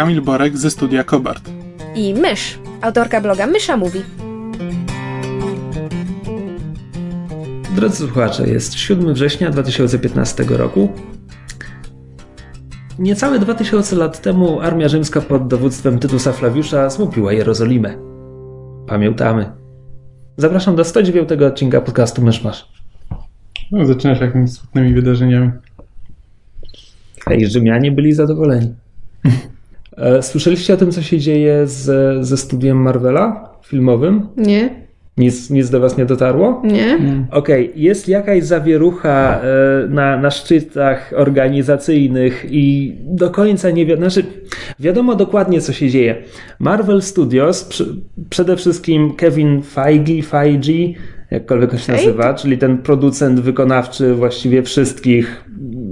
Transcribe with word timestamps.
Kamil 0.00 0.22
Borek 0.22 0.58
ze 0.58 0.70
studia 0.70 1.04
Kobart. 1.04 1.50
i 1.94 2.14
Mysz, 2.14 2.58
autorka 2.80 3.20
bloga 3.20 3.46
Mysza 3.46 3.76
Mówi. 3.76 4.00
Drodzy 7.76 7.96
słuchacze, 7.96 8.48
jest 8.48 8.74
7 8.74 9.14
września 9.14 9.50
2015 9.50 10.44
roku. 10.48 10.88
Niecałe 12.98 13.38
2000 13.38 13.96
lat 13.96 14.22
temu 14.22 14.60
armia 14.60 14.88
rzymska 14.88 15.20
pod 15.20 15.48
dowództwem 15.48 15.98
Tytusa 15.98 16.32
Flawiusza 16.32 16.90
złupiła 16.90 17.32
Jerozolimę. 17.32 17.94
Pamiętamy. 18.86 19.52
Zapraszam 20.36 20.76
do 20.76 20.84
109 20.84 21.32
odcinka 21.32 21.80
podcastu 21.80 22.22
Myszmasz. 22.22 22.68
No, 23.72 23.86
zaczynasz 23.86 24.20
jakimiś 24.20 24.50
smutnymi 24.52 24.94
wydarzeniami. 24.94 25.50
Hej, 27.24 27.46
Rzymianie 27.46 27.92
byli 27.92 28.12
zadowoleni. 28.12 28.74
E, 30.00 30.22
Słyszeliście 30.22 30.74
o 30.74 30.76
tym, 30.76 30.90
co 30.90 31.02
się 31.02 31.18
dzieje 31.18 31.66
z, 31.66 32.26
ze 32.26 32.36
studiem 32.36 32.76
Marvela 32.76 33.50
filmowym? 33.66 34.26
Nie, 34.36 34.90
Nic, 35.16 35.50
nic 35.50 35.70
do 35.70 35.80
was 35.80 35.98
nie 35.98 36.06
dotarło? 36.06 36.62
nie. 36.64 36.98
Okej, 37.30 37.72
jest 37.76 38.08
jakaś 38.08 38.44
zawierucha 38.44 39.40
e, 39.40 39.88
na, 39.88 40.16
na 40.16 40.30
szczytach 40.30 41.12
organizacyjnych 41.16 42.46
i 42.50 42.94
do 43.04 43.30
końca 43.30 43.70
nie 43.70 43.86
wiadomo, 43.86 44.10
znaczy 44.10 44.28
wiadomo 44.80 45.14
dokładnie 45.14 45.60
co 45.60 45.72
się 45.72 45.88
dzieje. 45.88 46.16
Marvel 46.58 47.02
Studios, 47.02 47.64
przy, 47.64 47.96
przede 48.30 48.56
wszystkim 48.56 49.14
Kevin 49.14 49.62
Feige, 49.62 50.22
Feige, 50.22 50.98
jakkolwiek 51.30 51.72
on 51.72 51.78
się 51.78 51.92
nazywa, 51.92 52.34
czyli 52.34 52.58
ten 52.58 52.78
producent 52.78 53.40
wykonawczy 53.40 54.14
właściwie 54.14 54.62
wszystkich, 54.62 55.44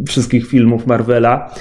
wszystkich 0.06 0.46
filmów 0.46 0.86
Marvela, 0.86 1.54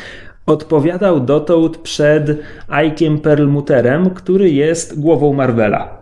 odpowiadał 0.48 1.20
dotąd 1.20 1.78
przed 1.78 2.40
Ike'iem 2.70 3.18
Perlmutterem, 3.18 4.10
który 4.10 4.50
jest 4.50 5.00
głową 5.00 5.34
Marvela 5.34 5.98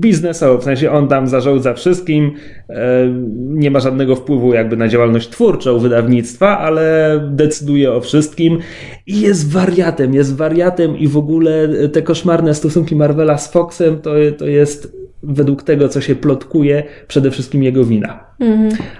biznesowo, 0.00 0.58
w 0.58 0.64
sensie 0.64 0.90
on 0.90 1.08
tam 1.08 1.26
zarządza 1.26 1.74
wszystkim, 1.74 2.32
e, 2.68 3.08
nie 3.36 3.70
ma 3.70 3.80
żadnego 3.80 4.16
wpływu 4.16 4.54
jakby 4.54 4.76
na 4.76 4.88
działalność 4.88 5.28
twórczą 5.28 5.78
wydawnictwa, 5.78 6.58
ale 6.58 7.20
decyduje 7.30 7.92
o 7.92 8.00
wszystkim 8.00 8.58
i 9.06 9.20
jest 9.20 9.52
wariatem, 9.52 10.14
jest 10.14 10.36
wariatem 10.36 10.98
i 10.98 11.08
w 11.08 11.16
ogóle 11.16 11.68
te 11.92 12.02
koszmarne 12.02 12.54
stosunki 12.54 12.96
Marvela 12.96 13.38
z 13.38 13.52
Foxem 13.52 14.00
to, 14.00 14.10
to 14.38 14.46
jest 14.46 14.96
według 15.22 15.62
tego, 15.62 15.88
co 15.88 16.00
się 16.00 16.14
plotkuje, 16.14 16.82
przede 17.08 17.30
wszystkim 17.30 17.62
jego 17.62 17.84
wina. 17.84 18.24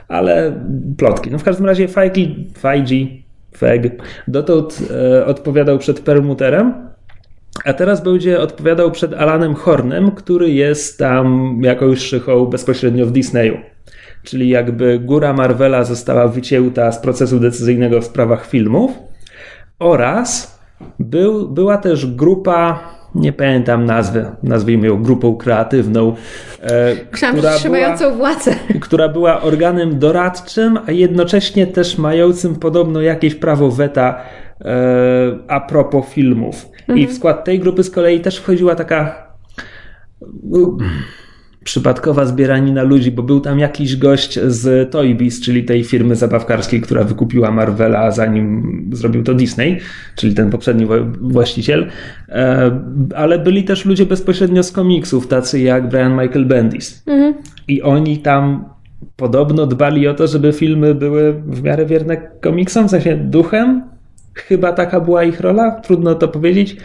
Ale 0.09 0.53
plotki. 0.97 1.31
No 1.31 1.39
w 1.39 1.45
każdym 1.45 1.67
razie 1.67 1.89
Feige, 1.89 2.27
Feige, 2.59 3.07
Feig 3.57 4.03
dotąd 4.29 4.79
e, 4.91 5.27
odpowiadał 5.27 5.79
przed 5.79 6.01
Perlmutterem, 6.01 6.93
a 7.65 7.73
teraz 7.73 8.03
będzie 8.03 8.41
odpowiadał 8.41 8.91
przed 8.91 9.15
Alanem 9.15 9.55
Hornem, 9.55 10.11
który 10.11 10.51
jest 10.51 10.99
tam 10.99 11.59
jakąś 11.63 11.99
szychą 11.99 12.47
bezpośrednio 12.47 13.07
w 13.07 13.13
Disneyu. 13.13 13.59
Czyli 14.23 14.49
jakby 14.49 14.99
góra 14.99 15.33
Marvela 15.33 15.85
została 15.85 16.29
wycięta 16.29 16.93
z 16.93 16.99
procesu 16.99 17.41
decyzyjnego 17.41 18.01
w 18.01 18.05
sprawach 18.05 18.47
filmów. 18.47 18.93
Oraz 19.79 20.59
był, 20.99 21.49
była 21.49 21.77
też 21.77 22.07
grupa, 22.07 22.81
nie 23.15 23.33
pamiętam 23.33 23.85
nazwy, 23.85 24.27
nazwijmy 24.43 24.87
ją 24.87 25.03
grupą 25.03 25.37
kreatywną, 25.37 26.15
e, 26.63 26.95
Myślałam, 27.13 27.37
która 27.37 27.55
trzymającą 27.55 28.05
była, 28.05 28.17
władzę. 28.17 28.55
która 28.81 29.09
była 29.09 29.43
organem 29.43 29.99
doradczym, 29.99 30.79
a 30.87 30.91
jednocześnie 30.91 31.67
też 31.67 31.99
mającym 31.99 32.57
podobno 32.57 33.01
jakieś 33.01 33.35
prawo 33.35 33.71
weta 33.71 34.21
e, 34.61 34.75
a 35.49 35.61
propos 35.61 36.07
filmów. 36.07 36.69
I 36.95 37.07
w 37.07 37.13
skład 37.13 37.45
tej 37.45 37.59
grupy 37.59 37.83
z 37.83 37.91
kolei 37.91 38.21
też 38.21 38.39
wchodziła 38.39 38.75
taka 38.75 39.27
przypadkowa 41.65 42.25
zbieranina 42.25 42.83
ludzi, 42.83 43.11
bo 43.11 43.23
był 43.23 43.41
tam 43.41 43.59
jakiś 43.59 43.97
gość 43.97 44.41
z 44.41 44.91
Toy 44.91 45.15
Biz, 45.15 45.41
czyli 45.41 45.65
tej 45.65 45.85
firmy 45.85 46.17
zabawkarskiej, 46.17 46.81
która 46.81 47.05
wykupiła 47.05 47.51
Marvela, 47.51 48.11
zanim 48.11 48.91
zrobił 48.93 49.23
to 49.23 49.35
Disney, 49.35 49.79
czyli 50.17 50.35
ten 50.35 50.51
poprzedni 50.51 50.87
właściciel. 51.21 51.89
E, 52.29 52.71
ale 53.17 53.39
byli 53.39 53.65
też 53.65 53.85
ludzie 53.85 54.07
bezpośrednio 54.07 54.63
z 54.63 54.73
komiksów, 54.73 55.27
tacy 55.27 55.61
jak 55.61 55.89
Brian 55.89 56.13
Michael 56.13 56.45
Bendis. 56.47 57.05
I 57.69 57.83
oni 57.83 58.19
tam 58.19 58.65
podobno 59.17 59.67
dbali 59.67 60.09
o 60.09 60.15
to, 60.15 60.27
żeby 60.27 60.53
filmy 60.53 60.95
były 60.95 61.33
w 61.47 61.63
miarę 61.63 61.87
wierne 61.87 62.17
komiksom, 62.17 62.89
w 62.89 62.91
sensie 62.91 63.17
duchem. 63.17 63.83
Chyba 64.35 64.73
taka 64.73 65.01
była 65.01 65.25
ich 65.25 65.41
rola, 65.41 65.71
trudno 65.71 66.15
to 66.15 66.29
powiedzieć. 66.29 66.77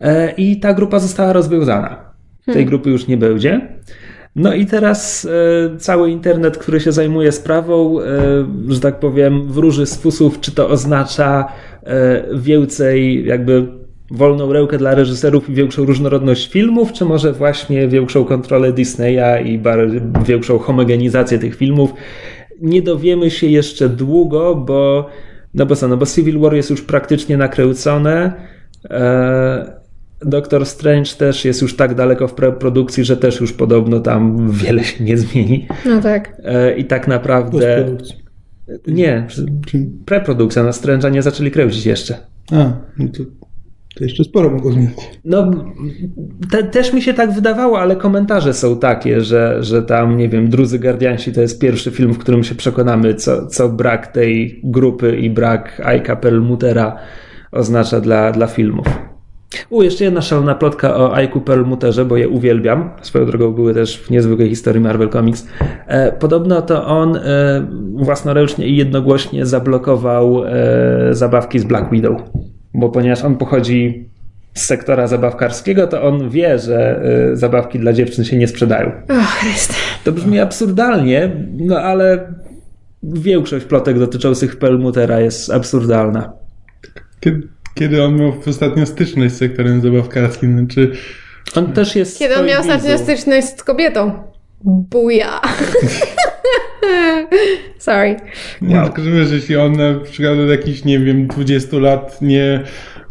E, 0.00 0.32
I 0.32 0.60
ta 0.60 0.74
grupa 0.74 0.98
została 0.98 1.32
rozwiązana. 1.32 2.08
Tej 2.52 2.66
grupy 2.66 2.90
już 2.90 3.06
nie 3.06 3.16
będzie. 3.16 3.68
No 4.38 4.54
i 4.54 4.66
teraz 4.66 5.24
e, 5.24 5.78
cały 5.78 6.10
internet, 6.10 6.58
który 6.58 6.80
się 6.80 6.92
zajmuje 6.92 7.32
sprawą, 7.32 8.00
e, 8.00 8.04
że 8.68 8.80
tak 8.80 9.00
powiem, 9.00 9.52
wróży 9.52 9.86
z 9.86 9.96
fusów, 9.96 10.40
czy 10.40 10.52
to 10.52 10.68
oznacza 10.68 11.48
e, 11.82 12.24
więcej 12.34 13.26
jakby 13.26 13.66
wolną 14.10 14.52
rękę 14.52 14.78
dla 14.78 14.94
reżyserów 14.94 15.50
i 15.50 15.54
większą 15.54 15.84
różnorodność 15.84 16.50
filmów, 16.50 16.92
czy 16.92 17.04
może 17.04 17.32
właśnie 17.32 17.88
większą 17.88 18.24
kontrolę 18.24 18.72
Disneya 18.72 19.44
i 19.44 19.60
większą 20.24 20.58
homogenizację 20.58 21.38
tych 21.38 21.56
filmów. 21.56 21.92
Nie 22.60 22.82
dowiemy 22.82 23.30
się 23.30 23.46
jeszcze 23.46 23.88
długo, 23.88 24.54
bo 24.54 25.08
no 25.54 25.66
bo 25.66 25.76
co, 25.76 25.88
no 25.88 25.96
bo 25.96 26.06
Civil 26.06 26.38
War 26.38 26.54
jest 26.54 26.70
już 26.70 26.82
praktycznie 26.82 27.36
nakręcone. 27.36 28.32
Doctor 30.20 30.66
Strange 30.66 31.10
też 31.18 31.44
jest 31.44 31.62
już 31.62 31.76
tak 31.76 31.94
daleko 31.94 32.28
w 32.28 32.34
produkcji, 32.34 33.04
że 33.04 33.16
też 33.16 33.40
już 33.40 33.52
podobno 33.52 34.00
tam 34.00 34.50
wiele 34.50 34.84
się 34.84 35.04
nie 35.04 35.16
zmieni. 35.18 35.68
No 35.86 36.00
tak. 36.00 36.36
E, 36.44 36.76
I 36.76 36.84
tak 36.84 37.08
naprawdę. 37.08 37.86
Nie, 38.86 39.26
preprodukcja 40.06 40.62
na 40.62 40.70
Strange'a 40.70 41.12
nie 41.12 41.22
zaczęli 41.22 41.50
kręcić 41.50 41.86
jeszcze. 41.86 42.16
A, 42.52 42.72
no 42.98 43.08
to, 43.08 43.24
to 43.96 44.04
jeszcze 44.04 44.24
sporo 44.24 44.50
mogło 44.50 44.72
zmienić. 44.72 44.94
No, 45.24 45.50
te, 46.50 46.62
też 46.64 46.92
mi 46.92 47.02
się 47.02 47.14
tak 47.14 47.32
wydawało, 47.32 47.80
ale 47.80 47.96
komentarze 47.96 48.54
są 48.54 48.78
takie, 48.78 49.20
że, 49.20 49.56
że 49.60 49.82
tam, 49.82 50.16
nie 50.16 50.28
wiem, 50.28 50.48
Drudzy 50.48 50.78
Guardiansi 50.78 51.32
to 51.32 51.40
jest 51.40 51.60
pierwszy 51.60 51.90
film, 51.90 52.14
w 52.14 52.18
którym 52.18 52.44
się 52.44 52.54
przekonamy, 52.54 53.14
co, 53.14 53.46
co 53.46 53.68
brak 53.68 54.06
tej 54.06 54.60
grupy 54.64 55.16
i 55.16 55.30
brak 55.30 55.80
Aika 55.84 56.16
Perlmuttera 56.16 56.96
oznacza 57.52 58.00
dla, 58.00 58.32
dla 58.32 58.46
filmów. 58.46 59.07
U, 59.70 59.82
jeszcze 59.82 60.04
jedna 60.04 60.20
szalona 60.20 60.54
plotka 60.54 60.96
o 60.96 61.14
Aiku 61.14 61.40
Perlmutterze, 61.40 62.04
bo 62.04 62.16
je 62.16 62.28
uwielbiam. 62.28 62.90
Swoją 63.02 63.26
drogą 63.26 63.52
były 63.52 63.74
też 63.74 63.98
w 63.98 64.10
niezwykłej 64.10 64.48
historii 64.48 64.80
Marvel 64.80 65.08
Comics. 65.08 65.46
E, 65.86 66.12
podobno 66.12 66.62
to 66.62 66.86
on 66.86 67.16
e, 67.16 67.20
własnoręcznie 67.94 68.66
i 68.66 68.76
jednogłośnie 68.76 69.46
zablokował 69.46 70.44
e, 70.44 71.14
zabawki 71.14 71.58
z 71.58 71.64
Black 71.64 71.90
Widow. 71.90 72.22
Bo 72.74 72.88
ponieważ 72.88 73.24
on 73.24 73.36
pochodzi 73.36 74.08
z 74.54 74.64
sektora 74.64 75.06
zabawkarskiego, 75.06 75.86
to 75.86 76.02
on 76.02 76.30
wie, 76.30 76.58
że 76.58 77.02
e, 77.32 77.36
zabawki 77.36 77.78
dla 77.78 77.92
dziewczyn 77.92 78.24
się 78.24 78.36
nie 78.36 78.48
sprzedają. 78.48 78.92
O, 79.08 79.14
Chryste. 79.14 79.74
To 80.04 80.12
brzmi 80.12 80.40
absurdalnie, 80.40 81.30
no 81.58 81.78
ale 81.78 82.32
większość 83.02 83.64
plotek 83.64 83.98
dotyczących 83.98 84.56
Perlmuttera 84.56 85.20
jest 85.20 85.52
absurdalna. 85.52 86.32
Kiedy, 87.20 87.48
kiedy 87.78 88.04
on 88.04 88.16
miał 88.16 88.32
ostatnio 88.46 88.86
styczność 88.86 89.34
z 89.34 89.38
sektorem 89.38 89.80
zabawkarskim? 89.80 90.66
Czy 90.66 90.92
On 91.54 91.72
też 91.72 91.96
jest. 91.96 92.18
Kiedy 92.18 92.36
on 92.36 92.46
miał 92.46 92.60
ostatnio 92.60 92.98
styczność 92.98 93.46
z 93.46 93.62
kobietą? 93.64 94.12
Buja. 94.64 95.40
Sorry. 97.78 98.16
nie, 98.62 98.76
Wow. 98.76 98.86
tylko 98.86 99.02
że 99.02 99.10
wiesz, 99.10 99.30
jeśli 99.30 99.56
on 99.56 99.72
na 99.72 99.94
przykład 100.04 100.38
od 100.38 100.48
jakichś, 100.50 100.84
nie 100.84 100.98
wiem, 100.98 101.26
20 101.26 101.76
lat 101.76 102.22
nie, 102.22 102.60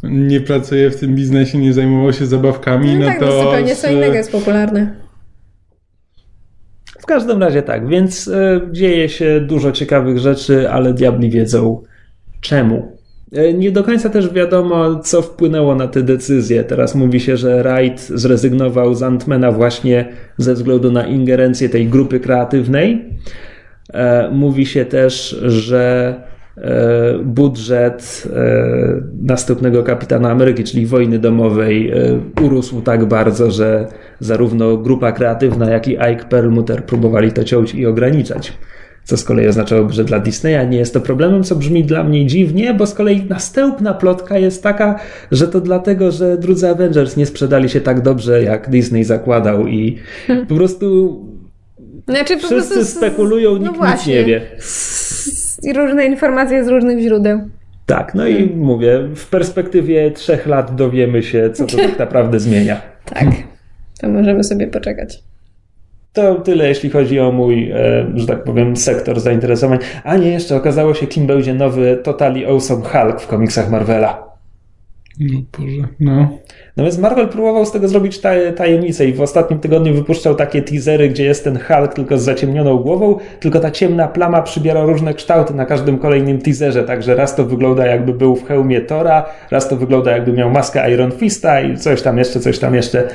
nie 0.03 0.41
pracuje 0.41 0.89
w 0.89 0.99
tym 0.99 1.15
biznesie, 1.15 1.57
nie 1.57 1.73
zajmował 1.73 2.13
się 2.13 2.25
zabawkami, 2.25 2.93
No 2.95 2.99
no, 2.99 3.05
tak, 3.05 3.19
to... 3.19 3.25
bo 3.25 3.43
zupełnie 3.43 3.75
co 3.75 3.91
innego 3.91 4.13
jest 4.15 4.31
popularne. 4.31 4.95
W 6.99 7.05
każdym 7.05 7.43
razie 7.43 7.61
tak, 7.61 7.87
więc 7.87 8.27
e, 8.27 8.61
dzieje 8.71 9.09
się 9.09 9.41
dużo 9.41 9.71
ciekawych 9.71 10.17
rzeczy, 10.19 10.69
ale 10.71 10.93
diabli 10.93 11.29
wiedzą 11.29 11.83
czemu. 12.41 12.96
E, 13.31 13.53
nie 13.53 13.71
do 13.71 13.83
końca 13.83 14.09
też 14.09 14.33
wiadomo, 14.33 15.00
co 15.00 15.21
wpłynęło 15.21 15.75
na 15.75 15.88
te 15.88 16.03
decyzje. 16.03 16.63
Teraz 16.63 16.95
mówi 16.95 17.19
się, 17.19 17.38
że 17.38 17.63
Wright 17.63 18.07
zrezygnował 18.07 18.94
z 18.94 19.03
Antmana 19.03 19.51
właśnie 19.51 20.06
ze 20.38 20.53
względu 20.53 20.91
na 20.91 21.07
ingerencję 21.07 21.69
tej 21.69 21.88
grupy 21.88 22.19
kreatywnej. 22.19 23.06
E, 23.94 24.29
mówi 24.31 24.65
się 24.65 24.85
też, 24.85 25.29
że 25.45 26.15
e, 26.57 27.19
budżet 27.24 28.27
następnego 29.21 29.83
Kapitana 29.83 30.31
Ameryki, 30.31 30.63
czyli 30.63 30.85
wojny 30.85 31.19
domowej, 31.19 31.94
urósł 32.41 32.81
tak 32.81 33.06
bardzo, 33.06 33.51
że 33.51 33.88
zarówno 34.19 34.77
grupa 34.77 35.12
kreatywna, 35.12 35.69
jak 35.69 35.88
i 35.88 35.91
Ike 35.91 36.25
Perlmutter 36.29 36.83
próbowali 36.83 37.31
to 37.31 37.44
ciąć 37.44 37.75
i 37.75 37.85
ograniczać 37.85 38.53
co 39.07 39.18
z 39.18 39.24
kolei 39.24 39.48
oznaczałoby, 39.48 39.94
że 39.94 40.04
dla 40.04 40.19
Disneya 40.19 40.68
nie 40.69 40.77
jest 40.77 40.94
to 40.94 41.01
problemem, 41.01 41.44
co 41.44 41.56
brzmi 41.56 41.83
dla 41.83 42.04
mnie 42.04 42.25
dziwnie, 42.25 42.74
bo 42.74 42.86
z 42.86 42.94
kolei 42.94 43.25
następna 43.30 43.94
plotka 43.94 44.38
jest 44.38 44.63
taka, 44.63 45.00
że 45.31 45.48
to 45.48 45.62
dlatego, 45.62 46.12
że 46.12 46.38
drudzy 46.38 46.69
Avengers 46.69 47.18
nie 47.18 47.25
sprzedali 47.25 47.69
się 47.69 47.81
tak 47.81 48.01
dobrze, 48.01 48.44
jak 48.44 48.69
Disney 48.69 49.04
zakładał 49.04 49.68
i 49.68 49.98
po 50.50 50.56
prostu 50.56 51.18
znaczy, 52.07 52.38
po 52.38 52.48
wszyscy 52.48 52.74
prostu 52.74 52.98
spekulują, 52.98 53.51
no 53.54 53.57
nikt 53.57 53.77
właśnie, 53.77 54.18
nic 54.18 54.27
nie 54.27 54.33
wie. 54.33 54.42
I 55.63 55.74
różne 55.74 56.06
informacje 56.06 56.65
z 56.65 56.68
różnych 56.68 57.00
źródeł. 57.00 57.39
Tak, 57.86 58.15
no 58.15 58.27
i 58.27 58.56
mówię, 58.56 59.10
w 59.15 59.25
perspektywie 59.30 60.12
trzech 60.12 60.48
lat 60.48 60.75
dowiemy 60.75 61.24
się, 61.24 61.50
co 61.53 61.65
to 61.65 61.77
tak 61.88 62.00
naprawdę 62.00 62.39
zmienia. 62.39 62.81
Tak, 63.06 63.27
to 64.01 64.10
możemy 64.10 64.44
sobie 64.44 64.68
poczekać. 64.68 65.24
To 66.17 66.35
tyle, 66.35 66.67
jeśli 66.67 66.89
chodzi 66.89 67.19
o 67.19 67.31
mój, 67.31 67.71
e, 67.71 68.07
że 68.15 68.27
tak 68.27 68.43
powiem, 68.43 68.77
sektor 68.77 69.19
zainteresowań. 69.19 69.79
A 70.03 70.17
nie, 70.17 70.31
jeszcze 70.31 70.55
okazało 70.55 70.93
się, 70.93 71.07
kim 71.07 71.27
będzie 71.27 71.53
nowy 71.53 71.99
Totally 72.03 72.47
Awesome 72.47 72.83
Hulk 72.83 73.21
w 73.21 73.27
komiksach 73.27 73.69
Marvela. 73.69 74.27
No 75.19 75.39
Boże, 75.59 75.87
no. 75.99 76.29
No 76.77 76.83
więc 76.83 76.97
Marvel 76.97 77.27
próbował 77.27 77.65
z 77.65 77.71
tego 77.71 77.87
zrobić 77.87 78.19
tajemnicę 78.55 79.05
i 79.05 79.13
w 79.13 79.21
ostatnim 79.21 79.59
tygodniu 79.59 79.93
wypuszczał 79.93 80.35
takie 80.35 80.61
teasery, 80.61 81.09
gdzie 81.09 81.25
jest 81.25 81.43
ten 81.43 81.59
Hulk 81.59 81.93
tylko 81.93 82.17
z 82.17 82.21
zaciemnioną 82.21 82.77
głową, 82.77 83.17
tylko 83.39 83.59
ta 83.59 83.71
ciemna 83.71 84.07
plama 84.07 84.41
przybiera 84.41 84.81
różne 84.81 85.13
kształty 85.13 85.53
na 85.53 85.65
każdym 85.65 85.97
kolejnym 85.97 86.41
teaserze, 86.41 86.83
także 86.83 87.15
raz 87.15 87.35
to 87.35 87.45
wygląda 87.45 87.85
jakby 87.85 88.13
był 88.13 88.35
w 88.35 88.47
hełmie 88.47 88.81
Tora, 88.81 89.25
raz 89.51 89.69
to 89.69 89.75
wygląda 89.75 90.11
jakby 90.11 90.33
miał 90.33 90.51
maskę 90.51 90.91
Iron 90.93 91.11
Fista 91.11 91.61
i 91.61 91.77
coś 91.77 92.01
tam 92.01 92.17
jeszcze, 92.17 92.39
coś 92.39 92.59
tam 92.59 92.75
jeszcze. 92.75 93.07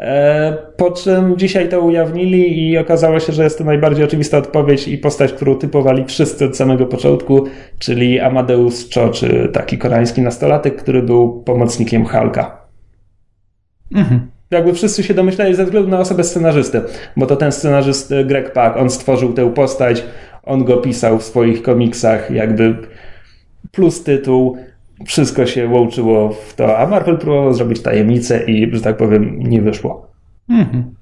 E, 0.00 0.56
po 0.76 0.90
czym 0.90 1.38
dzisiaj 1.38 1.68
to 1.68 1.80
ujawnili 1.80 2.68
i 2.68 2.78
okazało 2.78 3.20
się, 3.20 3.32
że 3.32 3.44
jest 3.44 3.58
to 3.58 3.64
najbardziej 3.64 4.04
oczywista 4.04 4.38
odpowiedź 4.38 4.88
i 4.88 4.98
postać, 4.98 5.32
którą 5.32 5.56
typowali 5.56 6.04
wszyscy 6.04 6.44
od 6.44 6.56
samego 6.56 6.86
początku, 6.86 7.44
czyli 7.78 8.20
Amadeus 8.20 8.90
Cho, 8.94 9.08
czy 9.08 9.48
taki 9.52 9.78
koreański 9.78 10.22
nastolatek, 10.22 10.76
który 10.76 11.02
był 11.02 11.42
pomocnikiem 11.42 12.06
Hulka. 12.06 12.66
Mhm. 13.94 14.30
Jakby 14.50 14.72
wszyscy 14.72 15.02
się 15.02 15.14
domyślali 15.14 15.54
ze 15.54 15.64
względu 15.64 15.88
na 15.88 15.98
osobę 15.98 16.24
scenarzysty, 16.24 16.80
bo 17.16 17.26
to 17.26 17.36
ten 17.36 17.52
scenarzyst 17.52 18.12
Greg 18.24 18.52
Pak, 18.52 18.76
on 18.76 18.90
stworzył 18.90 19.32
tę 19.32 19.54
postać, 19.54 20.04
on 20.42 20.64
go 20.64 20.76
pisał 20.76 21.18
w 21.18 21.24
swoich 21.24 21.62
komiksach, 21.62 22.30
jakby 22.30 22.76
plus 23.72 24.04
tytuł, 24.04 24.56
wszystko 25.06 25.46
się 25.46 25.68
łączyło 25.68 26.32
w 26.32 26.54
to, 26.54 26.78
a 26.78 26.86
Marvel 26.86 27.18
próbował 27.18 27.54
zrobić 27.54 27.82
tajemnicę 27.82 28.44
i, 28.44 28.74
że 28.74 28.80
tak 28.80 28.96
powiem, 28.96 29.42
nie 29.42 29.62
wyszło. 29.62 30.10
Mhm. 30.48 30.94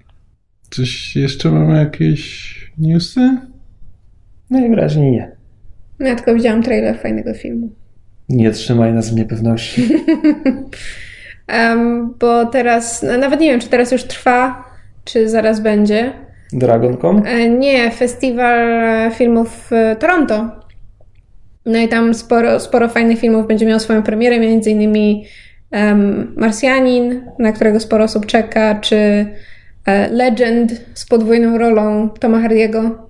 Coś 0.70 1.16
jeszcze 1.16 1.50
mamy 1.50 1.78
jakieś 1.78 2.54
newsy? 2.78 3.38
Najwyraźniej 4.50 5.12
nie. 5.12 5.30
No 5.98 6.08
ja 6.08 6.14
tylko 6.14 6.34
widziałam 6.34 6.62
trailer 6.62 6.98
fajnego 6.98 7.34
filmu. 7.34 7.70
Nie 8.28 8.50
trzymaj 8.50 8.92
nas 8.92 9.10
w 9.10 9.14
niepewności. 9.14 9.88
um, 11.58 12.14
bo 12.20 12.46
teraz, 12.46 13.02
no, 13.02 13.18
nawet 13.18 13.40
nie 13.40 13.50
wiem, 13.50 13.60
czy 13.60 13.68
teraz 13.68 13.92
już 13.92 14.04
trwa, 14.04 14.64
czy 15.04 15.28
zaraz 15.28 15.60
będzie. 15.60 16.12
DragonCon? 16.52 17.22
E, 17.26 17.48
nie, 17.48 17.90
festiwal 17.90 18.66
filmów 19.12 19.70
w 19.70 19.96
Toronto. 19.98 20.57
No 21.66 21.78
i 21.78 21.88
tam 21.88 22.14
sporo, 22.14 22.60
sporo 22.60 22.88
fajnych 22.88 23.18
filmów 23.18 23.46
będzie 23.46 23.66
miał 23.66 23.80
swoją 23.80 24.02
premierę, 24.02 24.40
między 24.40 24.70
innymi 24.70 25.24
um, 25.72 26.34
Marsjanin, 26.36 27.22
na 27.38 27.52
którego 27.52 27.80
sporo 27.80 28.04
osób 28.04 28.26
czeka, 28.26 28.74
czy 28.80 29.26
uh, 29.86 30.12
Legend 30.12 30.72
z 30.94 31.06
podwójną 31.06 31.58
rolą 31.58 32.10
Toma 32.10 32.40
Hardiego. 32.40 33.08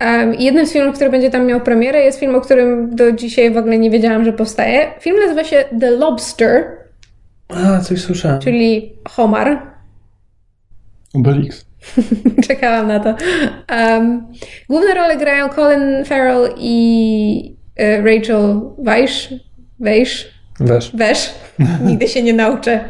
Um, 0.00 0.34
jednym 0.34 0.66
z 0.66 0.72
filmów, 0.72 0.94
który 0.94 1.10
będzie 1.10 1.30
tam 1.30 1.46
miał 1.46 1.60
premierę, 1.60 2.04
jest 2.04 2.20
film, 2.20 2.34
o 2.34 2.40
którym 2.40 2.96
do 2.96 3.12
dzisiaj 3.12 3.50
w 3.50 3.56
ogóle 3.56 3.78
nie 3.78 3.90
wiedziałam, 3.90 4.24
że 4.24 4.32
powstaje. 4.32 4.92
Film 5.00 5.16
nazywa 5.20 5.44
się 5.44 5.64
The 5.80 5.90
Lobster. 5.90 6.64
A, 7.48 7.80
coś 7.80 8.00
słyszałam. 8.00 8.40
Czyli 8.40 8.92
homar. 9.08 9.62
Obelix. 11.14 11.64
Czekałam 12.48 12.88
na 12.88 13.00
to. 13.00 13.14
Um, 13.76 14.26
główne 14.70 14.94
role 14.94 15.16
grają 15.16 15.48
Colin 15.48 16.04
Farrell 16.04 16.48
i 16.58 17.54
E, 17.76 18.02
Rachel 18.02 18.60
Weisz, 18.78 19.34
Weisz, 19.80 20.28
Wesz. 20.60 20.90
Wesz. 20.94 21.34
Nigdy 21.86 22.08
się 22.08 22.22
nie 22.22 22.32
nauczę. 22.32 22.80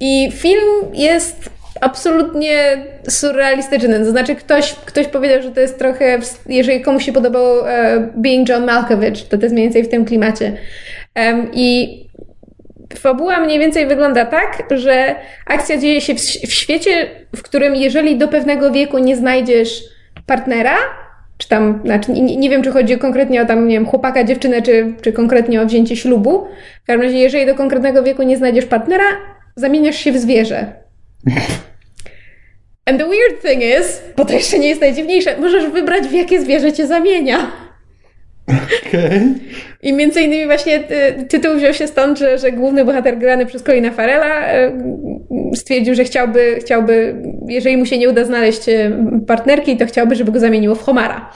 I 0.00 0.32
film 0.32 0.94
jest 0.94 1.50
absolutnie 1.80 2.84
surrealistyczny. 3.08 3.98
To 3.98 4.10
znaczy, 4.10 4.34
ktoś, 4.34 4.74
ktoś 4.74 5.06
powiedział, 5.06 5.42
że 5.42 5.50
to 5.50 5.60
jest 5.60 5.78
trochę, 5.78 6.18
jeżeli 6.46 6.80
komuś 6.80 7.04
się 7.04 7.12
podobał 7.12 7.66
e, 7.66 8.08
Being 8.16 8.48
John 8.48 8.64
Malkovich, 8.64 9.28
to 9.28 9.38
to 9.38 9.42
jest 9.42 9.52
mniej 9.52 9.64
więcej 9.66 9.84
w 9.84 9.88
tym 9.88 10.04
klimacie. 10.04 10.56
I 11.52 12.09
fabuła 12.98 13.40
mniej 13.40 13.58
więcej 13.58 13.86
wygląda 13.86 14.24
tak, 14.24 14.64
że 14.70 15.14
akcja 15.46 15.78
dzieje 15.78 16.00
się 16.00 16.14
w, 16.14 16.18
w 16.20 16.52
świecie, 16.52 17.10
w 17.36 17.42
którym 17.42 17.74
jeżeli 17.74 18.18
do 18.18 18.28
pewnego 18.28 18.70
wieku 18.70 18.98
nie 18.98 19.16
znajdziesz 19.16 19.82
partnera, 20.26 20.76
czy 21.38 21.48
tam, 21.48 21.80
znaczy 21.84 22.12
nie, 22.12 22.36
nie, 22.36 22.50
wiem, 22.50 22.62
czy 22.62 22.70
chodzi 22.70 22.98
konkretnie 22.98 23.42
o 23.42 23.46
tam, 23.46 23.68
nie 23.68 23.74
wiem, 23.74 23.86
chłopaka, 23.86 24.24
dziewczynę, 24.24 24.62
czy, 24.62 24.94
czy 25.02 25.12
konkretnie 25.12 25.62
o 25.62 25.66
wzięcie 25.66 25.96
ślubu. 25.96 26.46
W 26.82 26.86
każdym 26.86 27.02
razie, 27.06 27.18
jeżeli 27.18 27.46
do 27.46 27.54
konkretnego 27.54 28.02
wieku 28.02 28.22
nie 28.22 28.36
znajdziesz 28.36 28.66
partnera, 28.66 29.04
zamieniasz 29.56 29.96
się 29.96 30.12
w 30.12 30.18
zwierzę. 30.18 30.72
And 32.86 32.98
the 32.98 33.08
weird 33.08 33.42
thing 33.42 33.62
is, 33.62 34.02
bo 34.16 34.24
to 34.24 34.32
jeszcze 34.32 34.58
nie 34.58 34.68
jest 34.68 34.80
najdziwniejsze, 34.80 35.36
możesz 35.38 35.66
wybrać, 35.66 36.04
w 36.04 36.12
jakie 36.12 36.40
zwierzę 36.40 36.72
cię 36.72 36.86
zamienia. 36.86 37.52
Okay. 38.88 39.34
I 39.82 39.92
między 39.92 40.20
innymi 40.20 40.46
właśnie 40.46 40.76
y, 40.76 41.24
tytuł 41.28 41.56
wziął 41.56 41.74
się 41.74 41.86
stąd, 41.86 42.18
że, 42.18 42.38
że 42.38 42.52
główny 42.52 42.84
bohater 42.84 43.18
grany 43.18 43.46
przez 43.46 43.62
Colina 43.62 43.90
Farela 43.90 44.54
y, 44.54 44.72
stwierdził, 45.54 45.94
że 45.94 46.04
chciałby, 46.04 46.56
chciałby, 46.60 47.22
jeżeli 47.48 47.76
mu 47.76 47.86
się 47.86 47.98
nie 47.98 48.08
uda 48.08 48.24
znaleźć 48.24 48.68
y, 48.68 48.92
partnerki, 49.26 49.76
to 49.76 49.86
chciałby, 49.86 50.14
żeby 50.14 50.32
go 50.32 50.40
zamieniło 50.40 50.74
w 50.74 50.82
Homara. 50.82 51.30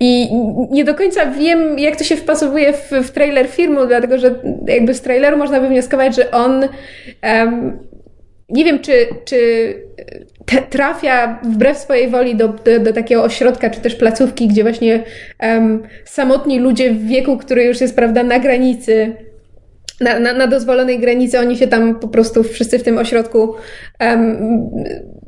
I 0.00 0.28
nie 0.70 0.84
do 0.84 0.94
końca 0.94 1.26
wiem, 1.26 1.78
jak 1.78 1.96
to 1.96 2.04
się 2.04 2.16
wpasowuje 2.16 2.72
w, 2.72 2.90
w 2.90 3.10
trailer 3.10 3.48
filmu, 3.48 3.86
dlatego 3.86 4.18
że 4.18 4.34
jakby 4.66 4.94
z 4.94 5.00
traileru 5.00 5.36
można 5.36 5.60
wywnioskować, 5.60 6.16
że 6.16 6.30
on 6.30 6.68
um, 7.22 7.78
nie 8.50 8.64
wiem, 8.64 8.78
czy, 8.78 9.06
czy 9.24 9.74
trafia 10.70 11.40
wbrew 11.42 11.78
swojej 11.78 12.08
woli 12.08 12.36
do, 12.36 12.48
do, 12.48 12.80
do, 12.80 12.92
takiego 12.92 13.24
ośrodka, 13.24 13.70
czy 13.70 13.80
też 13.80 13.94
placówki, 13.94 14.48
gdzie 14.48 14.62
właśnie 14.62 15.04
um, 15.42 15.82
samotni 16.04 16.58
ludzie 16.58 16.92
w 16.92 17.06
wieku, 17.06 17.36
który 17.36 17.64
już 17.64 17.80
jest, 17.80 17.96
prawda, 17.96 18.22
na 18.22 18.38
granicy, 18.38 19.14
na, 20.00 20.18
na, 20.18 20.32
na 20.32 20.46
dozwolonej 20.46 20.98
granicy, 20.98 21.38
oni 21.38 21.56
się 21.56 21.66
tam 21.66 22.00
po 22.00 22.08
prostu 22.08 22.42
wszyscy 22.42 22.78
w 22.78 22.82
tym 22.82 22.98
ośrodku 22.98 23.54
um, 24.00 24.70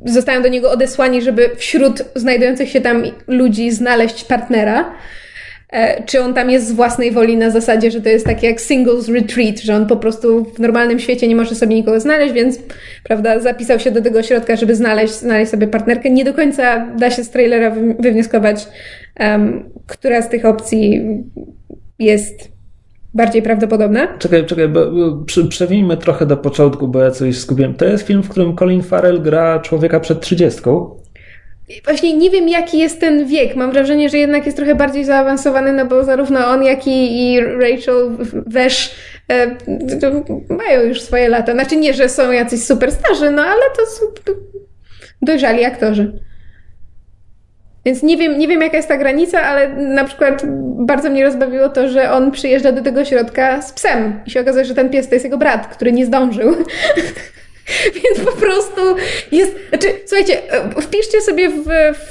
zostają 0.05 0.41
do 0.41 0.49
niego 0.49 0.71
odesłani, 0.71 1.21
żeby 1.21 1.49
wśród 1.55 2.03
znajdujących 2.15 2.69
się 2.69 2.81
tam 2.81 3.03
ludzi 3.27 3.71
znaleźć 3.71 4.23
partnera. 4.23 4.93
E, 5.73 6.03
czy 6.03 6.21
on 6.21 6.33
tam 6.33 6.49
jest 6.49 6.67
z 6.67 6.71
własnej 6.71 7.11
woli 7.11 7.37
na 7.37 7.49
zasadzie, 7.49 7.91
że 7.91 8.01
to 8.01 8.09
jest 8.09 8.25
takie 8.25 8.47
jak 8.47 8.61
singles 8.61 9.09
retreat, 9.09 9.59
że 9.59 9.75
on 9.75 9.87
po 9.87 9.97
prostu 9.97 10.43
w 10.43 10.59
normalnym 10.59 10.99
świecie 10.99 11.27
nie 11.27 11.35
może 11.35 11.55
sobie 11.55 11.75
nikogo 11.75 11.99
znaleźć, 11.99 12.33
więc 12.33 12.59
prawda, 13.03 13.39
zapisał 13.39 13.79
się 13.79 13.91
do 13.91 14.01
tego 14.01 14.19
ośrodka, 14.19 14.55
żeby 14.55 14.75
znaleźć, 14.75 15.13
znaleźć 15.13 15.51
sobie 15.51 15.67
partnerkę. 15.67 16.09
Nie 16.09 16.25
do 16.25 16.33
końca 16.33 16.87
da 16.97 17.11
się 17.11 17.23
z 17.23 17.29
trailera 17.29 17.75
wywnioskować, 17.99 18.67
um, 19.19 19.69
która 19.87 20.21
z 20.21 20.29
tych 20.29 20.45
opcji 20.45 21.01
jest 21.99 22.51
bardziej 23.13 23.41
prawdopodobna. 23.41 24.17
Czekaj, 24.17 24.45
czekaj, 24.45 24.67
bo, 24.69 24.91
bo 24.91 25.25
przewijmy 25.49 25.97
trochę 25.97 26.25
do 26.25 26.37
początku, 26.37 26.87
bo 26.87 26.99
ja 26.99 27.11
coś 27.11 27.37
skupiłem. 27.37 27.73
To 27.73 27.85
jest 27.85 28.07
film, 28.07 28.23
w 28.23 28.29
którym 28.29 28.55
Colin 28.55 28.83
Farrell 28.83 29.21
gra 29.21 29.59
człowieka 29.59 29.99
przed 29.99 30.21
trzydziestką. 30.21 31.02
Właśnie 31.85 32.17
nie 32.17 32.29
wiem, 32.29 32.49
jaki 32.49 32.79
jest 32.79 32.99
ten 32.99 33.25
wiek. 33.25 33.55
Mam 33.55 33.71
wrażenie, 33.71 34.09
że 34.09 34.17
jednak 34.17 34.45
jest 34.45 34.57
trochę 34.57 34.75
bardziej 34.75 35.05
zaawansowany, 35.05 35.73
no 35.73 35.85
bo 35.85 36.03
zarówno 36.03 36.47
on, 36.47 36.63
jak 36.63 36.87
i, 36.87 37.39
Rachel 37.41 38.17
Wesz 38.47 38.95
e, 39.31 39.55
mają 40.49 40.81
już 40.81 41.01
swoje 41.01 41.29
lata. 41.29 41.53
Znaczy 41.53 41.75
nie, 41.75 41.93
że 41.93 42.09
są 42.09 42.31
jacyś 42.31 42.63
super 42.63 42.91
starzy, 42.91 43.31
no 43.31 43.43
ale 43.43 43.61
to 43.77 43.85
są 43.85 44.05
dojrzali 45.21 45.65
aktorzy. 45.65 46.19
Więc 47.85 48.03
nie 48.03 48.17
wiem, 48.17 48.37
nie 48.37 48.47
wiem, 48.47 48.61
jaka 48.61 48.77
jest 48.77 48.89
ta 48.89 48.97
granica, 48.97 49.41
ale 49.41 49.69
na 49.69 50.03
przykład 50.03 50.43
bardzo 50.85 51.09
mnie 51.09 51.23
rozbawiło 51.23 51.69
to, 51.69 51.89
że 51.89 52.11
on 52.11 52.31
przyjeżdża 52.31 52.71
do 52.71 52.81
tego 52.81 53.05
środka 53.05 53.61
z 53.61 53.73
psem 53.73 54.19
i 54.25 54.31
się 54.31 54.41
okazuje, 54.41 54.65
że 54.65 54.75
ten 54.75 54.89
pies 54.89 55.09
to 55.09 55.15
jest 55.15 55.25
jego 55.25 55.37
brat, 55.37 55.67
który 55.67 55.91
nie 55.91 56.05
zdążył. 56.05 56.55
Więc 58.03 58.29
po 58.29 58.31
prostu 58.31 58.81
jest. 59.31 59.55
Znaczy, 59.69 59.87
słuchajcie, 60.05 60.41
wpiszcie 60.81 61.21
sobie 61.21 61.49
w, 61.49 61.63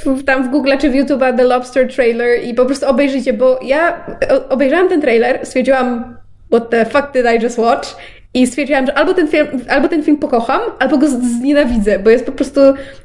w, 0.07 0.25
tam 0.25 0.49
w 0.49 0.51
Google 0.51 0.73
czy 0.81 0.91
w 0.91 0.95
YouTube'a 0.95 1.37
The 1.37 1.45
Lobster 1.45 1.95
Trailer 1.95 2.45
i 2.45 2.55
po 2.55 2.67
prostu 2.67 2.87
obejrzyjcie, 2.87 3.33
bo 3.33 3.61
ja 3.63 4.07
obejrzałam 4.49 4.89
ten 4.89 5.01
trailer, 5.01 5.47
stwierdziłam, 5.47 6.17
what 6.51 6.71
the 6.71 6.85
fuck 6.85 7.13
did 7.13 7.27
I 7.27 7.43
just 7.43 7.59
watch? 7.59 7.89
I 8.35 8.47
stwierdziłam, 8.47 8.87
że 8.87 8.99
albo 8.99 9.15
ten 9.15 9.29
film, 9.29 9.47
albo 9.69 9.89
ten 9.89 10.03
film 10.03 10.17
pokocham, 10.17 10.61
albo 10.79 10.99
go 10.99 11.09
znienawidzę, 11.09 11.99
bo 11.99 12.11
jest 12.11 12.27
po 12.27 12.33
prostu 12.33 12.61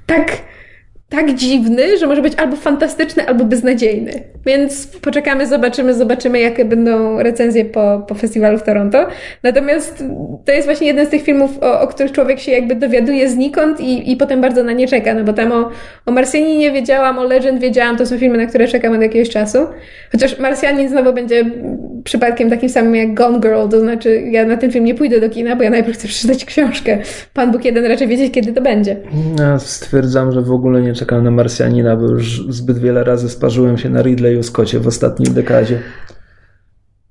tak 0.06 0.32
tak 1.10 1.34
dziwny, 1.34 1.98
że 1.98 2.08
może 2.08 2.22
być 2.22 2.36
albo 2.36 2.56
fantastyczny, 2.56 3.28
albo 3.28 3.46
beznadziejny. 3.46 4.12
Więc 4.46 4.88
poczekamy, 4.88 5.48
zobaczymy, 5.48 5.94
zobaczymy, 5.94 6.40
jakie 6.40 6.66
będą 6.66 7.24
recenzje 7.24 7.66
po, 7.66 8.06
po 8.08 8.16
festiwalu 8.16 8.58
w 8.58 8.64
Toronto. 8.64 9.08
Natomiast 9.44 10.04
to 10.46 10.52
jest 10.52 10.68
właśnie 10.68 10.88
jeden 10.88 11.06
z 11.06 11.10
tych 11.10 11.24
filmów, 11.24 11.52
o, 11.62 11.82
o 11.82 11.88
których 11.88 12.12
człowiek 12.12 12.40
się 12.40 12.52
jakby 12.52 12.76
dowiaduje 12.76 13.30
znikąd 13.30 13.80
i, 13.80 14.12
i 14.12 14.18
potem 14.18 14.42
bardzo 14.42 14.64
na 14.64 14.72
nie 14.72 14.88
czeka, 14.88 15.14
no 15.14 15.24
bo 15.24 15.34
tam 15.34 15.52
o, 15.52 15.70
o 16.06 16.12
Marsjaninie 16.12 16.72
wiedziałam, 16.72 17.20
o 17.20 17.24
Legend 17.24 17.62
wiedziałam, 17.62 17.98
to 17.98 18.06
są 18.06 18.18
filmy, 18.18 18.38
na 18.38 18.46
które 18.46 18.68
czekam 18.68 18.94
od 18.94 19.02
jakiegoś 19.02 19.30
czasu. 19.30 19.58
Chociaż 20.12 20.40
Marsjanin 20.40 20.90
znowu 20.90 21.14
będzie 21.14 21.46
przypadkiem 22.04 22.50
takim 22.50 22.70
samym 22.70 22.96
jak 22.96 23.14
Gone 23.14 23.40
Girl, 23.40 23.68
to 23.72 23.80
znaczy 23.80 24.22
ja 24.32 24.46
na 24.46 24.58
ten 24.58 24.72
film 24.72 24.86
nie 24.86 24.96
pójdę 24.96 25.22
do 25.22 25.30
kina, 25.30 25.56
bo 25.56 25.64
ja 25.64 25.70
najpierw 25.70 25.98
chcę 25.98 26.08
przeczytać 26.14 26.46
książkę. 26.46 26.98
Pan 27.34 27.52
Bóg 27.52 27.66
jeden 27.66 27.86
raczej 27.86 28.08
wiedzieć, 28.08 28.34
kiedy 28.34 28.54
to 28.54 28.62
będzie. 28.62 28.98
Ja 29.40 29.60
stwierdzam, 29.60 30.32
że 30.32 30.42
w 30.42 30.52
ogóle 30.52 30.82
nie 30.82 30.94
czekam 30.98 31.24
na 31.24 31.32
Marsjanina, 31.32 31.96
bo 31.96 32.06
już 32.06 32.48
zbyt 32.50 32.78
wiele 32.78 33.04
razy 33.04 33.30
sparzyłem 33.30 33.78
się 33.78 33.90
na 33.90 34.02
Ridleyu 34.02 34.44
Scottie 34.44 34.80
w 34.80 34.88
ostatniej 34.88 35.34
dekadzie. 35.34 35.80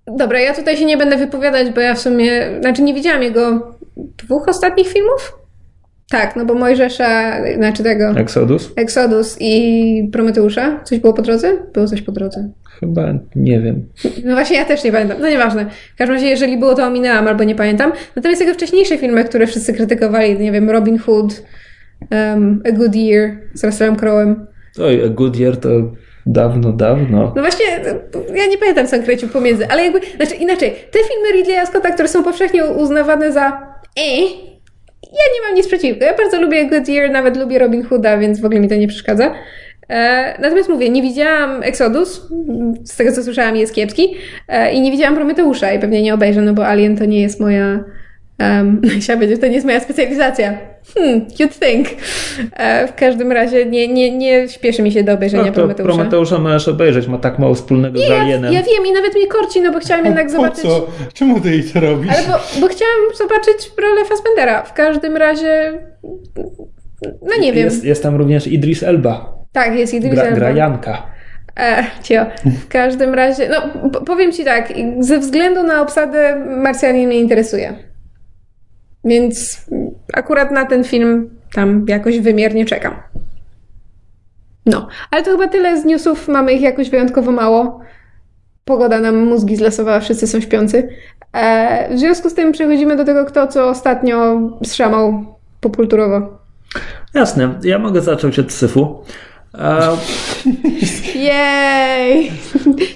Dobra, 0.07 0.41
ja 0.41 0.55
tutaj 0.55 0.77
się 0.77 0.85
nie 0.85 0.97
będę 0.97 1.17
wypowiadać, 1.17 1.71
bo 1.71 1.81
ja 1.81 1.95
w 1.95 1.99
sumie, 1.99 2.43
znaczy 2.61 2.83
nie 2.83 2.95
widziałam 2.95 3.23
jego 3.23 3.77
dwóch 3.97 4.49
ostatnich 4.49 4.89
filmów? 4.89 5.39
Tak, 6.11 6.37
no 6.37 6.45
bo 6.45 6.55
Mojżesza, 6.55 7.33
znaczy 7.57 7.83
tego... 7.83 8.11
Exodus? 8.11 8.73
Exodus 8.77 9.37
i 9.41 10.09
Prometeusza. 10.13 10.81
Coś 10.85 10.99
było 10.99 11.13
po 11.13 11.23
drodze? 11.23 11.53
Było 11.73 11.87
coś 11.87 12.03
po 12.03 12.13
drodze. 12.13 12.49
Chyba 12.81 13.15
nie 13.37 13.61
wiem. 13.61 13.89
No 14.25 14.35
właśnie 14.35 14.57
ja 14.57 14.65
też 14.65 14.85
nie 14.85 14.93
pamiętam. 14.93 15.21
No 15.21 15.29
nieważne. 15.29 15.67
W 15.95 15.99
każdym 15.99 16.17
razie, 16.17 16.27
jeżeli 16.27 16.59
było, 16.59 16.75
to 16.75 16.87
ominęłam 16.87 17.29
albo 17.29 17.45
nie 17.45 17.55
pamiętam. 17.55 17.93
Natomiast 18.17 18.41
jego 18.41 18.55
wcześniejsze 18.55 18.99
filmy, 18.99 19.25
które 19.25 19.47
wszyscy 19.47 19.75
krytykowali, 19.75 20.39
nie 20.39 20.53
wiem, 20.53 20.71
Robin 20.71 20.99
Hood, 20.99 21.43
um, 22.11 22.63
A 22.69 22.73
Good 22.73 22.97
Year 22.97 23.31
z 23.55 23.65
Russellem 23.65 23.97
Crowe'em. 23.97 24.35
Oj, 24.79 25.05
A 25.05 25.09
Good 25.09 25.37
Year 25.37 25.57
to 25.57 25.69
dawno, 26.27 26.73
dawno. 26.73 27.33
No 27.37 27.43
właśnie, 27.43 27.67
ja 28.35 28.47
nie 28.47 28.59
pamiętam, 28.59 28.87
co 28.87 28.97
on 28.97 29.03
kręcił 29.03 29.29
pomiędzy, 29.29 29.69
ale 29.69 29.85
jakby, 29.85 30.01
znaczy 30.17 30.35
inaczej, 30.35 30.71
te 30.71 30.99
filmy 30.99 31.33
Ridleya 31.33 31.67
Scotta, 31.67 31.91
które 31.91 32.09
są 32.09 32.25
powszechnie 32.25 32.65
uznawane 32.65 33.33
za 33.33 33.77
e, 33.97 34.21
ja 35.13 35.25
nie 35.35 35.49
mam 35.49 35.55
nic 35.55 35.67
przeciwko. 35.67 36.05
Ja 36.05 36.15
bardzo 36.15 36.41
lubię 36.41 36.69
Good 36.69 36.89
Year, 36.89 37.11
nawet 37.11 37.37
lubię 37.37 37.59
Robin 37.59 37.83
Hooda, 37.83 38.19
więc 38.19 38.41
w 38.41 38.45
ogóle 38.45 38.61
mi 38.61 38.69
to 38.69 38.75
nie 38.75 38.89
przeszkadza. 38.89 39.35
E, 39.89 40.35
natomiast 40.41 40.69
mówię, 40.69 40.91
nie 40.91 41.03
widziałam 41.03 41.63
Exodus, 41.63 42.29
z 42.85 42.97
tego 42.97 43.13
co 43.13 43.23
słyszałam 43.23 43.57
jest 43.57 43.75
kiepski 43.75 44.15
e, 44.49 44.73
i 44.73 44.81
nie 44.81 44.91
widziałam 44.91 45.15
Prometeusza 45.15 45.73
i 45.73 45.79
pewnie 45.79 46.03
nie 46.03 46.15
obejrzę, 46.15 46.43
no 46.43 46.55
bo 46.55 46.67
Alien 46.67 46.97
to 46.97 47.05
nie 47.05 47.23
jest 47.23 47.41
moja 47.41 47.85
um, 48.41 48.81
chciałam 49.01 49.21
powiedzieć, 49.21 49.41
to 49.41 49.47
nie 49.47 49.55
jest 49.55 49.67
moja 49.67 49.81
specjalizacja. 49.81 50.59
Hmm, 50.95 51.21
you'd 51.21 51.59
think. 51.59 51.89
E, 52.53 52.89
w 52.89 52.95
każdym 52.95 53.33
razie 53.33 53.67
nie, 53.67 53.89
nie, 53.89 54.19
nie 54.19 54.49
śpieszy 54.49 54.83
mi 54.83 54.93
się 54.93 55.05
do 55.05 55.13
obejrzenia 55.13 55.45
no, 55.45 55.53
Prometeusza. 55.53 55.95
Prometeusza 55.95 56.39
możesz 56.39 56.69
obejrzeć, 56.69 57.07
ma 57.07 57.19
tak 57.19 57.39
mało 57.39 57.55
wspólnego 57.55 57.99
nie, 57.99 58.07
z 58.07 58.11
Alienem. 58.11 58.53
Ja, 58.53 58.61
ja 58.61 58.67
wiem 58.67 58.87
i 58.87 58.93
nawet 58.93 59.15
mnie 59.15 59.27
korci, 59.27 59.61
no 59.61 59.73
bo 59.73 59.79
chciałam 59.79 60.05
jednak 60.05 60.27
po 60.27 60.33
zobaczyć... 60.33 60.63
co? 60.63 60.87
Czemu 61.15 61.41
ty 61.41 61.51
jej 61.51 61.65
to 61.65 61.81
robisz? 61.81 62.13
Ale 62.13 62.23
bo, 62.27 62.61
bo 62.61 62.69
chciałam 62.69 63.01
zobaczyć 63.19 63.73
rolę 63.83 64.05
Fassbendera. 64.05 64.63
W 64.63 64.73
każdym 64.73 65.17
razie... 65.17 65.73
No 67.03 67.41
nie 67.41 67.53
wiem. 67.53 67.65
Jest, 67.65 67.85
jest 67.85 68.03
tam 68.03 68.17
również 68.17 68.47
Idris 68.47 68.83
Elba. 68.83 69.37
Tak, 69.53 69.75
jest 69.75 69.95
Idris 69.95 70.15
Gra, 70.15 70.23
Elba. 70.23 70.37
Gra 70.37 70.51
Janka. 70.51 71.03
E, 71.61 71.85
cio. 72.03 72.27
W 72.45 72.69
każdym 72.69 73.15
razie, 73.15 73.49
no 73.49 73.91
powiem 74.07 74.33
Ci 74.33 74.45
tak, 74.45 74.73
ze 74.99 75.19
względu 75.19 75.63
na 75.63 75.83
obsadę 75.83 76.37
Marsjanin 76.47 77.09
mnie 77.09 77.19
interesuje. 77.19 77.75
Więc 79.07 79.67
akurat 80.13 80.51
na 80.51 80.65
ten 80.65 80.85
film 80.85 81.31
tam 81.55 81.85
jakoś 81.89 82.21
wymiernie 82.21 82.65
czekam. 82.65 82.95
No, 84.67 84.89
ale 85.11 85.23
to 85.23 85.31
chyba 85.31 85.49
tyle 85.49 85.81
z 85.81 85.85
newsów. 85.85 86.29
Mamy 86.29 86.53
ich 86.53 86.61
jakoś 86.61 86.91
wyjątkowo 86.91 87.33
mało. 87.33 87.81
Pogoda 88.65 89.01
nam 89.01 89.17
mózgi 89.17 89.57
zlasowała, 89.57 90.01
wszyscy 90.01 90.27
są 90.27 90.41
śpiący. 90.41 90.89
E, 91.33 91.95
w 91.95 91.99
związku 91.99 92.31
z 92.31 92.35
tym 92.35 92.53
przechodzimy 92.53 92.97
do 92.97 93.05
tego, 93.05 93.25
kto 93.25 93.47
co 93.47 93.69
ostatnio 93.69 94.41
zszamał 94.65 95.25
popkulturowo. 95.61 96.39
Jasne, 97.15 97.55
ja 97.63 97.79
mogę 97.79 98.01
zacząć 98.01 98.39
od 98.39 98.53
syfu. 98.53 99.05
Jej! 101.15 102.33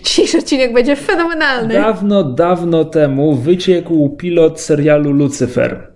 Dzisiejszy 0.04 0.38
odcinek 0.38 0.72
będzie 0.72 0.96
fenomenalny. 0.96 1.74
Dawno, 1.74 2.24
dawno 2.24 2.84
temu 2.84 3.34
wyciekł 3.34 4.08
pilot 4.08 4.60
serialu 4.60 5.12
Lucifer. 5.12 5.89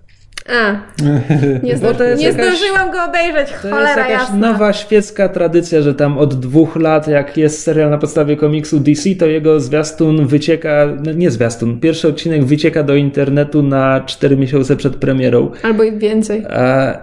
A, 0.49 0.71
nie, 1.63 1.77
zdo 1.77 1.87
nie 2.17 2.23
jakaś, 2.23 2.33
zdążyłam 2.33 2.91
go 2.91 3.03
obejrzeć, 3.05 3.49
to 3.49 3.69
cholera 3.69 3.87
jest 3.87 3.97
jakaś 3.97 4.11
jasna. 4.11 4.51
nowa 4.51 4.73
świecka 4.73 5.29
tradycja, 5.29 5.81
że 5.81 5.93
tam 5.95 6.17
od 6.17 6.39
dwóch 6.39 6.75
lat, 6.75 7.07
jak 7.07 7.37
jest 7.37 7.63
serial 7.63 7.89
na 7.89 7.97
podstawie 7.97 8.37
komiksu 8.37 8.79
DC, 8.79 9.09
to 9.15 9.25
jego 9.25 9.59
zwiastun 9.59 10.27
wycieka, 10.27 10.87
no 11.05 11.11
nie 11.11 11.31
zwiastun, 11.31 11.79
pierwszy 11.79 12.07
odcinek 12.07 12.45
wycieka 12.45 12.83
do 12.83 12.95
internetu 12.95 13.63
na 13.63 14.01
cztery 14.05 14.37
miesiące 14.37 14.75
przed 14.75 14.95
premierą. 14.95 15.51
Albo 15.63 15.83
i 15.83 15.97
więcej. 15.97 16.45
A, 16.49 16.93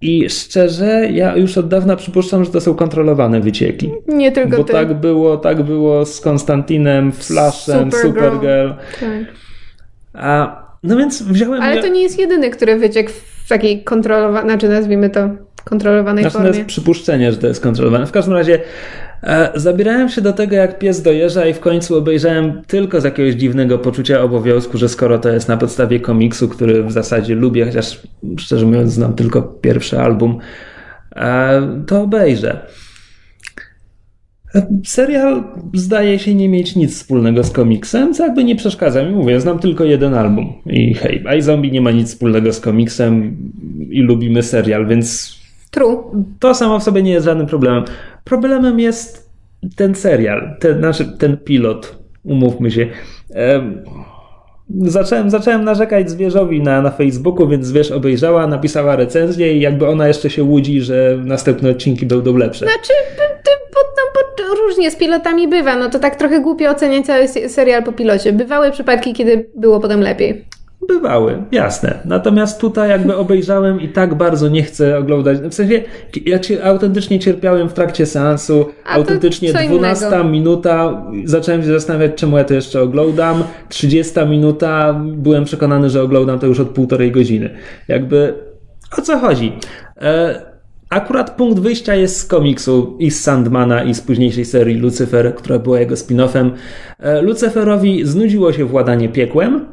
I 0.00 0.30
szczerze, 0.30 1.08
ja 1.12 1.36
już 1.36 1.58
od 1.58 1.68
dawna 1.68 1.96
przypuszczam, 1.96 2.44
że 2.44 2.50
to 2.50 2.60
są 2.60 2.74
kontrolowane 2.74 3.40
wycieki. 3.40 3.92
Nie 4.08 4.32
tylko 4.32 4.56
Bo 4.56 4.64
ty. 4.64 4.72
tak 4.72 4.94
było, 4.94 5.36
tak 5.36 5.62
było 5.62 6.06
z 6.06 6.20
Konstantinem, 6.20 7.12
Flashem, 7.12 7.92
Supergirl. 7.92 8.24
Supergirl. 8.24 8.68
Tak. 9.00 9.34
A 10.14 10.65
no 10.86 10.96
więc 10.96 11.22
wziąłem. 11.22 11.62
Ale 11.62 11.82
to 11.82 11.88
nie 11.88 12.02
jest 12.02 12.18
jedyny, 12.18 12.50
który 12.50 12.78
wyciekł 12.78 13.10
w 13.44 13.48
takiej 13.48 13.84
kontrolowanej, 13.84 14.50
znaczy 14.50 14.68
nazwijmy 14.68 15.10
to 15.10 15.28
kontrolowanej 15.64 16.24
znaczy, 16.24 16.32
formie. 16.32 16.50
To 16.50 16.56
jest 16.56 16.68
przypuszczenie, 16.68 17.32
że 17.32 17.38
to 17.38 17.46
jest 17.46 17.62
kontrolowane. 17.62 18.06
W 18.06 18.12
każdym 18.12 18.34
razie 18.34 18.60
e, 19.22 19.50
zabierałem 19.54 20.08
się 20.08 20.20
do 20.20 20.32
tego, 20.32 20.56
jak 20.56 20.78
pies 20.78 21.02
dojeżdża 21.02 21.46
i 21.46 21.54
w 21.54 21.60
końcu 21.60 21.96
obejrzałem 21.96 22.62
tylko 22.66 23.00
z 23.00 23.04
jakiegoś 23.04 23.34
dziwnego 23.34 23.78
poczucia 23.78 24.22
obowiązku, 24.22 24.78
że 24.78 24.88
skoro 24.88 25.18
to 25.18 25.28
jest 25.28 25.48
na 25.48 25.56
podstawie 25.56 26.00
komiksu, 26.00 26.48
który 26.48 26.82
w 26.82 26.92
zasadzie 26.92 27.34
lubię, 27.34 27.66
chociaż 27.66 28.00
szczerze 28.38 28.66
mówiąc 28.66 28.92
znam 28.92 29.14
tylko 29.14 29.42
pierwszy 29.42 30.00
album, 30.00 30.38
e, 31.16 31.82
to 31.86 32.02
obejrzę. 32.02 32.66
Serial 34.84 35.44
zdaje 35.74 36.18
się 36.18 36.34
nie 36.34 36.48
mieć 36.48 36.76
nic 36.76 36.94
wspólnego 36.94 37.44
z 37.44 37.50
komiksem, 37.50 38.14
co 38.14 38.24
jakby 38.24 38.44
nie 38.44 38.56
przeszkadza 38.56 39.02
mi. 39.02 39.14
Mówię, 39.14 39.40
znam 39.40 39.58
tylko 39.58 39.84
jeden 39.84 40.14
album 40.14 40.52
i 40.66 40.94
hej, 40.94 41.24
a 41.26 41.34
i 41.34 41.42
zombie 41.42 41.72
nie 41.72 41.80
ma 41.80 41.90
nic 41.90 42.08
wspólnego 42.08 42.52
z 42.52 42.60
komiksem 42.60 43.36
i 43.90 44.02
lubimy 44.02 44.42
serial, 44.42 44.86
więc 44.86 45.36
True. 45.70 46.24
to 46.40 46.54
samo 46.54 46.78
w 46.78 46.82
sobie 46.82 47.02
nie 47.02 47.12
jest 47.12 47.24
żadnym 47.26 47.46
problemem. 47.46 47.84
Problemem 48.24 48.80
jest 48.80 49.30
ten 49.76 49.94
serial, 49.94 50.56
ten, 50.60 50.78
znaczy 50.78 51.04
ten 51.18 51.36
pilot, 51.36 51.98
umówmy 52.24 52.70
się. 52.70 52.86
Zacząłem, 54.80 55.30
zacząłem 55.30 55.64
narzekać 55.64 56.10
Zwierzowi 56.10 56.60
na, 56.62 56.82
na 56.82 56.90
Facebooku, 56.90 57.48
więc 57.48 57.66
Zwierz 57.66 57.90
obejrzała, 57.90 58.46
napisała 58.46 58.96
recenzję 58.96 59.56
i 59.56 59.60
jakby 59.60 59.88
ona 59.88 60.08
jeszcze 60.08 60.30
się 60.30 60.42
łudzi, 60.42 60.80
że 60.80 61.18
następne 61.24 61.70
odcinki 61.70 62.06
będą 62.06 62.36
lepsze. 62.36 62.66
Znaczy, 62.66 62.92
bo, 63.74 63.80
no, 63.96 64.02
bo 64.14 64.15
różnie 64.66 64.90
z 64.90 64.96
pilotami 64.96 65.48
bywa, 65.48 65.76
no 65.76 65.90
to 65.90 65.98
tak 65.98 66.16
trochę 66.16 66.40
głupio 66.40 66.70
oceniać 66.70 67.06
cały 67.06 67.28
serial 67.28 67.82
po 67.82 67.92
pilocie. 67.92 68.32
Bywały 68.32 68.70
przypadki, 68.70 69.12
kiedy 69.12 69.46
było 69.54 69.80
potem 69.80 70.00
lepiej. 70.00 70.44
Bywały, 70.88 71.42
jasne. 71.52 71.98
Natomiast 72.04 72.60
tutaj 72.60 72.90
jakby 72.90 73.16
obejrzałem 73.16 73.80
i 73.80 73.88
tak 73.88 74.14
bardzo 74.14 74.48
nie 74.48 74.62
chcę 74.62 74.98
oglądać. 74.98 75.38
W 75.38 75.54
sensie, 75.54 75.82
jak 76.26 76.44
się 76.44 76.64
autentycznie 76.64 77.18
cierpiałem 77.18 77.68
w 77.68 77.72
trakcie 77.72 78.06
seansu, 78.06 78.66
A 78.84 78.94
autentycznie 78.94 79.52
12 79.52 80.06
innego. 80.06 80.24
minuta, 80.24 81.02
zacząłem 81.24 81.62
się 81.62 81.68
zastanawiać, 81.68 82.12
czemu 82.14 82.38
ja 82.38 82.44
to 82.44 82.54
jeszcze 82.54 82.82
oglądam. 82.82 83.44
30 83.68 84.14
minuta, 84.28 85.00
byłem 85.04 85.44
przekonany, 85.44 85.90
że 85.90 86.02
oglądam 86.02 86.38
to 86.38 86.46
już 86.46 86.60
od 86.60 86.68
półtorej 86.68 87.12
godziny. 87.12 87.50
Jakby, 87.88 88.34
o 88.98 89.02
co 89.02 89.18
chodzi? 89.18 89.52
E, 90.02 90.55
Akurat 90.96 91.36
punkt 91.36 91.58
wyjścia 91.58 91.94
jest 91.94 92.16
z 92.16 92.24
komiksu 92.24 92.96
i 92.98 93.10
z 93.10 93.20
Sandmana 93.22 93.84
i 93.84 93.94
z 93.94 94.00
późniejszej 94.00 94.44
serii 94.44 94.76
Lucifer, 94.76 95.34
która 95.34 95.58
była 95.58 95.80
jego 95.80 95.94
spin-offem. 95.94 96.50
Luciferowi 97.22 98.04
znudziło 98.06 98.52
się 98.52 98.64
władanie 98.64 99.08
piekłem, 99.08 99.66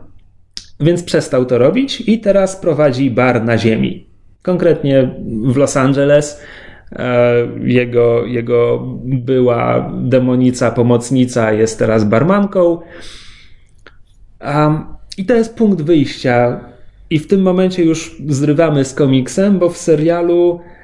więc 0.79 1.03
przestał 1.03 1.45
to 1.45 1.57
robić 1.57 2.03
i 2.07 2.19
teraz 2.19 2.55
prowadzi 2.55 3.11
bar 3.11 3.43
na 3.43 3.57
ziemi. 3.57 4.07
Konkretnie 4.41 5.15
w 5.45 5.57
Los 5.57 5.77
Angeles. 5.77 6.41
E, 6.91 7.33
jego, 7.63 8.25
jego 8.25 8.79
była 9.03 9.91
demonica, 10.01 10.71
pomocnica 10.71 11.51
jest 11.51 11.79
teraz 11.79 12.03
barmanką. 12.03 12.79
I 15.17 15.25
to 15.25 15.33
jest 15.33 15.55
punkt 15.55 15.81
wyjścia. 15.81 16.59
I 17.09 17.19
w 17.19 17.27
tym 17.27 17.41
momencie 17.41 17.83
już 17.83 18.15
zrywamy 18.27 18.85
z 18.85 18.93
komiksem, 18.93 19.59
bo 19.59 19.69
w 19.69 19.77
serialu 19.77 20.59
e, 20.59 20.82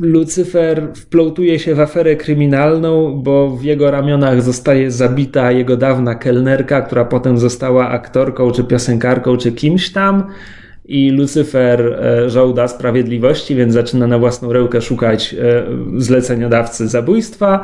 Lucyfer 0.00 0.88
wplątuje 0.94 1.58
się 1.58 1.74
w 1.74 1.80
aferę 1.80 2.16
kryminalną, 2.16 3.22
bo 3.22 3.50
w 3.50 3.64
jego 3.64 3.90
ramionach 3.90 4.42
zostaje 4.42 4.90
zabita 4.90 5.52
jego 5.52 5.76
dawna 5.76 6.14
kelnerka, 6.14 6.82
która 6.82 7.04
potem 7.04 7.38
została 7.38 7.88
aktorką, 7.88 8.50
czy 8.50 8.64
piosenkarką, 8.64 9.36
czy 9.36 9.52
kimś 9.52 9.92
tam. 9.92 10.26
I 10.84 11.10
Lucyfer 11.10 11.80
e, 11.80 12.30
żołda 12.30 12.68
sprawiedliwości, 12.68 13.54
więc 13.54 13.72
zaczyna 13.74 14.06
na 14.06 14.18
własną 14.18 14.52
rękę 14.52 14.80
szukać 14.80 15.34
e, 15.34 15.64
zleceniodawcy 15.96 16.88
zabójstwa. 16.88 17.60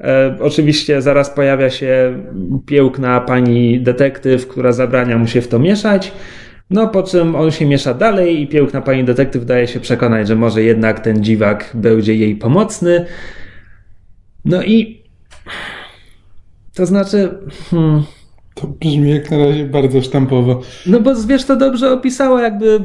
E, 0.00 0.36
oczywiście 0.40 1.02
zaraz 1.02 1.30
pojawia 1.30 1.70
się 1.70 2.18
piękna 2.66 3.20
pani 3.20 3.80
detektyw, 3.80 4.48
która 4.48 4.72
zabrania 4.72 5.18
mu 5.18 5.26
się 5.26 5.40
w 5.40 5.48
to 5.48 5.58
mieszać. 5.58 6.12
No 6.70 6.88
po 6.88 7.02
czym 7.02 7.36
on 7.36 7.50
się 7.50 7.66
miesza 7.66 7.94
dalej 7.94 8.40
i 8.40 8.46
piękna 8.46 8.80
pani 8.80 9.04
detektyw 9.04 9.46
daje 9.46 9.66
się 9.68 9.80
przekonać, 9.80 10.28
że 10.28 10.36
może 10.36 10.62
jednak 10.62 11.00
ten 11.00 11.24
dziwak 11.24 11.70
będzie 11.74 12.14
jej 12.14 12.36
pomocny. 12.36 13.06
No 14.44 14.62
i 14.62 15.02
to 16.74 16.86
znaczy. 16.86 17.38
Hmm, 17.70 18.02
to 18.54 18.66
brzmi 18.66 19.10
jak 19.10 19.30
na 19.30 19.38
razie 19.38 19.64
bardzo 19.64 20.02
sztampowo. 20.02 20.60
No 20.86 21.00
bo 21.00 21.14
wiesz, 21.28 21.44
to 21.44 21.56
dobrze 21.56 21.92
opisała, 21.92 22.42
jakby 22.42 22.80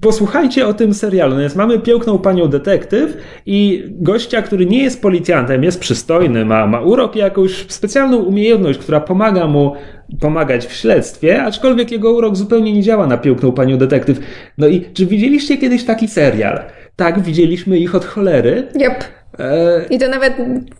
posłuchajcie 0.00 0.66
o 0.66 0.74
tym 0.74 0.94
serialu. 0.94 1.34
No 1.34 1.40
jest, 1.40 1.56
mamy 1.56 1.78
piękną 1.78 2.18
panią 2.18 2.48
detektyw 2.48 3.16
i 3.46 3.84
gościa, 3.90 4.42
który 4.42 4.66
nie 4.66 4.82
jest 4.82 5.02
policjantem, 5.02 5.64
jest 5.64 5.80
przystojny, 5.80 6.44
ma, 6.44 6.66
ma 6.66 6.80
urok 6.80 7.16
i 7.16 7.18
jakąś 7.18 7.66
specjalną 7.68 8.16
umiejętność, 8.16 8.78
która 8.78 9.00
pomaga 9.00 9.46
mu 9.46 9.72
pomagać 10.20 10.66
w 10.66 10.72
śledztwie, 10.72 11.42
aczkolwiek 11.42 11.92
jego 11.92 12.12
urok 12.12 12.36
zupełnie 12.36 12.72
nie 12.72 12.82
działa 12.82 13.06
na 13.06 13.18
piękną 13.18 13.52
panią 13.52 13.78
detektyw. 13.78 14.20
No 14.58 14.66
i 14.66 14.84
czy 14.94 15.06
widzieliście 15.06 15.58
kiedyś 15.58 15.84
taki 15.84 16.08
serial? 16.08 16.60
Tak, 16.96 17.20
widzieliśmy 17.20 17.78
ich 17.78 17.94
od 17.94 18.04
cholery. 18.04 18.68
Yep. 18.74 19.04
E... 19.38 19.84
I 19.90 19.98
to 19.98 20.08
nawet 20.08 20.34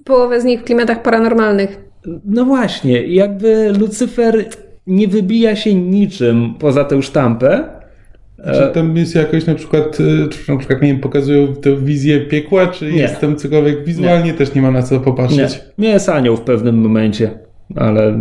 połowę 0.04 0.40
z 0.40 0.44
nich 0.44 0.60
w 0.60 0.64
klimatach 0.64 1.02
paranormalnych. 1.02 1.78
No 2.25 2.44
właśnie, 2.44 3.06
jakby 3.06 3.72
Lucyfer 3.78 4.44
nie 4.87 5.08
wybija 5.08 5.56
się 5.56 5.75
niczym 5.75 6.54
poza 6.58 6.84
tę 6.84 7.02
sztampę. 7.02 7.80
Czy 8.44 8.70
tam 8.75 8.96
jest 8.96 9.14
jakoś 9.14 9.46
na 9.46 9.54
przykład, 9.54 9.99
e, 10.00 10.28
czy 10.28 10.52
na 10.52 10.58
przykład, 10.58 10.82
nie 10.82 10.88
wiem, 10.88 11.00
pokazują 11.00 11.54
tę 11.54 11.76
wizję 11.76 12.20
piekła, 12.20 12.66
czy 12.66 12.92
nie. 12.92 12.99
jest 12.99 13.20
tam 13.20 13.37
cokolwiek 13.37 13.84
wizualnie 13.84 14.32
nie. 14.32 14.34
też 14.34 14.54
nie 14.54 14.62
ma 14.62 14.70
na 14.70 14.82
co 14.82 15.00
popatrzeć? 15.00 15.38
Nie, 15.38 15.87
nie 15.87 15.88
jest 15.88 16.08
anioł 16.08 16.37
w 16.37 16.40
pewnym 16.40 16.78
momencie, 16.78 17.30
ale... 17.76 18.18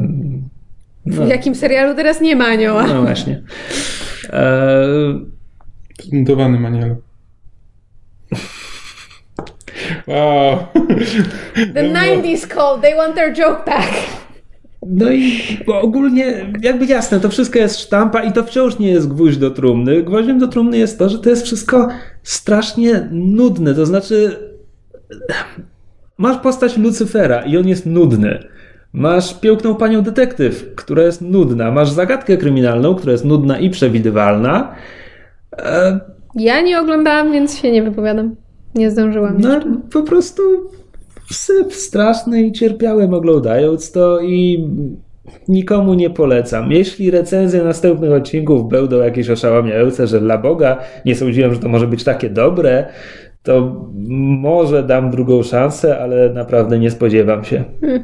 No. 1.10 1.26
W 1.26 1.30
jakim 1.30 1.56
serialu 1.56 1.96
teraz 1.96 2.22
nie 2.22 2.36
ma 2.36 2.46
anioła? 2.46 2.88
No 2.88 3.02
właśnie. 3.02 3.42
E... 4.30 4.88
Zmutowany 6.04 6.60
manielu. 6.60 6.96
Wow. 10.08 10.58
The 11.74 11.84
90s 11.84 12.48
called, 12.48 12.82
they 12.82 12.96
want 12.96 13.16
their 13.16 13.34
joke 13.34 13.66
back. 13.66 13.94
No 14.88 15.12
i 15.12 15.42
ogólnie, 15.68 16.54
jakby 16.62 16.86
jasne, 16.86 17.20
to 17.20 17.30
wszystko 17.30 17.60
jest 17.60 17.80
sztampa 17.80 18.24
i 18.24 18.32
to 18.32 18.44
wciąż 18.44 18.80
nie 18.80 18.90
jest 18.90 19.08
gwóźdź 19.08 19.38
do 19.38 19.52
trumny. 19.52 20.04
Gwoździem 20.04 20.40
do 20.40 20.48
trumny 20.48 20.78
jest 20.78 21.00
to, 21.00 21.10
że 21.10 21.20
to 21.20 21.30
jest 21.30 21.44
wszystko 21.44 21.88
strasznie 22.24 23.08
nudne. 23.12 23.76
To 23.76 23.86
znaczy, 23.86 24.40
masz 26.18 26.38
postać 26.38 26.78
Lucyfera 26.78 27.42
i 27.42 27.58
on 27.58 27.68
jest 27.68 27.86
nudny. 27.86 28.48
Masz 28.94 29.40
piękną 29.40 29.76
panią 29.76 30.02
detektyw, 30.02 30.76
która 30.76 31.04
jest 31.04 31.22
nudna. 31.22 31.72
Masz 31.72 31.92
zagadkę 31.92 32.38
kryminalną, 32.38 32.96
która 32.96 33.12
jest 33.12 33.26
nudna 33.26 33.60
i 33.60 33.70
przewidywalna. 33.70 34.76
E... 35.58 36.00
Ja 36.36 36.62
nie 36.62 36.80
oglądałam, 36.80 37.32
więc 37.32 37.58
się 37.58 37.72
nie 37.72 37.84
wypowiadam. 37.84 38.36
Nie 38.76 38.92
zdążyłam. 38.92 39.38
No, 39.40 39.54
jeszcze. 39.54 39.70
po 39.92 40.04
prostu 40.04 40.42
syp 41.32 41.74
straszny 41.74 42.42
i 42.42 42.52
cierpiałem 42.52 43.14
oglądając 43.14 43.92
to 43.92 44.20
i 44.20 44.68
nikomu 45.48 45.94
nie 45.94 46.10
polecam. 46.10 46.72
Jeśli 46.72 47.12
recenzje 47.12 47.64
następnych 47.64 48.12
odcinków 48.12 48.70
będą 48.70 48.98
jakieś 48.98 49.30
oszałamiające, 49.30 50.08
że 50.08 50.20
dla 50.20 50.38
Boga 50.38 50.78
nie 51.06 51.16
sądziłem, 51.16 51.54
że 51.54 51.60
to 51.60 51.70
może 51.70 51.88
być 51.88 52.04
takie 52.04 52.30
dobre, 52.30 52.86
to 53.44 53.86
może 54.42 54.84
dam 54.84 55.12
drugą 55.12 55.44
szansę, 55.44 56.00
ale 56.00 56.30
naprawdę 56.30 56.80
nie 56.80 56.92
spodziewam 56.92 57.44
się. 57.44 57.64
Hmm. 57.82 58.04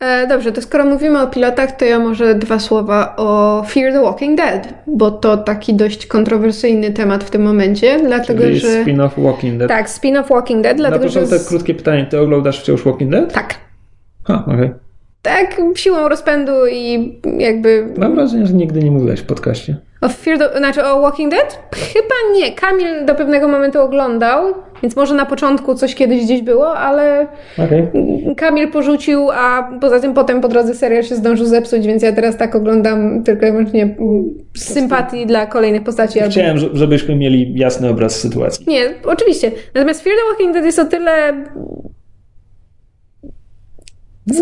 E, 0.00 0.26
dobrze, 0.26 0.52
to 0.52 0.62
skoro 0.62 0.84
mówimy 0.84 1.22
o 1.22 1.26
pilotach, 1.26 1.76
to 1.76 1.84
ja 1.84 1.98
może 1.98 2.34
dwa 2.34 2.58
słowa 2.58 3.16
o 3.16 3.62
Fear 3.68 3.92
the 3.92 4.02
Walking 4.02 4.38
Dead, 4.38 4.74
bo 4.86 5.10
to 5.10 5.36
taki 5.36 5.74
dość 5.74 6.06
kontrowersyjny 6.06 6.90
temat 6.90 7.24
w 7.24 7.30
tym 7.30 7.42
momencie, 7.42 8.00
dlatego 8.06 8.42
Czyli 8.42 8.58
że... 8.58 8.84
spin-off 8.84 9.10
Walking 9.18 9.58
Dead. 9.58 9.68
Tak, 9.68 9.88
spin-off 9.88 10.28
Walking 10.28 10.62
Dead, 10.62 10.76
dlatego 10.76 11.04
Na 11.04 11.08
początek 11.08 11.42
że... 11.42 11.48
krótkie 11.48 11.74
pytanie, 11.74 12.06
ty 12.06 12.20
oglądasz 12.20 12.60
wciąż 12.60 12.84
Walking 12.84 13.10
Dead? 13.10 13.32
Tak. 13.32 13.54
Ha, 14.24 14.44
okej. 14.46 14.54
Okay. 14.54 14.74
Tak, 15.22 15.60
siłą 15.74 16.08
rozpędu 16.08 16.52
i 16.72 17.12
jakby... 17.38 17.94
Mam 17.98 18.14
wrażenie, 18.14 18.46
że 18.46 18.52
nigdy 18.52 18.80
nie 18.80 18.90
mówiłaś 18.90 19.20
w 19.20 19.26
podcaście. 19.26 19.76
O 20.04 20.08
Fear 20.08 20.38
the, 20.38 20.58
znaczy 20.58 20.84
o 20.84 21.00
Walking 21.00 21.30
Dead? 21.30 21.58
Chyba 21.74 22.14
nie. 22.34 22.52
Kamil 22.52 23.04
do 23.06 23.14
pewnego 23.14 23.48
momentu 23.48 23.80
oglądał, 23.80 24.54
więc 24.82 24.96
może 24.96 25.14
na 25.14 25.26
początku 25.26 25.74
coś 25.74 25.94
kiedyś 25.94 26.24
gdzieś 26.24 26.42
było, 26.42 26.76
ale 26.76 27.26
okay. 27.58 27.90
Kamil 28.36 28.70
porzucił, 28.70 29.30
a 29.30 29.70
poza 29.80 30.00
tym 30.00 30.14
potem 30.14 30.40
po 30.40 30.48
drodze 30.48 30.74
serial 30.74 31.02
się 31.02 31.14
zdążył 31.14 31.46
zepsuć, 31.46 31.86
więc 31.86 32.02
ja 32.02 32.12
teraz 32.12 32.36
tak 32.36 32.54
oglądam 32.54 33.22
tylko 33.22 33.46
i 33.46 33.50
wyłącznie 33.50 33.96
z 34.56 34.64
sympatii 34.64 35.26
dla 35.26 35.46
kolejnych 35.46 35.82
postaci. 35.82 36.20
Chciałem, 36.30 36.56
albo... 36.58 36.76
żebyśmy 36.76 37.16
mieli 37.16 37.58
jasny 37.58 37.88
obraz 37.88 38.20
sytuacji. 38.20 38.66
Nie, 38.68 38.94
oczywiście. 39.04 39.52
Natomiast 39.74 40.04
Fear 40.04 40.16
the 40.16 40.22
Walking 40.30 40.52
Dead 40.52 40.64
jest 40.64 40.78
o 40.78 40.84
tyle 40.84 41.44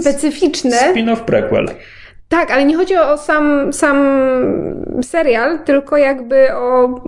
specyficzne. 0.01 0.77
Spin-off 0.77 1.21
prequel. 1.21 1.67
Tak, 2.33 2.51
ale 2.51 2.65
nie 2.65 2.77
chodzi 2.77 2.97
o 2.97 3.19
sam, 3.19 3.73
sam 3.73 3.97
serial, 5.03 5.65
tylko 5.65 5.97
jakby 5.97 6.55
o 6.55 7.01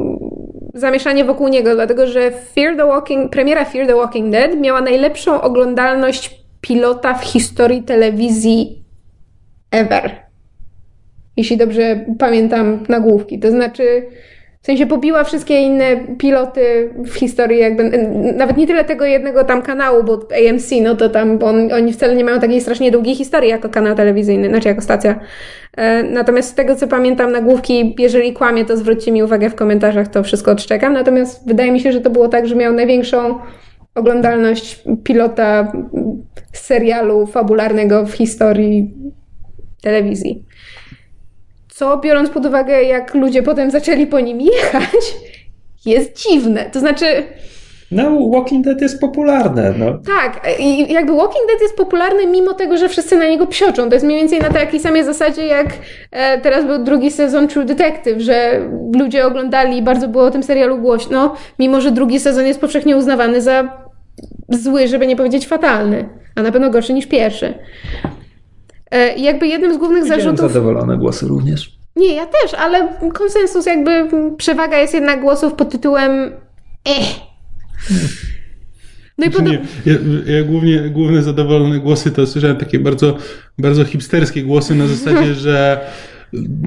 zamieszanie 0.74 1.24
wokół 1.24 1.48
niego, 1.48 1.74
dlatego 1.74 2.06
że 2.06 2.30
Fear 2.30 2.76
the 2.76 2.86
Walking, 2.86 3.30
premiera 3.30 3.64
Fear 3.64 3.86
the 3.86 3.94
Walking 3.94 4.32
Dead 4.32 4.60
miała 4.60 4.80
najlepszą 4.80 5.40
oglądalność 5.40 6.44
pilota 6.60 7.14
w 7.14 7.24
historii 7.24 7.82
telewizji 7.82 8.84
ever. 9.70 10.10
Jeśli 11.36 11.56
dobrze 11.56 12.04
pamiętam 12.18 12.84
nagłówki. 12.88 13.38
To 13.38 13.50
znaczy, 13.50 14.06
w 14.64 14.66
sensie 14.66 14.86
pobiła 14.86 15.24
wszystkie 15.24 15.62
inne 15.62 15.96
piloty 16.18 16.90
w 16.96 17.14
historii, 17.14 17.58
jakby, 17.58 18.08
nawet 18.36 18.56
nie 18.56 18.66
tyle 18.66 18.84
tego 18.84 19.04
jednego 19.04 19.44
tam 19.44 19.62
kanału, 19.62 20.04
bo 20.04 20.12
AMC, 20.12 20.70
no 20.82 20.94
to 20.96 21.08
tam, 21.08 21.38
bo 21.38 21.46
on, 21.46 21.72
oni 21.72 21.92
wcale 21.92 22.16
nie 22.16 22.24
mają 22.24 22.40
takiej 22.40 22.60
strasznie 22.60 22.90
długiej 22.90 23.14
historii 23.14 23.50
jako 23.50 23.68
kanał 23.68 23.94
telewizyjny, 23.94 24.48
znaczy 24.48 24.68
jako 24.68 24.80
stacja. 24.80 25.20
E, 25.76 26.02
natomiast 26.02 26.48
z 26.48 26.54
tego, 26.54 26.76
co 26.76 26.88
pamiętam 26.88 27.32
nagłówki, 27.32 27.94
jeżeli 27.98 28.32
kłamie, 28.32 28.64
to 28.64 28.76
zwróćcie 28.76 29.12
mi 29.12 29.22
uwagę 29.22 29.50
w 29.50 29.54
komentarzach, 29.54 30.08
to 30.08 30.22
wszystko 30.22 30.50
odszczekam. 30.50 30.92
Natomiast 30.92 31.48
wydaje 31.48 31.72
mi 31.72 31.80
się, 31.80 31.92
że 31.92 32.00
to 32.00 32.10
było 32.10 32.28
tak, 32.28 32.48
że 32.48 32.56
miał 32.56 32.72
największą 32.72 33.38
oglądalność 33.94 34.82
pilota 35.04 35.72
serialu 36.52 37.26
fabularnego 37.26 38.06
w 38.06 38.12
historii 38.12 38.94
telewizji. 39.82 40.44
Co 41.74 41.96
biorąc 41.96 42.30
pod 42.30 42.46
uwagę, 42.46 42.82
jak 42.82 43.14
ludzie 43.14 43.42
potem 43.42 43.70
zaczęli 43.70 44.06
po 44.06 44.20
nim 44.20 44.40
jechać, 44.40 45.14
jest 45.86 46.28
dziwne. 46.28 46.70
To 46.72 46.80
znaczy. 46.80 47.06
No, 47.90 48.30
Walking 48.32 48.64
Dead 48.64 48.80
jest 48.80 49.00
popularne. 49.00 49.74
No. 49.78 49.86
Tak, 50.06 50.46
i 50.58 50.92
jakby 50.92 51.12
Walking 51.12 51.46
Dead 51.48 51.60
jest 51.60 51.76
popularny 51.76 52.26
mimo 52.26 52.54
tego, 52.54 52.76
że 52.76 52.88
wszyscy 52.88 53.16
na 53.16 53.28
niego 53.28 53.46
psioczą. 53.46 53.88
To 53.88 53.94
jest 53.94 54.06
mniej 54.06 54.20
więcej 54.20 54.40
na 54.40 54.50
takiej 54.50 54.80
samej 54.80 55.04
zasadzie, 55.04 55.46
jak 55.46 55.66
e, 56.10 56.40
teraz 56.40 56.64
był 56.64 56.84
drugi 56.84 57.10
sezon 57.10 57.48
True 57.48 57.64
Detective, 57.64 58.20
że 58.20 58.60
ludzie 58.98 59.26
oglądali 59.26 59.78
i 59.78 59.82
bardzo 59.82 60.08
było 60.08 60.24
o 60.24 60.30
tym 60.30 60.42
serialu 60.42 60.78
głośno, 60.78 61.34
mimo 61.58 61.80
że 61.80 61.90
drugi 61.90 62.20
sezon 62.20 62.46
jest 62.46 62.60
powszechnie 62.60 62.96
uznawany 62.96 63.40
za 63.40 63.68
zły, 64.48 64.88
żeby 64.88 65.06
nie 65.06 65.16
powiedzieć 65.16 65.46
fatalny, 65.46 66.08
a 66.34 66.42
na 66.42 66.52
pewno 66.52 66.70
gorszy 66.70 66.92
niż 66.92 67.06
pierwszy. 67.06 67.54
E, 68.94 69.18
jakby 69.18 69.46
jednym 69.46 69.74
z 69.74 69.76
głównych 69.76 70.02
Widziałem 70.02 70.22
zarzutów... 70.24 70.52
zadowolone 70.52 70.98
głosy 70.98 71.26
również. 71.26 71.78
Nie, 71.96 72.14
ja 72.14 72.26
też, 72.26 72.54
ale 72.54 72.88
konsensus 73.12 73.66
jakby 73.66 74.08
przewaga 74.36 74.78
jest 74.78 74.94
jednak 74.94 75.20
głosów 75.20 75.52
pod 75.52 75.70
tytułem 75.70 76.32
eh. 76.84 77.20
No 79.18 79.26
i 79.26 79.30
znaczy, 79.30 79.30
podobnie. 79.30 79.58
Ja, 79.86 79.92
ja, 80.34 80.44
głównie, 80.44 80.80
główne 80.80 81.22
zadowolone 81.22 81.78
głosy 81.78 82.10
to 82.10 82.26
słyszałem 82.26 82.56
takie 82.56 82.78
bardzo, 82.78 83.16
bardzo 83.58 83.84
hipsterskie 83.84 84.42
głosy 84.42 84.74
na 84.74 84.86
zasadzie, 84.86 85.34
że 85.44 85.80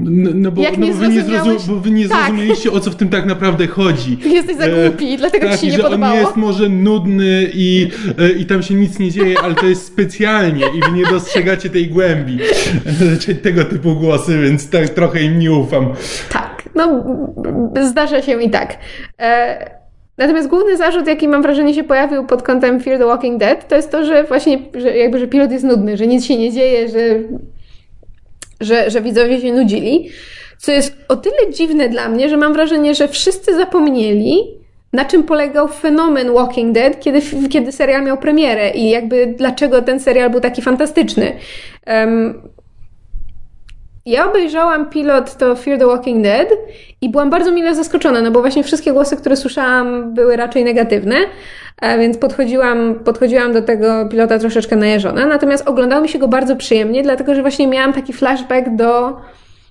No, 0.04 0.32
no 0.36 0.52
bo, 0.52 0.62
Jak 0.62 0.78
no 0.78 0.86
nie 0.86 0.92
bo 0.92 0.98
wy 0.98 1.08
nie, 1.10 1.22
zrozum, 1.22 1.76
bo 1.76 1.82
wy 1.82 1.92
nie 1.92 2.10
Tak. 2.10 2.18
zrozumieliście, 2.18 2.72
o 2.72 2.80
co 2.80 2.92
w 2.92 2.96
tym 2.96 3.10
tak 3.10 3.26
naprawdę 3.26 3.68
chodzi. 3.68 4.18
Ty 4.18 4.30
jesteś 4.40 4.58
za 4.58 4.66
E, 4.66 4.90
głupi, 4.90 5.18
dlatego 5.18 5.48
tak, 5.48 5.56
ci 5.56 5.62
się 5.62 5.68
i 5.68 5.70
nie 5.72 5.78
że 5.78 5.84
podobało. 5.84 6.14
on 6.14 6.20
jest 6.20 6.36
może 6.36 6.70
nudny 6.70 7.50
i, 7.54 7.88
e, 8.20 8.30
i 8.32 8.46
tam 8.46 8.64
się 8.64 8.74
nic 8.74 9.00
nie 9.00 9.12
dzieje, 9.12 9.40
ale 9.44 9.56
to 9.56 9.66
jest 9.66 9.86
specjalnie 9.86 10.66
i 10.78 10.82
wy 10.92 10.98
nie 10.98 11.06
dostrzegacie 11.06 11.70
tej 11.70 11.88
głębi. 11.88 12.40
Znaczy, 12.86 13.36
tego 13.36 13.66
typu 13.66 13.96
głosy, 13.96 14.40
więc 14.44 14.70
tak 14.70 14.90
trochę 14.90 15.22
im 15.24 15.40
nie 15.40 15.52
ufam. 15.52 15.94
Tak, 16.30 16.70
no 16.76 17.04
zdarza 17.90 18.22
się 18.22 18.44
i 18.44 18.50
tak. 18.50 18.78
E, 19.20 19.78
natomiast 20.18 20.48
główny 20.48 20.78
zarzut, 20.78 21.08
jaki 21.08 21.28
mam 21.28 21.42
wrażenie 21.42 21.74
się 21.74 21.84
pojawił 21.84 22.26
pod 22.26 22.44
kątem 22.44 22.80
Fear 22.80 23.00
the 23.00 23.06
Walking 23.06 23.40
Dead, 23.40 23.68
to 23.68 23.76
jest 23.76 23.92
to, 23.92 24.06
że 24.06 24.24
właśnie, 24.24 24.60
że 24.76 24.98
jakby, 24.98 25.20
że 25.20 25.28
pilot 25.28 25.52
jest 25.52 25.64
nudny, 25.66 25.98
że 25.98 26.08
nic 26.08 26.26
się 26.26 26.38
nie 26.38 26.52
dzieje, 26.54 26.90
że, 26.90 27.00
że, 28.62 28.90
że 28.90 29.02
widzowie 29.02 29.42
się 29.42 29.54
nudzili. 29.54 30.10
Co 30.58 30.72
jest 30.72 30.98
o 31.08 31.16
tyle 31.16 31.54
dziwne 31.54 31.90
dla 31.90 32.10
mnie, 32.10 32.30
że 32.30 32.38
mam 32.38 32.54
wrażenie, 32.54 32.96
że 32.96 33.08
wszyscy 33.08 33.56
zapomnieli, 33.56 34.58
na 34.94 35.06
czym 35.06 35.24
polegał 35.24 35.68
fenomen 35.68 36.34
Walking 36.34 36.74
Dead, 36.74 37.00
kiedy, 37.00 37.22
kiedy 37.50 37.72
serial 37.72 38.04
miał 38.04 38.18
premierę 38.18 38.70
i 38.70 38.90
jakby 38.90 39.34
dlaczego 39.38 39.82
ten 39.82 40.00
serial 40.00 40.30
był 40.30 40.40
taki 40.40 40.62
fantastyczny. 40.62 41.34
Em, 41.86 42.42
ja 44.08 44.30
obejrzałam 44.30 44.90
pilot 44.90 45.38
to 45.38 45.56
Fear 45.56 45.80
the 45.80 45.86
Walking 45.86 46.24
Dead 46.24 46.48
i 47.02 47.10
byłam 47.10 47.30
bardzo 47.30 47.52
mile 47.52 47.76
zaskoczona, 47.76 48.22
no 48.22 48.32
bo 48.32 48.42
właśnie 48.42 48.64
wszystkie 48.64 48.94
głosy, 48.94 49.18
które 49.18 49.36
słyszałam, 49.36 50.14
były 50.14 50.36
raczej 50.36 50.64
negatywne, 50.64 51.16
a 51.82 51.98
więc 51.98 52.18
podchodziłam, 52.18 52.96
podchodziłam 52.96 53.54
do 53.54 53.62
tego 53.62 54.10
pilota 54.10 54.40
troszeczkę 54.40 54.76
najeżona. 54.76 55.26
Natomiast 55.26 55.68
oglądało 55.68 56.02
mi 56.02 56.10
się 56.10 56.20
go 56.20 56.28
bardzo 56.28 56.56
przyjemnie, 56.56 57.04
dlatego 57.04 57.36
że 57.36 57.42
właśnie 57.42 57.68
miałam 57.68 57.94
taki 57.94 58.14
flashback 58.14 58.70
do, 58.70 59.18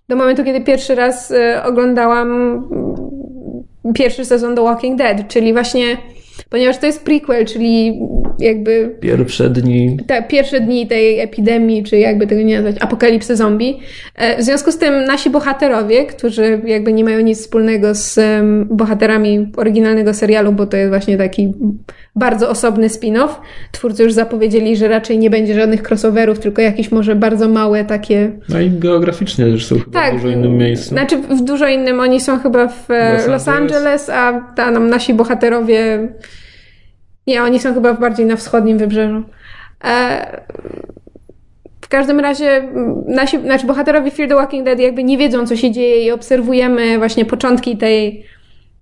do 0.08 0.16
momentu, 0.16 0.44
kiedy 0.44 0.60
pierwszy 0.60 0.94
raz 0.94 1.30
e, 1.30 1.62
oglądałam 1.64 2.28
mm, 3.84 3.94
pierwszy 3.94 4.24
sezon 4.24 4.56
The 4.56 4.62
Walking 4.62 4.98
Dead, 4.98 5.28
czyli 5.28 5.52
właśnie, 5.52 5.96
ponieważ 6.50 6.78
to 6.78 6.86
jest 6.86 7.04
prequel, 7.04 7.46
czyli 7.46 8.00
jakby 8.38 8.96
Pierwsze 9.00 9.50
dni. 9.50 9.96
te 10.06 10.22
pierwsze 10.22 10.60
dni 10.60 10.86
tej 10.86 11.20
epidemii, 11.20 11.82
czy 11.84 11.98
jakby 11.98 12.26
tego 12.26 12.42
nie 12.42 12.54
nazwać, 12.60 12.76
apokalipsy 12.80 13.36
zombie. 13.36 13.80
E, 14.14 14.38
W 14.38 14.42
związku 14.42 14.72
z 14.72 14.78
tym 14.78 15.04
nasi 15.04 15.30
bohaterowie, 15.30 16.04
którzy 16.06 16.60
jakby 16.64 16.92
nie 16.92 17.04
mają 17.04 17.20
nic 17.20 17.40
wspólnego 17.40 17.94
z 17.94 18.20
bohaterami 18.70 19.52
oryginalnego 19.56 20.14
serialu, 20.14 20.52
bo 20.52 20.66
to 20.66 20.76
jest 20.76 20.90
właśnie 20.90 21.16
taki 21.16 21.52
bardzo 22.16 22.50
osobny 22.50 22.88
spin-off. 22.88 23.28
Twórcy 23.72 24.02
już 24.02 24.12
zapowiedzieli, 24.12 24.76
że 24.76 24.88
raczej 24.88 25.18
nie 25.18 25.30
będzie 25.30 25.54
żadnych 25.54 25.82
crossoverów, 25.90 26.38
tylko 26.38 26.62
jakieś 26.62 26.92
może 26.92 27.14
bardzo 27.14 27.48
małe 27.48 27.84
takie 27.84 28.30
No 28.48 28.60
i 28.60 28.70
geograficznie 28.70 29.44
też 29.44 29.66
są 29.66 29.74
chyba 29.78 30.00
tak, 30.00 30.12
w 30.12 30.16
dużo 30.22 30.28
innym 30.28 30.56
miejscu. 30.56 30.88
Znaczy 30.88 31.16
w 31.18 31.40
dużo 31.44 31.68
innym 31.68 32.00
oni 32.00 32.20
są 32.20 32.38
chyba 32.38 32.68
w 32.68 32.90
e, 32.90 33.12
Los 33.12 33.26
Los, 33.26 33.48
Angeles. 33.48 33.76
Angeles, 33.76 34.10
a 34.10 34.52
tam 34.56 34.88
nasi 34.88 35.14
bohaterowie 35.14 36.08
nie, 37.26 37.42
oni 37.42 37.58
są 37.58 37.74
chyba 37.74 37.94
bardziej 37.94 38.26
na 38.26 38.36
wschodnim 38.36 38.78
wybrzeżu. 38.78 39.22
E, 39.84 40.40
w 41.80 41.88
każdym 41.88 42.20
razie 42.20 42.50
m, 42.50 43.04
nasi, 43.08 43.40
znaczy 43.40 43.66
bohaterowie 43.66 44.10
Fear 44.10 44.28
the 44.28 44.34
Walking 44.34 44.64
Dead 44.64 44.78
jakby 44.78 45.04
nie 45.04 45.18
wiedzą, 45.18 45.46
co 45.46 45.56
się 45.56 45.70
dzieje 45.70 46.04
i 46.04 46.10
obserwujemy 46.10 46.98
właśnie 46.98 47.24
początki 47.24 47.76
tej, 47.76 48.24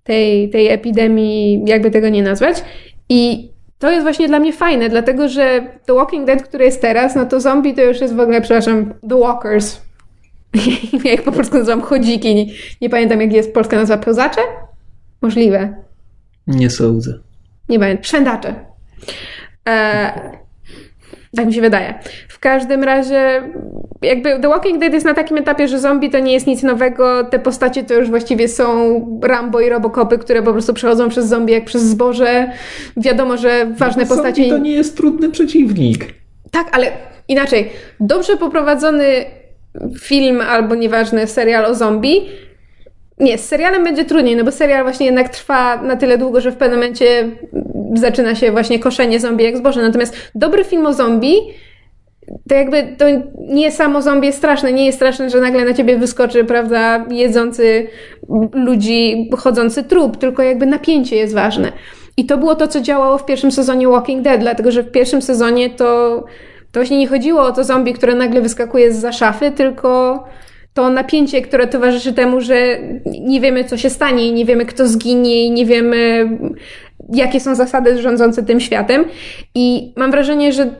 tej, 0.04 0.50
tej 0.50 0.68
epidemii, 0.68 1.62
jakby 1.66 1.90
tego 1.90 2.08
nie 2.08 2.22
nazwać. 2.22 2.64
I 3.08 3.50
to 3.78 3.90
jest 3.90 4.02
właśnie 4.02 4.28
dla 4.28 4.40
mnie 4.40 4.52
fajne, 4.52 4.88
dlatego 4.88 5.28
że 5.28 5.66
The 5.86 5.94
Walking 5.94 6.26
Dead, 6.26 6.42
który 6.42 6.64
jest 6.64 6.80
teraz, 6.80 7.14
no 7.14 7.26
to 7.26 7.40
zombie 7.40 7.74
to 7.74 7.82
już 7.82 8.00
jest 8.00 8.14
w 8.14 8.20
ogóle, 8.20 8.40
przepraszam, 8.40 8.94
The 9.08 9.20
Walkers. 9.20 9.80
jak 11.04 11.22
po 11.22 11.32
polsku 11.32 11.58
nazywam 11.58 11.80
chodziki. 11.80 12.34
Nie, 12.34 12.46
nie 12.80 12.90
pamiętam, 12.90 13.20
jak 13.20 13.32
jest 13.32 13.54
polska 13.54 13.76
nazwa. 13.76 13.96
Pełzacze? 13.96 14.40
Możliwe. 15.22 15.84
Nie 16.46 16.70
sądzę. 16.70 17.18
Nie 17.68 17.78
pamiętam. 17.78 18.04
Szwędacze. 18.04 18.54
E, 19.68 20.12
tak 21.36 21.46
mi 21.46 21.54
się 21.54 21.60
wydaje. 21.60 21.94
W 22.28 22.38
każdym 22.38 22.84
razie, 22.84 23.42
jakby 24.02 24.40
The 24.40 24.48
Walking 24.48 24.80
Dead 24.80 24.92
jest 24.92 25.06
na 25.06 25.14
takim 25.14 25.36
etapie, 25.36 25.68
że 25.68 25.78
zombie 25.78 26.10
to 26.10 26.18
nie 26.18 26.32
jest 26.32 26.46
nic 26.46 26.62
nowego. 26.62 27.24
Te 27.24 27.38
postacie 27.38 27.84
to 27.84 27.94
już 27.94 28.08
właściwie 28.10 28.48
są 28.48 29.20
Rambo 29.22 29.60
i 29.60 29.68
Robocopy, 29.68 30.18
które 30.18 30.42
po 30.42 30.52
prostu 30.52 30.74
przechodzą 30.74 31.08
przez 31.08 31.26
zombie 31.26 31.52
jak 31.52 31.64
przez 31.64 31.82
zboże. 31.82 32.50
Wiadomo, 32.96 33.36
że 33.36 33.66
ważne 33.66 34.06
Zombie 34.06 34.08
postacie. 34.22 34.48
to 34.48 34.58
nie 34.58 34.72
jest 34.72 34.96
trudny 34.96 35.30
przeciwnik. 35.30 36.06
Tak, 36.50 36.66
ale 36.72 36.92
inaczej. 37.28 37.70
Dobrze 38.00 38.36
poprowadzony 38.36 39.24
film 40.00 40.40
albo 40.40 40.74
nieważny 40.74 41.26
serial 41.26 41.64
o 41.64 41.74
zombie. 41.74 42.28
Nie, 43.18 43.38
z 43.38 43.48
serialem 43.48 43.84
będzie 43.84 44.04
trudniej, 44.04 44.36
no 44.36 44.44
bo 44.44 44.52
serial 44.52 44.82
właśnie 44.82 45.06
jednak 45.06 45.28
trwa 45.28 45.82
na 45.82 45.96
tyle 45.96 46.18
długo, 46.18 46.40
że 46.40 46.52
w 46.52 46.56
pewnym 46.56 46.78
momencie 46.78 47.30
zaczyna 47.94 48.34
się 48.34 48.52
właśnie 48.52 48.78
koszenie 48.78 49.20
zombie 49.20 49.44
jak 49.44 49.56
zboże. 49.56 49.82
Natomiast 49.82 50.16
dobry 50.34 50.64
film 50.64 50.86
o 50.86 50.92
zombie 50.92 51.36
to 52.48 52.54
jakby 52.54 52.96
to 52.98 53.04
nie 53.38 53.72
samo 53.72 54.02
zombie 54.02 54.26
jest 54.26 54.38
straszne. 54.38 54.72
Nie 54.72 54.86
jest 54.86 54.98
straszne, 54.98 55.30
że 55.30 55.40
nagle 55.40 55.64
na 55.64 55.74
ciebie 55.74 55.98
wyskoczy, 55.98 56.44
prawda, 56.44 57.04
jedzący 57.10 57.86
ludzi, 58.52 59.30
chodzący 59.38 59.84
trup, 59.84 60.16
tylko 60.16 60.42
jakby 60.42 60.66
napięcie 60.66 61.16
jest 61.16 61.34
ważne. 61.34 61.72
I 62.16 62.26
to 62.26 62.38
było 62.38 62.54
to, 62.54 62.68
co 62.68 62.80
działało 62.80 63.18
w 63.18 63.26
pierwszym 63.26 63.52
sezonie 63.52 63.88
Walking 63.88 64.22
Dead, 64.22 64.40
dlatego 64.40 64.70
że 64.70 64.82
w 64.82 64.90
pierwszym 64.90 65.22
sezonie 65.22 65.70
to, 65.70 66.24
to 66.72 66.80
właśnie 66.80 66.98
nie 66.98 67.08
chodziło 67.08 67.42
o 67.42 67.52
to 67.52 67.64
zombie, 67.64 67.92
które 67.92 68.14
nagle 68.14 68.40
wyskakuje 68.40 68.92
z 68.92 68.96
za 68.96 69.12
szafy, 69.12 69.50
tylko 69.50 70.24
to 70.74 70.90
napięcie, 70.90 71.42
które 71.42 71.66
towarzyszy 71.66 72.12
temu, 72.12 72.40
że 72.40 72.78
nie 73.20 73.40
wiemy, 73.40 73.64
co 73.64 73.76
się 73.76 73.90
stanie, 73.90 74.32
nie 74.32 74.44
wiemy, 74.44 74.66
kto 74.66 74.88
zginie, 74.88 75.50
nie 75.50 75.66
wiemy, 75.66 76.28
jakie 77.12 77.40
są 77.40 77.54
zasady 77.54 78.02
rządzące 78.02 78.42
tym 78.42 78.60
światem. 78.60 79.04
I 79.54 79.92
mam 79.96 80.10
wrażenie, 80.10 80.52
że 80.52 80.74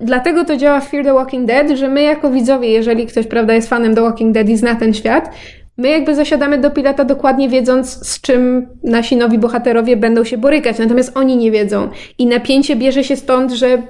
dlatego 0.00 0.44
to 0.44 0.56
działa 0.56 0.80
w 0.80 0.88
Fear 0.88 1.04
the 1.04 1.14
Walking 1.14 1.46
Dead, 1.46 1.70
że 1.70 1.88
my 1.88 2.02
jako 2.02 2.30
widzowie, 2.30 2.68
jeżeli 2.68 3.06
ktoś, 3.06 3.26
prawda, 3.26 3.54
jest 3.54 3.68
fanem 3.68 3.94
The 3.94 4.02
Walking 4.02 4.34
Dead 4.34 4.48
i 4.48 4.56
zna 4.56 4.74
ten 4.74 4.94
świat, 4.94 5.30
my 5.76 5.88
jakby 5.88 6.14
zasiadamy 6.14 6.58
do 6.58 6.70
pilota 6.70 7.04
dokładnie 7.04 7.48
wiedząc, 7.48 8.06
z 8.06 8.20
czym 8.20 8.68
nasi 8.84 9.16
nowi 9.16 9.38
bohaterowie 9.38 9.96
będą 9.96 10.24
się 10.24 10.38
borykać, 10.38 10.78
natomiast 10.78 11.16
oni 11.16 11.36
nie 11.36 11.50
wiedzą. 11.50 11.88
I 12.18 12.26
napięcie 12.26 12.76
bierze 12.76 13.04
się 13.04 13.16
stąd, 13.16 13.52
że 13.52 13.82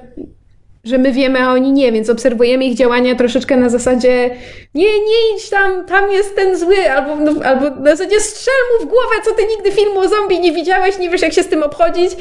że 0.83 0.97
my 0.97 1.11
wiemy, 1.11 1.39
a 1.39 1.53
oni 1.53 1.71
nie, 1.71 1.91
więc 1.91 2.09
obserwujemy 2.09 2.65
ich 2.65 2.75
działania 2.75 3.15
troszeczkę 3.15 3.57
na 3.57 3.69
zasadzie 3.69 4.29
nie, 4.75 4.85
nie 4.85 5.35
idź 5.35 5.49
tam, 5.49 5.85
tam 5.85 6.11
jest 6.11 6.35
ten 6.35 6.57
zły, 6.57 6.91
albo, 6.91 7.15
no, 7.15 7.43
albo 7.43 7.69
na 7.69 7.95
zasadzie 7.95 8.19
strzel 8.19 8.53
mu 8.73 8.85
w 8.85 8.89
głowę, 8.89 9.15
co 9.25 9.31
ty 9.31 9.41
nigdy 9.47 9.71
filmu 9.71 9.99
o 9.99 10.07
zombie 10.07 10.39
nie 10.39 10.51
widziałeś, 10.51 10.97
nie 10.97 11.09
wiesz 11.09 11.21
jak 11.21 11.33
się 11.33 11.43
z 11.43 11.47
tym 11.47 11.63
obchodzić. 11.63 12.11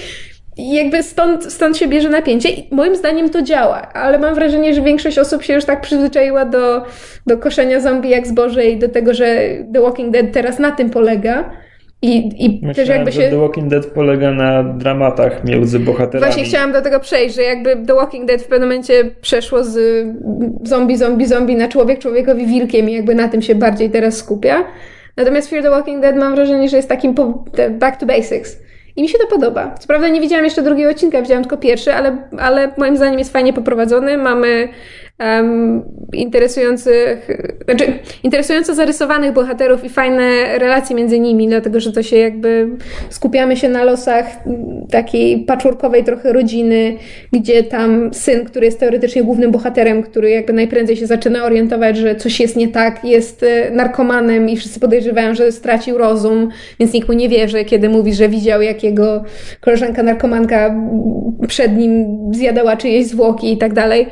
I 0.56 0.74
jakby 0.74 1.02
stąd, 1.02 1.52
stąd 1.52 1.76
się 1.76 1.88
bierze 1.88 2.08
napięcie 2.08 2.48
i 2.48 2.74
moim 2.74 2.96
zdaniem 2.96 3.30
to 3.30 3.42
działa, 3.42 3.92
ale 3.92 4.18
mam 4.18 4.34
wrażenie, 4.34 4.74
że 4.74 4.82
większość 4.82 5.18
osób 5.18 5.42
się 5.42 5.54
już 5.54 5.64
tak 5.64 5.80
przyzwyczaiła 5.80 6.44
do, 6.44 6.84
do 7.26 7.38
koszenia 7.38 7.80
zombie 7.80 8.10
jak 8.10 8.26
zboże 8.26 8.66
i 8.66 8.76
do 8.76 8.88
tego, 8.88 9.14
że 9.14 9.36
The 9.74 9.80
Walking 9.80 10.10
Dead 10.10 10.26
teraz 10.32 10.58
na 10.58 10.70
tym 10.70 10.90
polega. 10.90 11.50
I, 12.02 12.44
i 12.44 12.66
Myślałem, 12.66 12.74
też 12.74 12.88
jakby 12.88 13.12
się... 13.12 13.30
The 13.30 13.36
Walking 13.36 13.68
Dead 13.68 13.86
polega 13.86 14.30
na 14.30 14.62
dramatach 14.62 15.44
między 15.44 15.78
bohaterami. 15.78 16.32
Właśnie 16.32 16.44
chciałam 16.44 16.72
do 16.72 16.82
tego 16.82 17.00
przejść, 17.00 17.34
że 17.34 17.42
jakby 17.42 17.76
The 17.86 17.94
Walking 17.94 18.28
Dead 18.28 18.42
w 18.42 18.46
pewnym 18.46 18.68
momencie 18.68 19.10
przeszło 19.20 19.64
z 19.64 20.06
zombie, 20.62 20.96
zombie, 20.96 21.26
zombie 21.26 21.56
na 21.56 21.68
człowiek, 21.68 21.98
człowiekowi 21.98 22.46
wilkiem 22.46 22.90
i 22.90 22.92
jakby 22.92 23.14
na 23.14 23.28
tym 23.28 23.42
się 23.42 23.54
bardziej 23.54 23.90
teraz 23.90 24.16
skupia. 24.16 24.64
Natomiast 25.16 25.50
Fear 25.50 25.62
the 25.62 25.70
Walking 25.70 26.02
Dead 26.02 26.16
mam 26.16 26.34
wrażenie, 26.34 26.68
że 26.68 26.76
jest 26.76 26.88
takim 26.88 27.14
back 27.70 28.00
to 28.00 28.06
basics. 28.06 28.58
I 28.96 29.02
mi 29.02 29.08
się 29.08 29.18
to 29.18 29.26
podoba. 29.26 29.74
Co 29.80 29.86
prawda 29.86 30.08
nie 30.08 30.20
widziałam 30.20 30.44
jeszcze 30.44 30.62
drugiego 30.62 30.90
odcinka, 30.90 31.22
widziałam 31.22 31.42
tylko 31.42 31.56
pierwszy, 31.56 31.94
ale, 31.94 32.16
ale 32.38 32.72
moim 32.78 32.96
zdaniem 32.96 33.18
jest 33.18 33.32
fajnie 33.32 33.52
poprowadzony. 33.52 34.18
Mamy 34.18 34.68
um, 35.18 35.82
interesujących, 36.12 37.28
znaczy 37.64 37.92
interesująco 38.22 38.74
zarysowanych 38.74 39.32
bohaterów 39.32 39.84
i 39.84 39.88
fajne 39.88 40.58
relacje 40.58 40.96
między 40.96 41.20
nimi, 41.20 41.48
dlatego 41.48 41.80
że 41.80 41.92
to 41.92 42.02
się 42.02 42.16
jakby 42.16 42.68
skupiamy 43.10 43.56
się 43.56 43.68
na 43.68 43.84
losach 43.84 44.26
takiej 44.90 45.44
patchworkowej 45.44 46.04
trochę 46.04 46.32
rodziny, 46.32 46.96
gdzie 47.32 47.62
tam 47.62 48.14
syn, 48.14 48.44
który 48.44 48.66
jest 48.66 48.80
teoretycznie 48.80 49.22
głównym 49.22 49.50
bohaterem, 49.50 50.02
który 50.02 50.30
jakby 50.30 50.52
najprędzej 50.52 50.96
się 50.96 51.06
zaczyna 51.06 51.44
orientować, 51.44 51.96
że 51.96 52.16
coś 52.16 52.40
jest 52.40 52.56
nie 52.56 52.68
tak, 52.68 53.04
jest 53.04 53.42
e, 53.42 53.70
narkomanem 53.70 54.48
i 54.48 54.56
wszyscy 54.56 54.80
podejrzewają, 54.80 55.34
że 55.34 55.52
stracił 55.52 55.98
rozum, 55.98 56.48
więc 56.80 56.92
nikt 56.92 57.08
mu 57.08 57.14
nie 57.14 57.28
wierzy, 57.28 57.64
kiedy 57.64 57.88
mówi, 57.88 58.14
że 58.14 58.28
widział 58.28 58.62
jak 58.62 58.84
jego 58.84 59.24
koleżanka 59.60 60.02
narkomanka 60.02 60.74
przed 61.48 61.76
nim 61.76 62.06
zjadała 62.34 62.76
czyjeś 62.76 63.06
zwłoki 63.06 63.52
i 63.52 63.58
tak 63.58 63.72
dalej. 63.72 64.06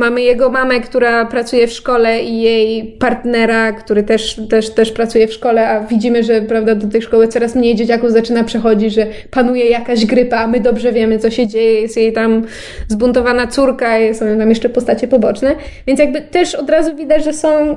Mamy 0.00 0.22
jego 0.22 0.50
mamę, 0.50 0.80
która 0.80 1.26
pracuje 1.26 1.66
w 1.66 1.72
szkole 1.72 2.22
i 2.22 2.42
jej 2.42 2.96
partnera, 2.98 3.72
który 3.72 4.02
też, 4.02 4.40
też, 4.50 4.70
też 4.70 4.92
pracuje 4.92 5.28
w 5.28 5.32
szkole, 5.32 5.68
a 5.68 5.80
widzimy, 5.80 6.22
że 6.22 6.42
prawda, 6.42 6.74
do 6.74 6.88
tej 6.88 7.02
szkoły 7.02 7.28
coraz 7.28 7.54
mniej 7.54 7.74
dzieciaków 7.74 8.12
zaczyna 8.12 8.44
przechodzić, 8.44 8.94
że 8.94 9.06
panuje 9.30 9.66
jakaś 9.66 10.06
grypa, 10.06 10.36
a 10.36 10.46
my 10.46 10.60
dobrze 10.60 10.92
wiemy, 10.92 11.18
co 11.18 11.30
się 11.30 11.46
dzieje. 11.46 11.80
Jest 11.80 11.96
jej 11.96 12.12
tam 12.12 12.42
zbuntowana 12.88 13.46
córka, 13.46 13.96
są 14.12 14.38
tam 14.38 14.48
jeszcze 14.48 14.68
postacie 14.68 15.08
poboczne. 15.08 15.54
Więc 15.86 16.00
jakby 16.00 16.20
też 16.20 16.54
od 16.54 16.70
razu 16.70 16.96
widać, 16.96 17.24
że 17.24 17.32
są 17.32 17.76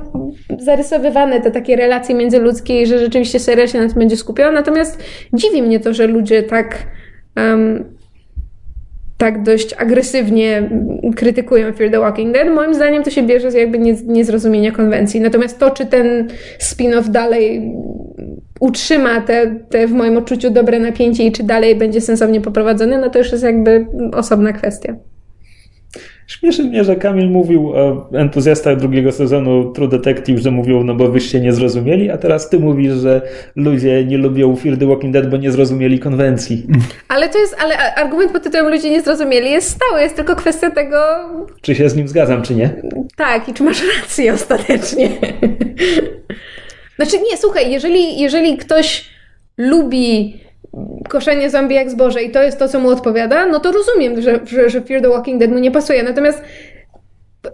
zarysowywane 0.58 1.40
te 1.40 1.50
takie 1.50 1.76
relacje 1.76 2.14
międzyludzkie 2.14 2.82
i 2.82 2.86
że 2.86 2.98
rzeczywiście 2.98 3.38
serial 3.40 3.68
się 3.68 3.80
na 3.80 3.88
tym 3.88 3.98
będzie 3.98 4.16
skupiał. 4.16 4.52
Natomiast 4.52 5.02
dziwi 5.32 5.62
mnie 5.62 5.80
to, 5.80 5.94
że 5.94 6.06
ludzie 6.06 6.42
tak 6.42 6.78
um, 7.36 7.93
tak 9.24 9.42
dość 9.42 9.74
agresywnie 9.78 10.70
krytykują 11.16 11.72
Fear 11.72 11.90
the 11.90 12.00
Walking 12.00 12.34
Dead. 12.34 12.48
Moim 12.54 12.74
zdaniem 12.74 13.02
to 13.02 13.10
się 13.10 13.22
bierze 13.22 13.50
z 13.50 13.54
jakby 13.54 13.78
niezrozumienia 14.06 14.72
konwencji. 14.72 15.20
Natomiast 15.20 15.58
to, 15.58 15.70
czy 15.70 15.86
ten 15.86 16.28
spin-off 16.58 17.08
dalej 17.08 17.72
utrzyma 18.60 19.20
te, 19.20 19.54
te 19.70 19.86
w 19.86 19.92
moim 19.92 20.16
odczuciu 20.16 20.50
dobre 20.50 20.78
napięcie 20.78 21.26
i 21.26 21.32
czy 21.32 21.42
dalej 21.42 21.76
będzie 21.76 22.00
sensownie 22.00 22.40
poprowadzony, 22.40 22.98
no 22.98 23.10
to 23.10 23.18
już 23.18 23.32
jest 23.32 23.44
jakby 23.44 23.86
osobna 24.12 24.52
kwestia. 24.52 24.96
Śmieszy 26.26 26.64
mnie, 26.64 26.84
że 26.84 26.96
Kamil 26.96 27.30
mówił 27.30 27.72
o 27.72 28.08
entuzjastach 28.12 28.76
drugiego 28.76 29.12
sezonu 29.12 29.72
True 29.72 29.88
Detective, 29.88 30.38
że 30.38 30.50
mówią, 30.50 30.84
no 30.84 30.94
bo 30.94 31.08
wyście 31.08 31.40
nie 31.40 31.52
zrozumieli, 31.52 32.10
a 32.10 32.18
teraz 32.18 32.50
ty 32.50 32.58
mówisz, 32.58 32.92
że 32.92 33.22
ludzie 33.56 34.04
nie 34.04 34.18
lubią 34.18 34.56
Fear 34.56 34.76
the 34.78 34.86
Walking 34.86 35.12
Dead, 35.12 35.30
bo 35.30 35.36
nie 35.36 35.52
zrozumieli 35.52 35.98
konwencji. 35.98 36.66
Ale 37.08 37.28
to 37.28 37.38
jest, 37.38 37.56
ale 37.60 37.94
argument 37.94 38.32
pod 38.32 38.42
tytułem 38.42 38.68
ludzie 38.68 38.90
nie 38.90 39.02
zrozumieli 39.02 39.50
jest 39.50 39.70
stały, 39.70 40.02
jest 40.02 40.16
tylko 40.16 40.36
kwestia 40.36 40.70
tego... 40.70 40.96
Czy 41.60 41.74
się 41.74 41.88
z 41.88 41.96
nim 41.96 42.08
zgadzam, 42.08 42.42
czy 42.42 42.54
nie? 42.54 42.70
Tak, 43.16 43.48
i 43.48 43.54
czy 43.54 43.62
masz 43.62 43.82
rację 44.00 44.32
ostatecznie. 44.32 45.08
znaczy 46.96 47.16
nie, 47.30 47.36
słuchaj, 47.36 47.72
jeżeli, 47.72 48.20
jeżeli 48.20 48.56
ktoś 48.56 49.04
lubi 49.56 50.40
koszenie 51.08 51.50
zombie 51.50 51.74
jak 51.74 51.90
zboże 51.90 52.22
i 52.22 52.30
to 52.30 52.42
jest 52.42 52.58
to, 52.58 52.68
co 52.68 52.80
mu 52.80 52.88
odpowiada, 52.88 53.46
no 53.46 53.60
to 53.60 53.72
rozumiem, 53.72 54.22
że, 54.22 54.40
że, 54.46 54.70
że 54.70 54.80
Fear 54.80 55.02
the 55.02 55.08
Walking 55.08 55.38
Dead 55.40 55.50
mu 55.50 55.58
nie 55.58 55.70
pasuje. 55.70 56.02
Natomiast 56.02 56.42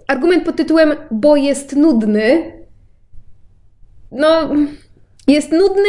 argument 0.07 0.45
pod 0.45 0.57
tytułem 0.57 0.95
bo 1.11 1.37
jest 1.37 1.77
nudny, 1.77 2.53
no 4.13 4.51
jest 5.29 5.53
nudny 5.53 5.89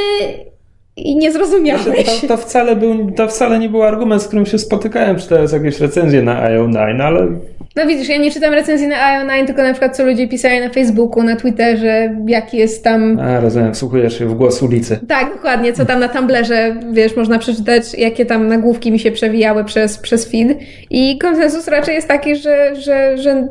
i 0.95 1.17
niezrozumiałeś. 1.17 1.83
Znaczy, 1.83 2.21
to, 2.21 2.27
to, 2.27 2.37
wcale 2.37 2.75
był, 2.75 3.11
to 3.11 3.27
wcale 3.27 3.59
nie 3.59 3.69
był 3.69 3.83
argument, 3.83 4.21
z 4.21 4.27
którym 4.27 4.45
się 4.45 4.59
spotykałem 4.59 5.15
czytając 5.15 5.51
jakieś 5.51 5.79
recenzje 5.79 6.21
na 6.21 6.49
IO9, 6.49 7.01
ale 7.01 7.27
no 7.75 7.85
widzisz, 7.85 8.09
ja 8.09 8.17
nie 8.17 8.31
czytam 8.31 8.53
recenzji 8.53 8.87
na 8.87 8.95
IO9, 8.95 9.45
tylko 9.45 9.63
na 9.63 9.71
przykład 9.71 9.97
co 9.97 10.05
ludzie 10.05 10.27
pisali 10.27 10.59
na 10.59 10.69
Facebooku, 10.69 11.23
na 11.23 11.35
Twitterze, 11.35 12.15
jaki 12.27 12.57
jest 12.57 12.83
tam... 12.83 13.19
A, 13.19 13.39
rozumiem, 13.39 13.73
wsłuchujesz 13.73 14.19
się 14.19 14.25
w 14.25 14.33
głos 14.33 14.63
ulicy. 14.63 14.99
Tak, 15.07 15.33
dokładnie, 15.33 15.73
co 15.73 15.85
tam 15.85 15.99
na 15.99 16.09
Tumblerze, 16.09 16.75
wiesz, 16.91 17.15
można 17.15 17.39
przeczytać, 17.39 17.93
jakie 17.93 18.25
tam 18.25 18.47
nagłówki 18.47 18.91
mi 18.91 18.99
się 18.99 19.11
przewijały 19.11 19.63
przez, 19.63 19.97
przez 19.97 20.31
feed. 20.31 20.57
I 20.89 21.17
konsensus 21.17 21.67
raczej 21.67 21.95
jest 21.95 22.07
taki, 22.07 22.35
że, 22.35 22.75
że, 22.75 23.17
że, 23.17 23.47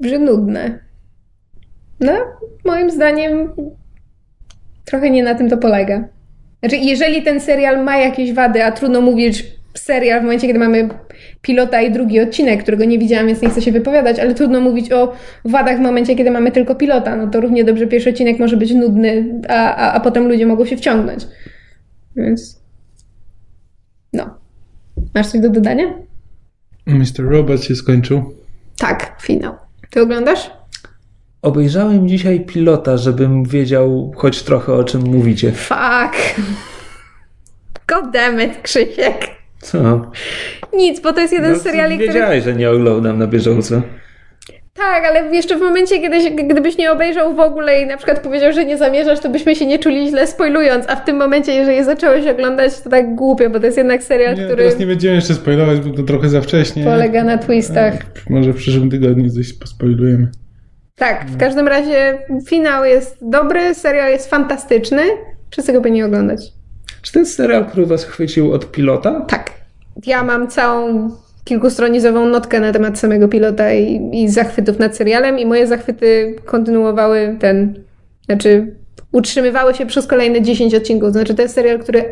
że 0.00 0.18
nudne. 0.18 0.78
No, 2.00 2.12
moim 2.64 2.90
zdaniem 2.90 3.52
trochę 4.84 5.10
nie 5.10 5.22
na 5.22 5.34
tym 5.34 5.50
to 5.50 5.56
polega. 5.56 6.08
Znaczy, 6.60 6.76
jeżeli 6.76 7.22
ten 7.22 7.40
serial 7.40 7.84
ma 7.84 7.96
jakieś 7.96 8.32
wady, 8.32 8.64
a 8.64 8.72
trudno 8.72 9.00
mówić 9.00 9.44
serial 9.74 10.20
w 10.20 10.22
momencie, 10.22 10.46
kiedy 10.46 10.58
mamy 10.58 10.88
pilota 11.42 11.82
i 11.82 11.92
drugi 11.92 12.20
odcinek, 12.20 12.62
którego 12.62 12.84
nie 12.84 12.98
widziałam, 12.98 13.26
więc 13.26 13.42
nie 13.42 13.50
chcę 13.50 13.62
się 13.62 13.72
wypowiadać, 13.72 14.18
ale 14.18 14.34
trudno 14.34 14.60
mówić 14.60 14.92
o 14.92 15.12
wadach 15.44 15.78
w 15.78 15.80
momencie, 15.80 16.16
kiedy 16.16 16.30
mamy 16.30 16.52
tylko 16.52 16.74
pilota. 16.74 17.16
No 17.16 17.26
to 17.26 17.40
równie 17.40 17.64
dobrze 17.64 17.86
pierwszy 17.86 18.10
odcinek 18.10 18.38
może 18.38 18.56
być 18.56 18.74
nudny, 18.74 19.40
a, 19.48 19.74
a, 19.74 19.92
a 19.92 20.00
potem 20.00 20.28
ludzie 20.28 20.46
mogą 20.46 20.66
się 20.66 20.76
wciągnąć. 20.76 21.26
Więc. 22.16 22.62
No. 24.12 24.34
Masz 25.14 25.26
coś 25.26 25.40
do 25.40 25.50
dodania? 25.50 25.84
Mr. 26.86 27.24
Robot 27.30 27.64
się 27.64 27.74
skończył. 27.74 28.34
Tak, 28.78 29.16
finał. 29.22 29.54
Ty 29.90 30.02
oglądasz? 30.02 30.50
Obejrzałem 31.42 32.08
dzisiaj 32.08 32.40
pilota, 32.40 32.96
żebym 32.96 33.44
wiedział 33.44 34.12
choć 34.16 34.42
trochę 34.42 34.72
o 34.72 34.84
czym 34.84 35.02
mówicie. 35.02 35.52
Fuck. 35.52 36.40
God 37.86 38.10
damn 38.12 38.40
it, 38.40 38.62
Krzysiek. 38.62 39.41
Co? 39.62 40.10
Nic, 40.72 41.00
bo 41.00 41.12
to 41.12 41.20
jest 41.20 41.32
jeden 41.32 41.52
no, 41.52 41.58
z 41.58 41.62
seriali, 41.62 41.94
który... 41.94 42.12
Wiedziałeś, 42.12 42.44
że 42.44 42.54
nie 42.54 42.70
oglądam 42.70 43.18
na 43.18 43.26
bieżąco. 43.26 43.82
Tak, 44.74 45.04
ale 45.04 45.36
jeszcze 45.36 45.56
w 45.56 45.60
momencie, 45.60 46.00
kiedy, 46.00 46.30
gdybyś 46.30 46.78
nie 46.78 46.92
obejrzał 46.92 47.34
w 47.34 47.40
ogóle 47.40 47.82
i 47.82 47.86
na 47.86 47.96
przykład 47.96 48.20
powiedział, 48.20 48.52
że 48.52 48.64
nie 48.64 48.78
zamierzasz, 48.78 49.20
to 49.20 49.28
byśmy 49.28 49.54
się 49.56 49.66
nie 49.66 49.78
czuli 49.78 50.08
źle 50.08 50.26
spoilując, 50.26 50.84
a 50.88 50.96
w 50.96 51.04
tym 51.04 51.16
momencie, 51.16 51.52
jeżeli 51.52 51.84
zacząłeś 51.84 52.26
oglądać, 52.26 52.80
to 52.80 52.90
tak 52.90 53.14
głupio, 53.14 53.50
bo 53.50 53.60
to 53.60 53.66
jest 53.66 53.78
jednak 53.78 54.02
serial, 54.02 54.34
nie, 54.34 54.44
który... 54.44 54.64
Teraz 54.64 54.78
nie 54.78 54.86
będziemy 54.86 55.14
jeszcze 55.14 55.34
spoilować, 55.34 55.80
bo 55.80 55.96
to 55.96 56.02
trochę 56.02 56.28
za 56.28 56.40
wcześnie. 56.40 56.84
Polega 56.84 57.24
na 57.24 57.38
twistach. 57.38 57.94
Może 58.30 58.52
w 58.52 58.56
przyszłym 58.56 58.90
tygodniu 58.90 59.30
coś 59.30 59.52
pospoilujemy. 59.52 60.28
Tak, 60.96 61.26
w 61.26 61.36
każdym 61.36 61.68
razie 61.68 62.18
finał 62.48 62.84
jest 62.84 63.18
dobry, 63.30 63.74
serial 63.74 64.10
jest 64.10 64.30
fantastyczny, 64.30 65.02
wszyscy 65.50 65.72
go 65.72 65.80
powinni 65.80 66.02
oglądać. 66.02 66.61
Czy 67.02 67.12
to 67.12 67.18
jest 67.18 67.34
serial, 67.34 67.66
który 67.66 67.86
was 67.86 68.04
chwycił 68.04 68.52
od 68.52 68.70
pilota? 68.70 69.20
Tak. 69.20 69.50
Ja 70.06 70.24
mam 70.24 70.48
całą 70.48 71.10
kilkustronizową 71.44 72.26
notkę 72.26 72.60
na 72.60 72.72
temat 72.72 72.98
samego 72.98 73.28
pilota 73.28 73.72
i, 73.72 74.10
i 74.12 74.28
zachwytów 74.28 74.78
nad 74.78 74.96
serialem 74.96 75.38
i 75.38 75.46
moje 75.46 75.66
zachwyty 75.66 76.36
kontynuowały 76.44 77.36
ten, 77.40 77.74
znaczy 78.26 78.74
utrzymywały 79.12 79.74
się 79.74 79.86
przez 79.86 80.06
kolejne 80.06 80.42
10 80.42 80.74
odcinków. 80.74 81.12
Znaczy 81.12 81.34
to 81.34 81.42
jest 81.42 81.54
serial, 81.54 81.78
który 81.78 82.04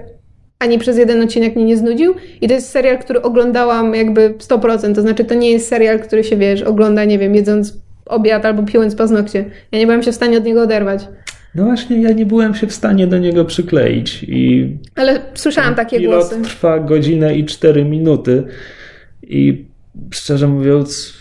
ani 0.58 0.78
przez 0.78 0.98
jeden 0.98 1.22
odcinek 1.22 1.56
mnie 1.56 1.64
nie 1.64 1.76
znudził 1.76 2.14
i 2.40 2.48
to 2.48 2.54
jest 2.54 2.68
serial, 2.68 2.98
który 2.98 3.22
oglądałam 3.22 3.94
jakby 3.94 4.34
100%. 4.38 4.94
To 4.94 5.02
znaczy 5.02 5.24
to 5.24 5.34
nie 5.34 5.50
jest 5.50 5.68
serial, 5.68 6.00
który 6.00 6.24
się, 6.24 6.36
wiesz, 6.36 6.62
ogląda, 6.62 7.04
nie 7.04 7.18
wiem, 7.18 7.34
jedząc 7.34 7.74
obiad 8.06 8.44
albo 8.44 8.62
piłując 8.62 8.94
paznokcie. 8.94 9.44
Ja 9.72 9.78
nie 9.78 9.86
byłam 9.86 10.02
się 10.02 10.12
w 10.12 10.14
stanie 10.14 10.38
od 10.38 10.44
niego 10.44 10.62
oderwać. 10.62 11.08
No 11.54 11.64
właśnie, 11.64 12.02
ja 12.02 12.12
nie 12.12 12.26
byłem 12.26 12.54
się 12.54 12.66
w 12.66 12.72
stanie 12.72 13.06
do 13.06 13.18
niego 13.18 13.44
przykleić. 13.44 14.22
I 14.28 14.68
Ale 14.94 15.20
słyszałam 15.34 15.74
takie 15.74 15.98
pilot 15.98 16.20
głosy. 16.20 16.42
trwa 16.42 16.78
godzinę 16.78 17.36
i 17.36 17.44
cztery 17.44 17.84
minuty. 17.84 18.44
I 19.22 19.64
szczerze 20.10 20.48
mówiąc, 20.48 21.14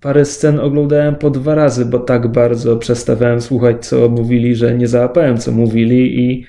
parę 0.00 0.24
scen 0.24 0.60
oglądałem 0.60 1.14
po 1.16 1.30
dwa 1.30 1.54
razy, 1.54 1.84
bo 1.84 1.98
tak 1.98 2.28
bardzo 2.28 2.76
przestawałem 2.76 3.40
słuchać, 3.40 3.86
co 3.86 4.08
mówili, 4.08 4.54
że 4.54 4.74
nie 4.74 4.88
załapałem, 4.88 5.38
co 5.38 5.52
mówili 5.52 6.20
i 6.20 6.46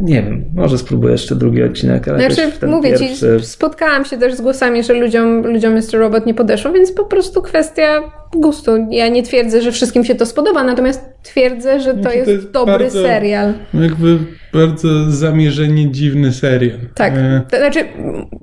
nie 0.00 0.22
wiem, 0.22 0.44
może 0.54 0.78
spróbuję 0.78 1.12
jeszcze 1.12 1.34
drugi 1.36 1.62
odcinek, 1.62 2.08
ale 2.08 2.18
znaczy, 2.18 2.52
ten 2.60 2.70
mówię 2.70 2.90
pierwszy... 2.98 3.36
ci, 3.40 3.46
spotkałam 3.46 4.04
się 4.04 4.18
też 4.18 4.34
z 4.34 4.40
głosami, 4.40 4.82
że 4.82 4.92
ludziom, 4.94 5.46
ludziom 5.46 5.72
Mr. 5.74 5.98
Robot 5.98 6.26
nie 6.26 6.34
podeszło, 6.34 6.72
więc 6.72 6.92
po 6.92 7.04
prostu 7.04 7.42
kwestia 7.42 8.00
gustu. 8.32 8.70
Ja 8.90 9.08
nie 9.08 9.22
twierdzę, 9.22 9.62
że 9.62 9.72
wszystkim 9.72 10.04
się 10.04 10.14
to 10.14 10.26
spodoba, 10.26 10.64
natomiast 10.64 11.04
twierdzę, 11.22 11.80
że 11.80 11.94
to, 11.94 12.00
Znaczy, 12.02 12.16
jest, 12.16 12.26
to 12.26 12.32
jest 12.32 12.50
dobry 12.50 12.72
bardzo- 12.78 13.02
serial. 13.02 13.52
Jakby 13.74 14.18
bardzo 14.52 15.10
zamierzenie 15.10 15.90
dziwny 15.90 16.32
serial. 16.32 16.78
Tak. 16.94 17.12
E, 17.16 17.42
To 17.50 17.56
znaczy, 17.56 17.84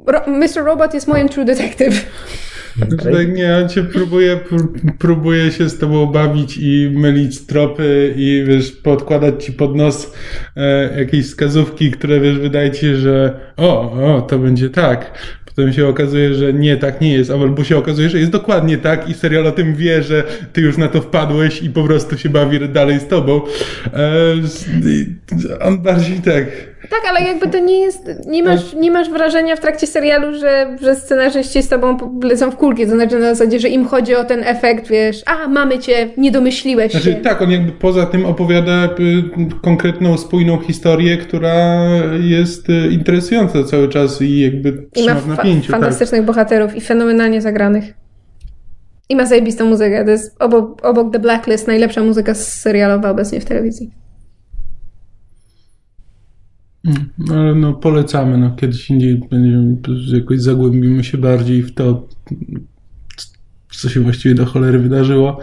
Ro- 0.08 0.28
Mr. 0.28 0.64
Robot 0.66 0.94
jest 0.94 1.08
moim 1.08 1.30
True 1.30 1.46
Detective. 1.46 2.06
Znaczy, 2.76 3.12
tak, 3.12 3.36
nie, 3.36 3.58
on 3.58 3.70
cię 3.70 3.84
próbuje, 3.84 4.38
pró- 4.38 4.92
próbuje 5.00 5.52
się 5.52 5.70
z 5.70 5.78
tobą 5.78 6.06
bawić 6.06 6.58
i 6.58 6.92
mylić 6.94 7.46
tropy 7.46 8.14
i 8.18 8.44
wiesz, 8.48 8.72
podkładać 8.72 9.46
ci 9.46 9.54
pod 9.54 9.76
nos 9.76 10.14
e, 10.56 11.00
jakieś 11.00 11.26
wskazówki, 11.26 11.92
które 11.92 12.20
wiesz, 12.20 12.40
wydaje 12.40 12.72
ci 12.72 12.80
się, 12.80 12.96
że 12.96 13.40
o, 13.58 13.92
o, 13.92 14.22
to 14.22 14.40
będzie 14.40 14.70
tak. 14.70 15.12
Potem 15.46 15.74
się 15.74 15.88
okazuje, 15.88 16.34
że 16.34 16.54
nie, 16.54 16.78
tak 16.78 17.02
nie 17.02 17.14
jest, 17.14 17.32
albo 17.32 17.64
się 17.64 17.78
okazuje, 17.78 18.10
że 18.10 18.20
jest 18.20 18.32
dokładnie 18.32 18.78
tak 18.78 19.10
i 19.10 19.14
serial 19.14 19.48
o 19.48 19.52
tym 19.52 19.76
wie, 19.76 20.04
że 20.04 20.24
ty 20.54 20.62
już 20.62 20.78
na 20.78 20.88
to 20.88 21.02
wpadłeś 21.02 21.64
i 21.64 21.70
po 21.70 21.84
prostu 21.84 22.18
się 22.18 22.30
bawi 22.30 22.70
dalej 22.70 23.00
z 23.00 23.08
tobą. 23.08 23.42
E, 23.94 24.36
on 25.62 25.82
bardziej 25.82 26.20
tak. 26.20 26.69
Tak, 26.90 27.02
ale 27.10 27.22
jakby 27.28 27.48
to 27.48 27.60
nie 27.60 27.80
jest, 27.80 28.10
nie 28.28 28.44
masz, 28.44 28.74
nie 28.74 28.92
masz 28.92 29.10
wrażenia 29.10 29.56
w 29.56 29.60
trakcie 29.60 29.88
serialu, 29.88 30.38
że, 30.40 30.78
że 30.82 30.96
scenarzyści 30.96 31.64
z 31.64 31.70
tobą 31.70 31.98
lecą 32.24 32.52
w 32.52 32.56
kulki, 32.56 32.86
to 32.86 32.92
znaczy 32.92 33.16
na 33.20 33.36
zasadzie, 33.36 33.60
że 33.60 33.70
im 33.70 33.86
chodzi 33.88 34.16
o 34.16 34.24
ten 34.24 34.44
efekt, 34.44 34.88
wiesz, 34.88 35.24
a 35.26 35.48
mamy 35.48 35.80
cię, 35.80 36.10
nie 36.18 36.32
domyśliłeś 36.32 36.92
Znaczy, 36.92 37.06
się. 37.12 37.16
tak, 37.16 37.42
on 37.42 37.52
jakby 37.52 37.72
poza 37.72 38.06
tym 38.06 38.26
opowiada 38.26 38.86
y, 38.86 38.90
konkretną, 39.62 40.18
spójną 40.18 40.60
historię, 40.60 41.18
która 41.18 41.80
jest 42.22 42.70
y, 42.70 42.88
interesująca 42.92 43.64
cały 43.64 43.90
czas 43.90 44.22
i 44.22 44.40
jakby 44.40 44.70
I 44.70 44.74
ma 44.74 44.86
trzyma 44.92 45.16
w 45.16 45.24
fa- 45.24 45.36
napięciu. 45.36 45.72
tak. 45.72 45.82
fantastycznych 45.82 46.24
bohaterów 46.26 46.76
i 46.76 46.82
fenomenalnie 46.82 47.42
zagranych. 47.42 47.94
I 49.10 49.16
ma 49.16 49.26
zajebistą 49.26 49.66
muzykę. 49.66 50.06
To 50.06 50.12
jest 50.12 50.36
obok, 50.42 50.86
obok 50.86 51.14
The 51.14 51.20
Blacklist 51.20 51.68
najlepsza 51.68 52.04
muzyka 52.04 52.34
serialowa 52.34 53.10
obecnie 53.10 53.40
w 53.42 53.46
telewizji. 53.46 53.92
No, 56.84 57.36
ale 57.36 57.56
no, 57.56 57.74
polecamy, 57.74 58.38
no, 58.38 58.56
kiedyś 58.56 58.90
indziej 58.90 59.22
będziemy, 59.30 59.78
jakoś 60.14 60.42
zagłębimy 60.42 61.04
się 61.04 61.18
bardziej 61.18 61.64
w 61.64 61.74
to, 61.74 62.08
co 63.72 63.90
się 63.90 64.00
właściwie 64.00 64.36
do 64.36 64.46
cholery 64.46 64.80
wydarzyło. 64.80 65.40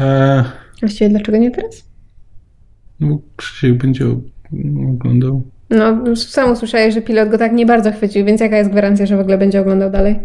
E, 0.00 0.44
Właściwie 0.80 1.10
dlaczego 1.10 1.38
nie 1.38 1.50
teraz? 1.50 1.92
no, 3.00 3.18
Krzysiek 3.36 3.74
będzie 3.74 4.04
oglądał. 4.88 5.42
No, 5.70 6.16
sam 6.16 6.52
usłyszałeś, 6.52 6.94
że 6.94 7.02
pilot 7.02 7.28
go 7.28 7.38
tak 7.38 7.52
nie 7.52 7.66
bardzo 7.66 7.92
chwycił, 7.92 8.26
więc 8.26 8.40
jaka 8.40 8.58
jest 8.58 8.70
gwarancja, 8.70 9.06
że 9.06 9.16
w 9.16 9.20
ogóle 9.20 9.38
będzie 9.38 9.60
oglądał 9.60 9.90
dalej? 9.90 10.18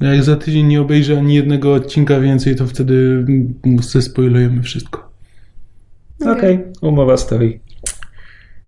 Jak 0.00 0.22
za 0.22 0.36
tydzień 0.36 0.66
nie 0.66 0.80
obejrzę 0.80 1.18
ani 1.18 1.34
jednego 1.34 1.74
odcinka 1.74 2.20
więcej, 2.20 2.56
to 2.56 2.66
wtedy 2.66 3.24
zespoilujemy 3.80 4.62
wszystko. 4.62 5.10
Okej, 6.20 6.54
okay. 6.54 6.72
umowa 6.82 7.16
stoi. 7.16 7.60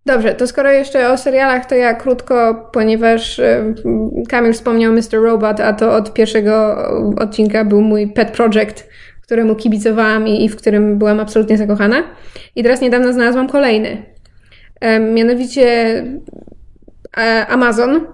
Dobrze, 0.09 0.35
to 0.35 0.47
skoro 0.47 0.71
jeszcze 0.73 1.11
o 1.11 1.17
serialach, 1.17 1.67
to 1.67 1.75
ja 1.75 1.95
krótko, 1.95 2.69
ponieważ 2.73 3.41
Kamil 4.29 4.53
wspomniał 4.53 4.93
Mr. 4.93 5.23
Robot, 5.23 5.61
a 5.61 5.73
to 5.73 5.95
od 5.95 6.13
pierwszego 6.13 6.77
odcinka 7.19 7.65
był 7.65 7.81
mój 7.81 8.09
pet 8.09 8.31
project, 8.31 8.89
któremu 9.23 9.55
kibicowałam 9.57 10.29
i, 10.29 10.49
w 10.49 10.57
którym 10.57 10.99
byłam 10.99 11.21
absolutnie 11.21 11.57
zakochana. 11.57 12.03
I 12.57 12.63
teraz 12.63 12.81
niedawno 12.81 13.13
znalazłam 13.13 13.49
kolejny. 13.49 14.03
Mianowicie 15.15 15.67
e, 17.19 17.47
Amazon 17.47 18.07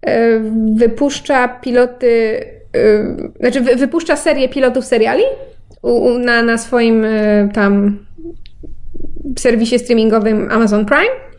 e, 0.00 0.40
wypuszcza 0.76 1.48
piloty, 1.48 2.40
e, 2.76 3.40
znaczy 3.40 3.60
wypuszcza 3.60 4.16
serię 4.16 4.48
pilotów 4.48 4.84
seriali 4.84 5.22
na, 6.24 6.42
na 6.42 6.58
swoim 6.58 7.06
tam 7.54 7.98
serwisie 9.38 9.78
streamingowym 9.78 10.48
Amazon 10.50 10.86
Prime. 10.86 11.32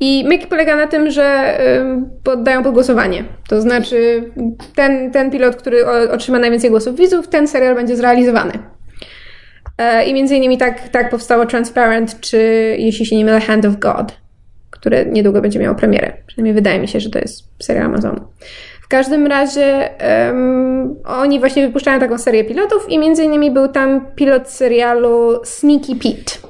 I 0.00 0.24
myki 0.28 0.46
polega 0.46 0.76
na 0.76 0.86
tym, 0.86 1.10
że 1.10 1.58
poddają 2.24 2.62
pod 2.62 2.74
głosowanie. 2.74 3.24
To 3.48 3.60
znaczy, 3.60 4.30
ten, 4.74 5.10
ten 5.10 5.30
pilot, 5.30 5.56
który 5.56 5.86
otrzyma 6.10 6.38
najwięcej 6.38 6.70
głosów 6.70 6.96
widzów, 6.96 7.28
ten 7.28 7.48
serial 7.48 7.74
będzie 7.74 7.96
zrealizowany. 7.96 8.52
E, 9.78 10.04
I 10.04 10.14
między 10.14 10.36
innymi 10.36 10.58
tak, 10.58 10.88
tak 10.88 11.10
powstało 11.10 11.46
Transparent, 11.46 12.20
czy 12.20 12.38
jeśli 12.78 13.06
się 13.06 13.16
nie 13.16 13.24
mylę, 13.24 13.40
Hand 13.40 13.64
of 13.64 13.76
God, 13.76 14.12
które 14.70 15.04
niedługo 15.04 15.40
będzie 15.40 15.58
miało 15.58 15.74
premierę. 15.74 16.12
Przynajmniej 16.26 16.54
wydaje 16.54 16.80
mi 16.80 16.88
się, 16.88 17.00
że 17.00 17.10
to 17.10 17.18
jest 17.18 17.62
serial 17.62 17.86
Amazonu. 17.86 18.20
W 18.82 18.88
każdym 18.88 19.26
razie 19.26 19.90
um, 20.26 20.96
oni 21.04 21.40
właśnie 21.40 21.66
wypuszczają 21.66 22.00
taką 22.00 22.18
serię 22.18 22.44
pilotów 22.44 22.86
i 22.90 22.98
między 22.98 23.24
innymi 23.24 23.50
był 23.50 23.68
tam 23.68 24.06
pilot 24.14 24.50
serialu 24.50 25.40
Sneaky 25.44 25.94
Pete 25.96 26.48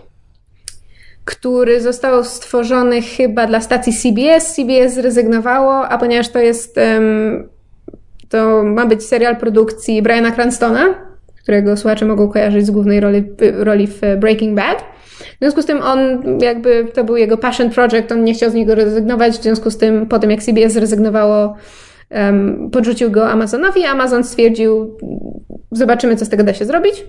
który 1.29 1.81
został 1.81 2.25
stworzony 2.25 3.03
chyba 3.03 3.47
dla 3.47 3.61
stacji 3.61 3.93
CBS. 3.93 4.55
CBS 4.55 4.95
zrezygnowało, 4.95 5.89
a 5.89 5.99
ponieważ 5.99 6.29
to 6.29 6.39
jest 6.39 6.77
to 8.29 8.63
ma 8.63 8.87
być 8.87 9.05
serial 9.05 9.37
produkcji 9.37 10.03
Briana 10.03 10.31
Cranstona, 10.31 10.95
którego 11.43 11.77
słuchacze 11.77 12.07
mogą 12.07 12.29
kojarzyć 12.29 12.67
z 12.67 12.71
głównej 12.71 13.01
roli, 13.01 13.25
roli 13.59 13.87
w 13.87 14.01
Breaking 14.19 14.57
Bad. 14.57 14.85
W 15.19 15.39
związku 15.39 15.63
z 15.63 15.67
tym 15.67 15.83
on 15.83 15.99
jakby, 16.41 16.87
to 16.95 17.05
był 17.05 17.17
jego 17.17 17.39
passion 17.39 17.71
project, 17.71 18.13
on 18.13 18.25
nie 18.25 18.35
chciał 18.35 18.51
z 18.51 18.55
niego 18.55 18.75
rezygnować, 18.75 19.33
w 19.33 19.43
związku 19.43 19.71
z 19.71 19.77
tym 19.79 20.07
po 20.07 20.19
tym 20.19 20.31
jak 20.31 20.43
CBS 20.43 20.73
zrezygnowało, 20.73 21.57
podrzucił 22.73 23.11
go 23.11 23.31
Amazonowi, 23.31 23.85
Amazon 23.85 24.25
stwierdził, 24.25 24.99
zobaczymy 25.73 26.17
co 26.17 26.25
z 26.25 26.29
tego 26.29 26.45
da 26.45 26.55
się 26.55 26.65
zrobić. 26.65 27.05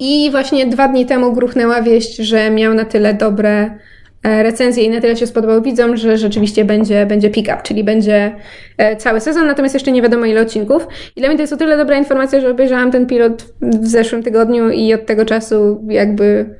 I 0.00 0.30
właśnie 0.30 0.66
dwa 0.66 0.88
dni 0.88 1.06
temu 1.06 1.32
gruchnęła 1.32 1.82
wieść, 1.82 2.16
że 2.16 2.50
miał 2.50 2.74
na 2.74 2.84
tyle 2.84 3.14
dobre 3.14 3.78
e, 4.22 4.42
recenzje 4.42 4.84
i 4.84 4.90
na 4.90 5.00
tyle 5.00 5.16
się 5.16 5.26
spodobał 5.26 5.62
widzom, 5.62 5.96
że 5.96 6.18
rzeczywiście 6.18 6.64
będzie, 6.64 7.06
będzie 7.06 7.30
pick-up, 7.30 7.58
czyli 7.62 7.84
będzie 7.84 8.34
e, 8.78 8.96
cały 8.96 9.20
sezon, 9.20 9.46
natomiast 9.46 9.74
jeszcze 9.74 9.92
nie 9.92 10.02
wiadomo 10.02 10.26
ile 10.26 10.40
odcinków. 10.40 10.86
I 11.16 11.20
dla 11.20 11.28
mnie 11.28 11.36
to 11.36 11.42
jest 11.42 11.52
o 11.52 11.56
tyle 11.56 11.76
dobra 11.76 11.98
informacja, 11.98 12.40
że 12.40 12.50
obejrzałam 12.50 12.90
ten 12.90 13.06
pilot 13.06 13.46
w 13.60 13.86
zeszłym 13.86 14.22
tygodniu 14.22 14.70
i 14.70 14.94
od 14.94 15.06
tego 15.06 15.24
czasu 15.24 15.84
jakby 15.88 16.54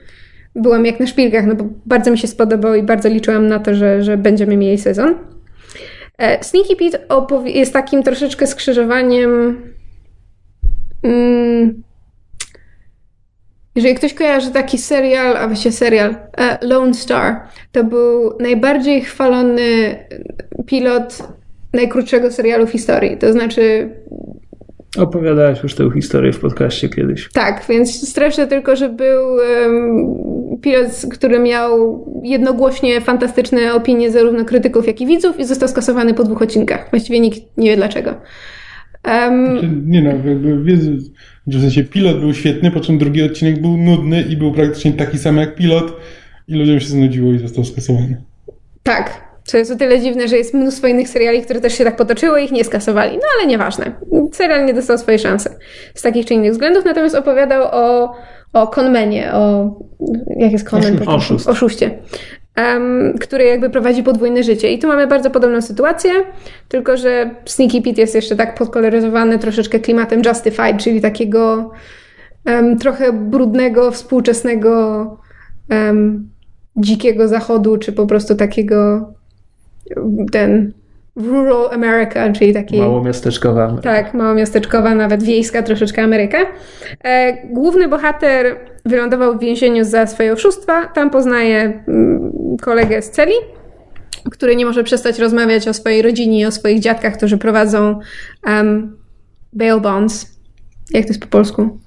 byłam 0.55 0.87
jak 0.87 1.01
na 1.01 1.07
szpilkach, 1.07 1.47
no 1.47 1.55
bo 1.55 1.65
bardzo 1.87 2.11
mi 2.11 2.19
się 2.19 2.29
spodobał 2.29 2.75
i 2.75 2.83
bardzo 2.83 3.09
liczyłam 3.09 3.47
na 3.47 3.59
to, 3.59 3.75
że, 3.75 4.03
że 4.03 4.17
będziemy 4.17 4.57
mieli 4.57 4.79
sezon. 4.79 5.15
E, 6.19 6.45
Sneaky 6.45 6.77
Pete 6.77 6.99
jest 7.45 7.73
takim 7.73 8.03
troszeczkę 8.03 8.47
skrzyżowaniem 8.47 9.63
mm, 11.03 11.83
jeżeli 13.79 13.95
ktoś 13.95 14.15
kojarzy 14.15 14.51
taki 14.51 14.79
serial, 14.79 15.37
a 15.37 15.47
właściwie 15.47 15.73
serial 15.73 16.17
e, 16.39 16.59
Lone 16.67 16.95
Star, 16.95 17.41
to 17.73 17.85
był 17.85 18.39
najbardziej 18.41 19.01
chwalony 19.01 19.97
pilot 20.67 21.19
najkrótszego 21.73 22.31
serialu 22.31 22.67
w 22.67 22.71
historii. 22.71 23.17
To 23.17 23.33
znaczy. 23.33 23.91
Opowiadałeś 24.99 25.63
już 25.63 25.75
tę 25.75 25.91
historię 25.95 26.33
w 26.33 26.41
podcaście 26.41 26.89
kiedyś. 26.89 27.29
Tak, 27.33 27.65
więc 27.69 28.09
streszczę 28.09 28.47
tylko, 28.47 28.77
że 28.77 28.89
był 28.89 29.35
um, 29.35 30.61
pilot, 30.63 30.87
który 31.13 31.39
miał 31.39 32.05
jednogłośnie 32.25 33.01
fantastyczne 33.01 33.75
opinie 33.75 34.11
zarówno 34.11 34.45
krytyków, 34.45 34.87
jak 34.87 35.01
i 35.01 35.07
widzów 35.07 35.41
i 35.41 35.45
został 35.45 35.69
skasowany 35.69 36.15
po 36.15 36.25
dwóch 36.25 36.43
odcinkach. 36.43 36.91
Właściwie 36.91 37.21
nikt 37.21 37.41
nie 37.57 37.71
wie 37.71 37.77
dlaczego. 37.77 38.15
Um, 39.05 39.91
nie 39.91 40.03
no, 40.03 40.11
jakby 40.11 40.65
w 41.47 41.61
sensie 41.61 41.85
pilot 41.85 42.21
był 42.21 42.35
świetny, 42.35 42.71
po 42.71 42.81
czym 42.81 42.99
drugi 42.99 43.23
odcinek 43.23 43.63
był 43.63 43.77
nudny 43.77 44.23
i 44.23 44.37
był 44.37 44.53
praktycznie 44.53 44.93
taki 44.93 45.19
sam 45.19 45.37
jak 45.37 45.55
pilot 45.55 45.93
i 46.49 46.55
ludziom 46.55 46.81
się 46.81 46.87
znudziło 46.87 47.33
i 47.33 47.39
został 47.39 47.65
skasowany. 47.65 48.23
Tak. 48.83 49.29
Co 49.45 49.59
jest 49.59 49.71
o 49.71 49.77
tyle 49.77 50.01
dziwne, 50.01 50.29
że 50.29 50.37
jest 50.37 50.55
mnóstwo 50.55 50.87
innych 50.87 51.09
seriali, 51.09 51.43
które 51.43 51.61
też 51.61 51.79
się 51.79 51.85
tak 51.85 51.97
potoczyły 51.97 52.41
i 52.41 52.45
ich 52.45 52.53
nie 52.53 52.65
skasowali. 52.65 53.17
No 53.17 53.23
ale 53.39 53.47
nieważne. 53.47 53.93
Serial 54.33 54.67
nie 54.67 54.75
dostał 54.75 54.99
swojej 54.99 55.19
szansy 55.19 55.51
z 55.95 56.03
takich 56.03 56.27
czy 56.27 56.35
innych 56.35 56.53
względów, 56.53 56.85
natomiast 56.85 57.15
opowiadał 57.15 57.63
o, 57.73 58.15
o 58.53 58.67
konmenie, 58.67 59.33
o... 59.33 59.71
Jak 60.37 60.53
jest 60.53 60.69
konmen? 60.69 61.01
Oszust. 61.07 61.49
Oszuście 61.49 61.99
um, 62.59 63.19
który 63.19 63.45
jakby 63.45 63.71
prowadzi 63.71 64.03
podwójne 64.03 64.43
życie. 64.43 64.73
I 64.73 64.79
tu 64.79 64.89
mamy 64.89 65.07
bardzo 65.07 65.31
podobną 65.31 65.63
sytuację, 65.63 66.13
tylko 66.69 66.97
że 66.97 67.31
Sneaky 67.45 67.83
Pete 67.83 68.01
jest 68.01 68.15
jeszcze 68.15 68.37
tak 68.37 68.55
podkoloryzowany 68.55 69.39
troszeczkę 69.39 69.81
klimatem 69.81 70.23
Justified, 70.27 70.77
czyli 70.79 71.01
takiego 71.01 71.71
um, 72.47 72.79
trochę 72.79 73.13
brudnego, 73.13 73.91
współczesnego 73.91 75.17
um, 75.71 76.29
dzikiego 76.77 77.29
zachodu, 77.29 77.79
czy 77.79 77.93
po 77.93 78.07
prostu 78.07 78.35
takiego 78.35 79.13
ten 80.33 80.73
rural 81.19 81.69
America, 81.73 82.33
czyli 82.33 82.55
taki... 82.55 82.79
Małomiasteczkowa 82.79 83.65
Ameryka. 83.65 83.95
Tak, 83.95 84.15
małomiasteczkowa, 84.15 84.95
nawet 84.95 85.23
wiejska 85.23 85.63
troszeczkę 85.63 86.03
Ameryka. 86.03 86.39
E, 87.05 87.47
główny 87.47 87.89
bohater 87.89 88.57
wylądował 88.85 89.39
w 89.39 89.41
więzieniu 89.41 89.85
za 89.85 90.07
swoje 90.07 90.33
oszustwa. 90.33 90.87
Tam 90.87 91.11
poznaje 91.11 91.83
mm, 91.89 92.33
kolegę 92.63 93.03
z 93.03 93.11
celi, 93.11 93.35
który 94.31 94.57
nie 94.57 94.67
może 94.67 94.85
przestać 94.85 95.19
rozmawiać 95.19 95.69
o 95.69 95.75
swojej 95.75 96.03
rodzinie 96.03 96.41
i 96.41 96.47
o 96.47 96.51
swoich 96.51 96.81
dziadkach, 96.81 97.17
którzy 97.17 97.39
prowadzą 97.39 97.99
um, 98.47 98.97
bail 99.53 99.81
bonds. 99.81 100.39
Jak 100.91 101.05
to 101.05 101.09
jest 101.09 101.21
po 101.21 101.27
polsku? 101.27 101.79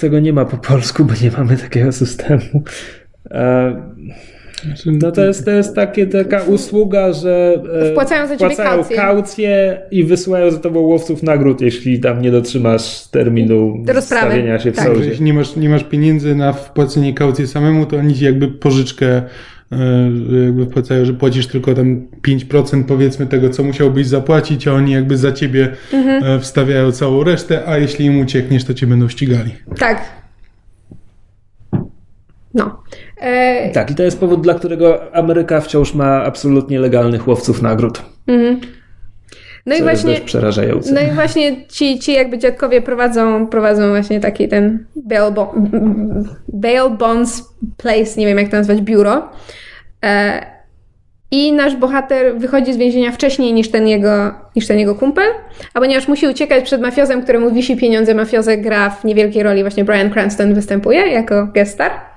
tego 0.00 0.20
nie 0.20 0.32
ma 0.32 0.44
po 0.44 0.56
polsku, 0.56 1.04
bo 1.04 1.12
nie 1.22 1.30
mamy 1.30 1.56
takiego 1.56 1.92
systemu. 1.92 2.62
E, 3.30 3.92
no 4.86 5.12
to 5.12 5.24
jest, 5.24 5.44
to 5.44 5.50
jest 5.50 5.74
takie, 5.74 6.06
taka 6.06 6.42
usługa, 6.42 7.12
że 7.12 7.62
e, 7.82 7.90
wpłacają 7.90 8.26
za 8.26 8.34
wpłacają 8.34 8.70
kaucję. 8.70 8.96
kaucję. 8.96 9.80
i 9.90 10.04
wysyłają 10.04 10.50
za 10.50 10.58
tobą 10.58 10.80
łowców 10.80 11.22
nagród, 11.22 11.60
jeśli 11.60 12.00
tam 12.00 12.22
nie 12.22 12.30
dotrzymasz 12.30 13.06
terminu 13.06 13.84
stawienia 14.00 14.58
się 14.58 14.72
w 14.72 14.76
tak. 14.76 14.86
sądzie. 14.86 15.08
Jeśli 15.08 15.24
nie 15.24 15.34
masz, 15.34 15.56
nie 15.56 15.68
masz 15.68 15.84
pieniędzy 15.84 16.34
na 16.34 16.52
wpłacenie 16.52 17.14
kaucji 17.14 17.46
samemu, 17.46 17.86
to 17.86 17.96
oni 17.96 18.14
ci 18.14 18.24
jakby 18.24 18.48
pożyczkę 18.48 19.06
e, 19.06 19.76
jakby 20.44 20.66
wpłacają, 20.66 21.04
że 21.04 21.14
płacisz 21.14 21.46
tylko 21.46 21.74
tam 21.74 22.06
5% 22.28 22.84
powiedzmy 22.84 23.26
tego, 23.26 23.50
co 23.50 23.62
musiałbyś 23.62 24.06
zapłacić, 24.06 24.68
a 24.68 24.72
oni 24.72 24.92
jakby 24.92 25.16
za 25.16 25.32
ciebie 25.32 25.68
mhm. 25.92 26.24
E, 26.24 26.40
wstawiają 26.40 26.92
całą 26.92 27.24
resztę, 27.24 27.62
a 27.66 27.78
jeśli 27.78 28.04
im 28.04 28.20
uciekniesz, 28.20 28.64
to 28.64 28.74
cię 28.74 28.86
będą 28.86 29.08
ścigali. 29.08 29.50
Tak, 29.78 30.21
no. 32.54 32.82
E... 33.20 33.70
Tak, 33.70 33.90
i 33.90 33.94
to 33.94 34.02
jest 34.02 34.20
powód, 34.20 34.40
dla 34.40 34.54
którego 34.54 35.14
Ameryka 35.14 35.60
wciąż 35.60 35.94
ma 35.94 36.24
absolutnie 36.24 36.78
legalnych 36.78 37.28
łowców 37.28 37.62
nagród. 37.62 38.02
Mhm. 38.26 38.60
No 39.66 39.74
i 39.74 39.82
właśnie. 39.82 40.20
przerażające. 40.20 40.94
No 40.94 41.00
i 41.00 41.14
właśnie 41.14 41.66
ci, 41.68 41.98
ci 41.98 42.12
jakby 42.12 42.38
dziadkowie 42.38 42.82
prowadzą, 42.82 43.46
prowadzą 43.46 43.88
właśnie 43.88 44.20
taki 44.20 44.48
ten 44.48 44.86
bail, 44.96 45.32
bo, 45.32 45.54
bail 46.48 46.90
bonds 46.98 47.54
place, 47.76 48.20
nie 48.20 48.26
wiem 48.26 48.38
jak 48.38 48.48
to 48.48 48.56
nazwać, 48.56 48.80
biuro. 48.80 49.28
E, 50.04 50.46
I 51.30 51.52
nasz 51.52 51.76
bohater 51.76 52.38
wychodzi 52.38 52.72
z 52.72 52.76
więzienia 52.76 53.12
wcześniej 53.12 53.52
niż 53.52 53.70
ten, 53.70 53.88
jego, 53.88 54.34
niż 54.56 54.66
ten 54.66 54.78
jego 54.78 54.94
kumpel, 54.94 55.28
a 55.74 55.80
ponieważ 55.80 56.08
musi 56.08 56.26
uciekać 56.26 56.64
przed 56.64 56.80
mafiozem, 56.80 57.22
któremu 57.22 57.50
wisi 57.50 57.76
pieniądze, 57.76 58.14
mafiozę 58.14 58.58
gra 58.58 58.90
w 58.90 59.04
niewielkiej 59.04 59.42
roli, 59.42 59.62
właśnie 59.62 59.84
Brian 59.84 60.10
Cranston 60.10 60.54
występuje 60.54 61.06
jako 61.06 61.46
guest 61.46 61.72
star. 61.74 61.92
W 61.92 62.11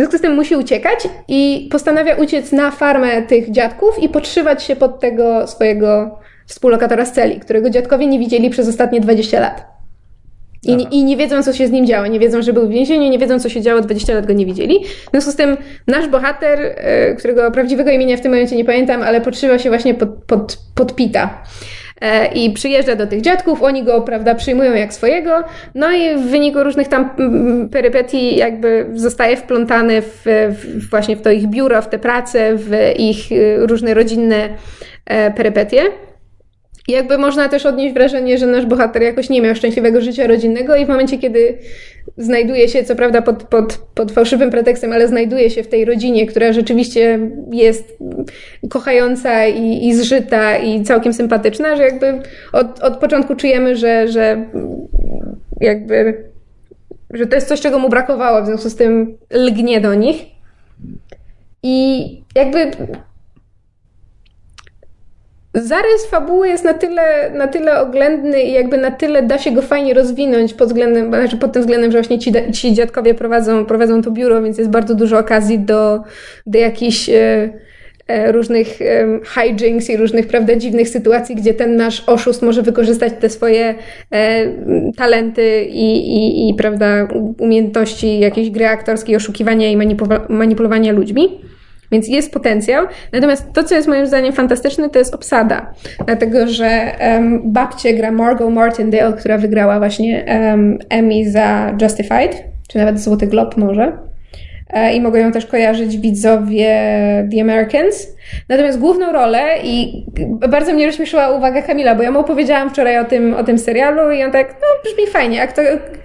związku 0.00 0.18
z 0.18 0.20
tym 0.20 0.34
musi 0.34 0.56
uciekać 0.56 1.08
i 1.28 1.68
postanawia 1.70 2.16
uciec 2.16 2.52
na 2.52 2.70
farmę 2.70 3.22
tych 3.22 3.50
dziadków 3.50 4.02
i 4.02 4.08
podszywać 4.08 4.62
się 4.62 4.76
pod 4.76 5.00
tego 5.00 5.46
swojego 5.46 6.18
współlokatora 6.46 7.04
z 7.04 7.12
celi, 7.12 7.40
którego 7.40 7.70
dziadkowie 7.70 8.06
nie 8.06 8.18
widzieli 8.18 8.50
przez 8.50 8.68
ostatnie 8.68 9.00
20 9.00 9.40
lat. 9.40 9.70
I, 10.62 10.86
I, 10.90 11.04
nie 11.04 11.16
wiedzą, 11.16 11.42
co 11.42 11.52
się 11.52 11.66
z 11.66 11.70
nim 11.70 11.86
działo. 11.86 12.06
Nie 12.06 12.18
wiedzą, 12.18 12.42
że 12.42 12.52
był 12.52 12.66
w 12.66 12.70
więzieniu, 12.70 13.10
nie 13.10 13.18
wiedzą, 13.18 13.38
co 13.38 13.48
się 13.48 13.62
działo, 13.62 13.80
20 13.80 14.14
lat 14.14 14.26
go 14.26 14.32
nie 14.32 14.46
widzieli. 14.46 14.84
W 14.84 15.10
związku 15.10 15.30
z 15.30 15.36
tym 15.36 15.56
nasz 15.86 16.08
bohater, 16.08 16.60
e, 16.60 17.14
którego 17.14 17.50
prawdziwego 17.50 17.90
imienia 17.90 18.16
w 18.16 18.20
tym 18.20 18.32
momencie 18.32 18.56
nie 18.56 18.64
pamiętam, 18.64 19.02
ale 19.02 19.20
podszywa 19.20 19.58
się 19.58 19.68
właśnie 19.68 19.94
pod, 19.94 20.08
pod, 20.26 20.58
pod 20.74 20.94
Pita. 20.94 21.42
E, 22.00 22.26
i 22.26 22.52
przyjeżdża 22.52 22.96
do 22.96 23.06
tych 23.06 23.20
dziadków, 23.20 23.62
oni 23.62 23.82
go, 23.82 24.02
prawda, 24.02 24.34
przyjmują 24.34 24.74
jak 24.74 24.94
swojego, 24.94 25.44
no 25.74 25.92
i 25.92 26.16
w 26.16 26.20
wyniku 26.20 26.62
różnych 26.62 26.88
tam 26.88 27.10
perypetii 27.72 28.36
jakby 28.36 28.86
zostaje 28.94 29.36
wplątany 29.36 30.02
w, 30.02 30.22
w 30.50 30.90
właśnie 30.90 31.16
w 31.16 31.22
to 31.22 31.30
ich 31.30 31.46
biuro, 31.46 31.82
w 31.82 31.88
te 31.88 31.98
prace, 31.98 32.54
w 32.54 32.70
ich 32.96 33.32
y, 33.32 33.66
różne 33.66 33.94
rodzinne 33.94 34.48
e, 35.06 35.30
perypetie. 35.30 35.82
Jakby 36.88 37.18
można 37.18 37.48
też 37.48 37.66
odnieść 37.66 37.94
wrażenie, 37.94 38.38
że 38.38 38.46
nasz 38.46 38.66
bohater 38.66 39.02
jakoś 39.02 39.28
nie 39.30 39.42
miał 39.42 39.54
szczęśliwego 39.54 40.00
życia 40.00 40.26
rodzinnego 40.26 40.76
i 40.76 40.86
w 40.86 40.88
momencie, 40.88 41.18
kiedy 41.18 41.58
znajduje 42.16 42.68
się, 42.68 42.84
co 42.84 42.96
prawda 42.96 43.22
pod, 43.22 43.42
pod, 43.42 43.76
pod 43.94 44.12
fałszywym 44.12 44.50
pretekstem, 44.50 44.92
ale 44.92 45.08
znajduje 45.08 45.50
się 45.50 45.62
w 45.62 45.68
tej 45.68 45.84
rodzinie, 45.84 46.26
która 46.26 46.52
rzeczywiście 46.52 47.18
jest 47.52 47.98
kochająca 48.70 49.46
i, 49.46 49.86
i 49.86 49.94
zżyta 49.94 50.58
i 50.58 50.82
całkiem 50.82 51.12
sympatyczna, 51.12 51.76
że 51.76 51.82
jakby 51.82 52.22
od, 52.52 52.80
od 52.80 52.96
początku 52.96 53.36
czujemy, 53.36 53.76
że, 53.76 54.08
że 54.08 54.44
jakby 55.60 56.24
że 57.10 57.26
to 57.26 57.34
jest 57.34 57.48
coś, 57.48 57.60
czego 57.60 57.78
mu 57.78 57.88
brakowało, 57.88 58.42
w 58.42 58.46
związku 58.46 58.70
z 58.70 58.76
tym 58.76 59.18
lgnie 59.30 59.80
do 59.80 59.94
nich. 59.94 60.16
I 61.62 62.06
jakby 62.34 62.70
zarys 65.54 66.06
fabuły 66.10 66.48
jest 66.48 66.64
na 66.64 66.74
tyle, 66.74 67.30
na 67.30 67.48
tyle 67.48 67.80
oględny 67.80 68.42
i 68.42 68.52
jakby 68.52 68.78
na 68.78 68.90
tyle 68.90 69.22
da 69.22 69.38
się 69.38 69.52
go 69.52 69.62
fajnie 69.62 69.94
rozwinąć 69.94 70.54
pod 70.54 70.68
względem, 70.68 71.08
znaczy 71.08 71.36
pod 71.36 71.52
tym 71.52 71.62
względem, 71.62 71.92
że 71.92 71.98
właśnie 71.98 72.18
ci, 72.18 72.32
ci 72.52 72.74
dziadkowie 72.74 73.14
prowadzą, 73.14 73.64
prowadzą 73.66 74.02
to 74.02 74.10
biuro, 74.10 74.42
więc 74.42 74.58
jest 74.58 74.70
bardzo 74.70 74.94
dużo 74.94 75.18
okazji 75.18 75.58
do, 75.58 76.02
do 76.46 76.58
jakichś 76.58 77.08
e, 77.08 77.50
e, 78.08 78.32
różnych 78.32 78.82
e, 78.82 79.20
hijinks 79.24 79.90
i 79.90 79.96
różnych, 79.96 80.26
prawda, 80.26 80.56
dziwnych 80.56 80.88
sytuacji, 80.88 81.36
gdzie 81.36 81.54
ten 81.54 81.76
nasz 81.76 82.08
oszust 82.08 82.42
może 82.42 82.62
wykorzystać 82.62 83.12
te 83.20 83.28
swoje 83.28 83.74
e, 84.10 84.46
talenty 84.96 85.64
i, 85.64 86.16
i, 86.16 86.48
i, 86.48 86.54
prawda, 86.54 87.08
umiejętności 87.38 88.18
jakiejś 88.18 88.50
gry 88.50 88.66
aktorskiej, 88.66 89.16
oszukiwania 89.16 89.70
i 89.70 89.76
manipulowania 90.28 90.92
ludźmi. 90.92 91.50
Więc 91.92 92.08
jest 92.08 92.32
potencjał. 92.32 92.86
Natomiast 93.12 93.52
to, 93.52 93.64
co 93.64 93.74
jest 93.74 93.88
moim 93.88 94.06
zdaniem 94.06 94.32
fantastyczne, 94.32 94.90
to 94.90 94.98
jest 94.98 95.14
obsada. 95.14 95.74
Dlatego, 96.06 96.46
że 96.46 96.96
um, 97.00 97.52
babcię 97.52 97.94
gra 97.94 98.10
Margot 98.10 98.52
Martindale, 98.52 99.12
która 99.12 99.38
wygrała 99.38 99.78
właśnie 99.78 100.24
um, 100.28 100.78
Emmy 100.88 101.30
za 101.30 101.76
Justified, 101.82 102.44
czy 102.68 102.78
nawet 102.78 103.00
Złoty 103.00 103.26
Glob 103.26 103.56
może. 103.56 103.92
E, 104.72 104.94
I 104.94 105.00
mogą 105.00 105.18
ją 105.18 105.32
też 105.32 105.46
kojarzyć 105.46 105.98
widzowie 105.98 106.68
The 107.32 107.40
Americans. 107.40 108.08
Natomiast 108.48 108.78
główną 108.78 109.12
rolę 109.12 109.58
i 109.64 110.04
bardzo 110.48 110.72
mnie 110.72 110.86
rozśmieszyła 110.86 111.30
uwaga 111.30 111.62
Kamila, 111.62 111.94
bo 111.94 112.02
ja 112.02 112.10
mu 112.10 112.18
opowiedziałam 112.18 112.70
wczoraj 112.70 112.98
o 112.98 113.04
tym, 113.04 113.34
o 113.34 113.44
tym 113.44 113.58
serialu 113.58 114.10
i 114.10 114.24
on 114.24 114.32
tak, 114.32 114.48
no 114.48 114.66
brzmi 114.84 115.06
fajnie, 115.06 115.42
a 115.42 115.46
kto, 115.46 115.62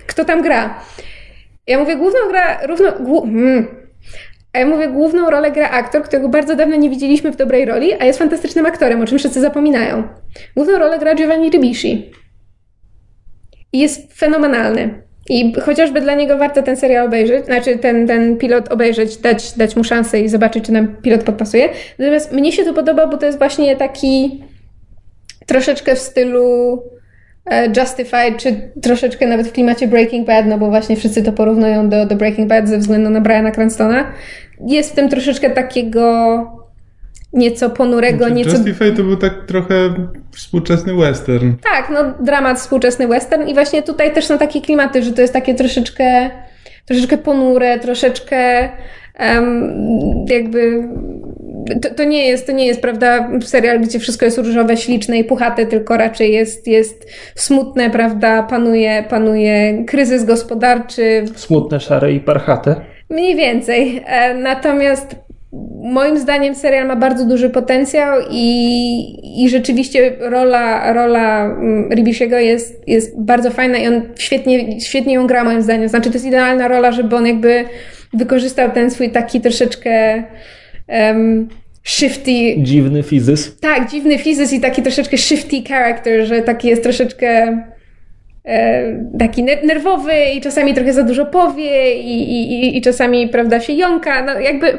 kto 0.07 0.25
tam 0.25 0.41
gra? 0.41 0.79
Ja 1.67 1.79
mówię, 1.79 1.95
główną 1.95 2.19
gra, 2.29 2.67
równo, 2.67 2.91
głu, 2.99 3.21
hmm, 3.21 3.84
a 4.55 4.59
ja 4.59 4.65
mówię, 4.65 4.87
główną 4.87 5.29
rolę 5.29 5.51
gra 5.51 5.69
aktor, 5.69 6.03
którego 6.03 6.29
bardzo 6.29 6.55
dawno 6.55 6.75
nie 6.75 6.89
widzieliśmy 6.89 7.31
w 7.31 7.35
dobrej 7.35 7.65
roli, 7.65 7.93
a 7.99 8.05
jest 8.05 8.19
fantastycznym 8.19 8.65
aktorem, 8.65 9.01
o 9.01 9.05
czym 9.05 9.17
wszyscy 9.17 9.41
zapominają. 9.41 10.03
Główną 10.55 10.79
rolę 10.79 10.99
gra 10.99 11.15
Giovanni 11.15 11.49
Ribisi. 11.49 12.11
I 13.73 13.79
jest 13.79 14.13
fenomenalny. 14.13 15.03
I 15.29 15.53
chociażby 15.53 16.01
dla 16.01 16.15
niego 16.15 16.37
warto 16.37 16.63
ten 16.63 16.77
serial 16.77 17.05
obejrzeć, 17.05 17.45
znaczy 17.45 17.77
ten, 17.77 18.07
ten 18.07 18.37
pilot 18.37 18.71
obejrzeć, 18.71 19.17
dać, 19.17 19.51
dać 19.51 19.75
mu 19.75 19.83
szansę 19.83 20.21
i 20.21 20.29
zobaczyć, 20.29 20.65
czy 20.65 20.71
nam 20.71 20.95
pilot 20.95 21.23
podpasuje. 21.23 21.69
Natomiast 21.99 22.31
mnie 22.31 22.51
się 22.51 22.63
to 22.63 22.73
podoba, 22.73 23.07
bo 23.07 23.17
to 23.17 23.25
jest 23.25 23.37
właśnie 23.37 23.75
taki 23.75 24.43
troszeczkę 25.45 25.95
w 25.95 25.99
stylu 25.99 26.81
Justified, 27.77 28.37
czy 28.37 28.71
troszeczkę 28.81 29.27
nawet 29.27 29.47
w 29.47 29.51
klimacie 29.51 29.87
Breaking 29.87 30.27
Bad, 30.27 30.45
no 30.45 30.57
bo 30.57 30.69
właśnie 30.69 30.95
wszyscy 30.95 31.23
to 31.23 31.31
porównują 31.31 31.89
do, 31.89 32.05
do 32.05 32.15
Breaking 32.15 32.49
Bad 32.49 32.69
ze 32.69 32.77
względu 32.77 33.09
na 33.09 33.21
Briana 33.21 33.51
Cranstona 33.51 34.11
jest 34.67 34.91
w 34.91 34.95
tym 34.95 35.09
troszeczkę 35.09 35.49
takiego 35.49 36.65
nieco 37.33 37.69
ponurego, 37.69 38.17
znaczy, 38.17 38.33
nieco... 38.33 38.51
Justify 38.51 38.91
to 38.91 39.03
był 39.03 39.17
tak 39.17 39.33
trochę 39.47 39.75
współczesny 40.31 40.95
western. 40.95 41.53
Tak, 41.73 41.89
no 41.89 42.25
dramat 42.25 42.59
współczesny 42.59 43.07
western 43.07 43.47
i 43.47 43.53
właśnie 43.53 43.83
tutaj 43.83 44.13
też 44.13 44.25
są 44.25 44.37
takie 44.37 44.61
klimaty, 44.61 45.03
że 45.03 45.11
to 45.11 45.21
jest 45.21 45.33
takie 45.33 45.55
troszeczkę 45.55 46.29
troszeczkę 46.85 47.17
ponure, 47.17 47.79
troszeczkę 47.79 48.69
jakby 50.27 50.87
to, 51.81 51.89
to, 51.95 52.03
nie 52.03 52.27
jest, 52.27 52.45
to 52.45 52.51
nie 52.51 52.67
jest, 52.67 52.81
prawda, 52.81 53.29
serial, 53.41 53.79
gdzie 53.81 53.99
wszystko 53.99 54.25
jest 54.25 54.37
różowe, 54.37 54.77
śliczne 54.77 55.17
i 55.17 55.23
puchate, 55.23 55.65
tylko 55.65 55.97
raczej 55.97 56.33
jest, 56.33 56.67
jest 56.67 57.07
smutne, 57.35 57.89
prawda, 57.89 58.43
panuje, 58.43 59.03
panuje 59.09 59.83
kryzys 59.85 60.25
gospodarczy. 60.25 61.25
Smutne, 61.35 61.79
szare 61.79 62.13
i 62.13 62.19
parchate. 62.19 62.75
Mniej 63.09 63.35
więcej. 63.35 64.03
E, 64.05 64.33
natomiast 64.33 65.24
moim 65.83 66.17
zdaniem 66.17 66.55
serial 66.55 66.87
ma 66.87 66.95
bardzo 66.95 67.25
duży 67.25 67.49
potencjał 67.49 68.19
i, 68.31 69.43
i 69.43 69.49
rzeczywiście 69.49 70.15
rola, 70.19 70.93
rola 70.93 71.45
mm, 71.45 71.89
Ribisiego 71.91 72.39
jest, 72.39 72.87
jest 72.87 73.21
bardzo 73.21 73.51
fajna 73.51 73.77
i 73.77 73.87
on 73.87 74.01
świetnie, 74.15 74.81
świetnie 74.81 75.13
ją 75.13 75.27
gra 75.27 75.43
moim 75.43 75.61
zdaniem. 75.61 75.89
Znaczy 75.89 76.09
to 76.09 76.15
jest 76.15 76.25
idealna 76.25 76.67
rola, 76.67 76.91
żeby 76.91 77.15
on 77.15 77.27
jakby 77.27 77.65
wykorzystał 78.13 78.71
ten 78.71 78.91
swój 78.91 79.09
taki 79.09 79.41
troszeczkę 79.41 80.23
um, 80.87 81.49
shifty... 81.83 82.31
Dziwny 82.57 83.03
fizys. 83.03 83.59
Tak, 83.59 83.91
dziwny 83.91 84.17
fizys 84.17 84.53
i 84.53 84.59
taki 84.59 84.81
troszeczkę 84.81 85.17
shifty 85.17 85.63
character, 85.67 86.25
że 86.25 86.41
taki 86.41 86.67
jest 86.67 86.83
troszeczkę 86.83 87.57
E, 88.47 88.83
taki 89.19 89.43
nerwowy 89.43 90.13
i 90.35 90.41
czasami 90.41 90.73
trochę 90.73 90.93
za 90.93 91.03
dużo 91.03 91.25
powie 91.25 91.95
i, 91.95 92.31
i, 92.31 92.77
i 92.77 92.81
czasami, 92.81 93.27
prawda, 93.27 93.59
się 93.59 93.73
jąka. 93.73 94.25
No 94.25 94.39
jakby 94.39 94.77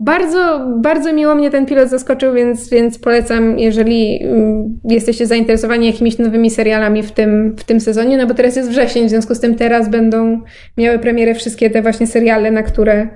bardzo, 0.00 0.66
bardzo 0.82 1.12
miło 1.12 1.34
mnie 1.34 1.50
ten 1.50 1.66
pilot 1.66 1.88
zaskoczył, 1.88 2.34
więc, 2.34 2.70
więc 2.70 2.98
polecam, 2.98 3.58
jeżeli 3.58 4.22
mm, 4.22 4.78
jesteście 4.84 5.26
zainteresowani 5.26 5.86
jakimiś 5.86 6.18
nowymi 6.18 6.50
serialami 6.50 7.02
w 7.02 7.12
tym, 7.12 7.56
w 7.56 7.64
tym 7.64 7.80
sezonie, 7.80 8.16
no 8.16 8.26
bo 8.26 8.34
teraz 8.34 8.56
jest 8.56 8.70
wrzesień, 8.70 9.06
w 9.06 9.10
związku 9.10 9.34
z 9.34 9.40
tym 9.40 9.54
teraz 9.54 9.90
będą 9.90 10.40
miały 10.78 10.98
premierę 10.98 11.34
wszystkie 11.34 11.70
te 11.70 11.82
właśnie 11.82 12.06
seriale, 12.06 12.50
na 12.50 12.62
które 12.62 13.08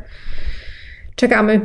czekamy. 1.15 1.61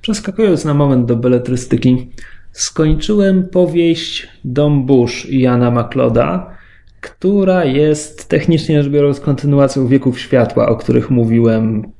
Przeskakując 0.00 0.64
na 0.64 0.74
moment 0.74 1.06
do 1.06 1.16
beletrystyki, 1.16 2.10
skończyłem 2.52 3.48
powieść 3.48 4.28
Dom 4.44 4.86
Bush 4.86 5.26
Jana 5.30 5.70
Makloda, 5.70 6.56
która 7.00 7.64
jest 7.64 8.28
technicznie 8.28 8.82
rzecz 8.82 8.92
biorąc 8.92 9.20
kontynuacją 9.20 9.86
Wieków 9.86 10.20
Światła, 10.20 10.68
o 10.68 10.76
których 10.76 11.10
mówiłem 11.10 11.92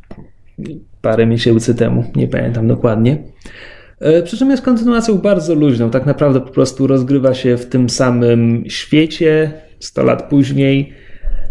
parę 1.02 1.26
miesięcy 1.26 1.74
temu, 1.74 2.04
nie 2.16 2.28
pamiętam 2.28 2.68
dokładnie. 2.68 3.18
E, 4.00 4.22
przy 4.22 4.36
czym 4.36 4.50
jest 4.50 4.62
kontynuacją 4.62 5.18
bardzo 5.18 5.54
luźną, 5.54 5.90
tak 5.90 6.06
naprawdę 6.06 6.40
po 6.40 6.50
prostu 6.50 6.86
rozgrywa 6.86 7.34
się 7.34 7.56
w 7.56 7.66
tym 7.66 7.90
samym 7.90 8.64
świecie 8.68 9.52
100 9.78 10.02
lat 10.02 10.28
później. 10.28 10.92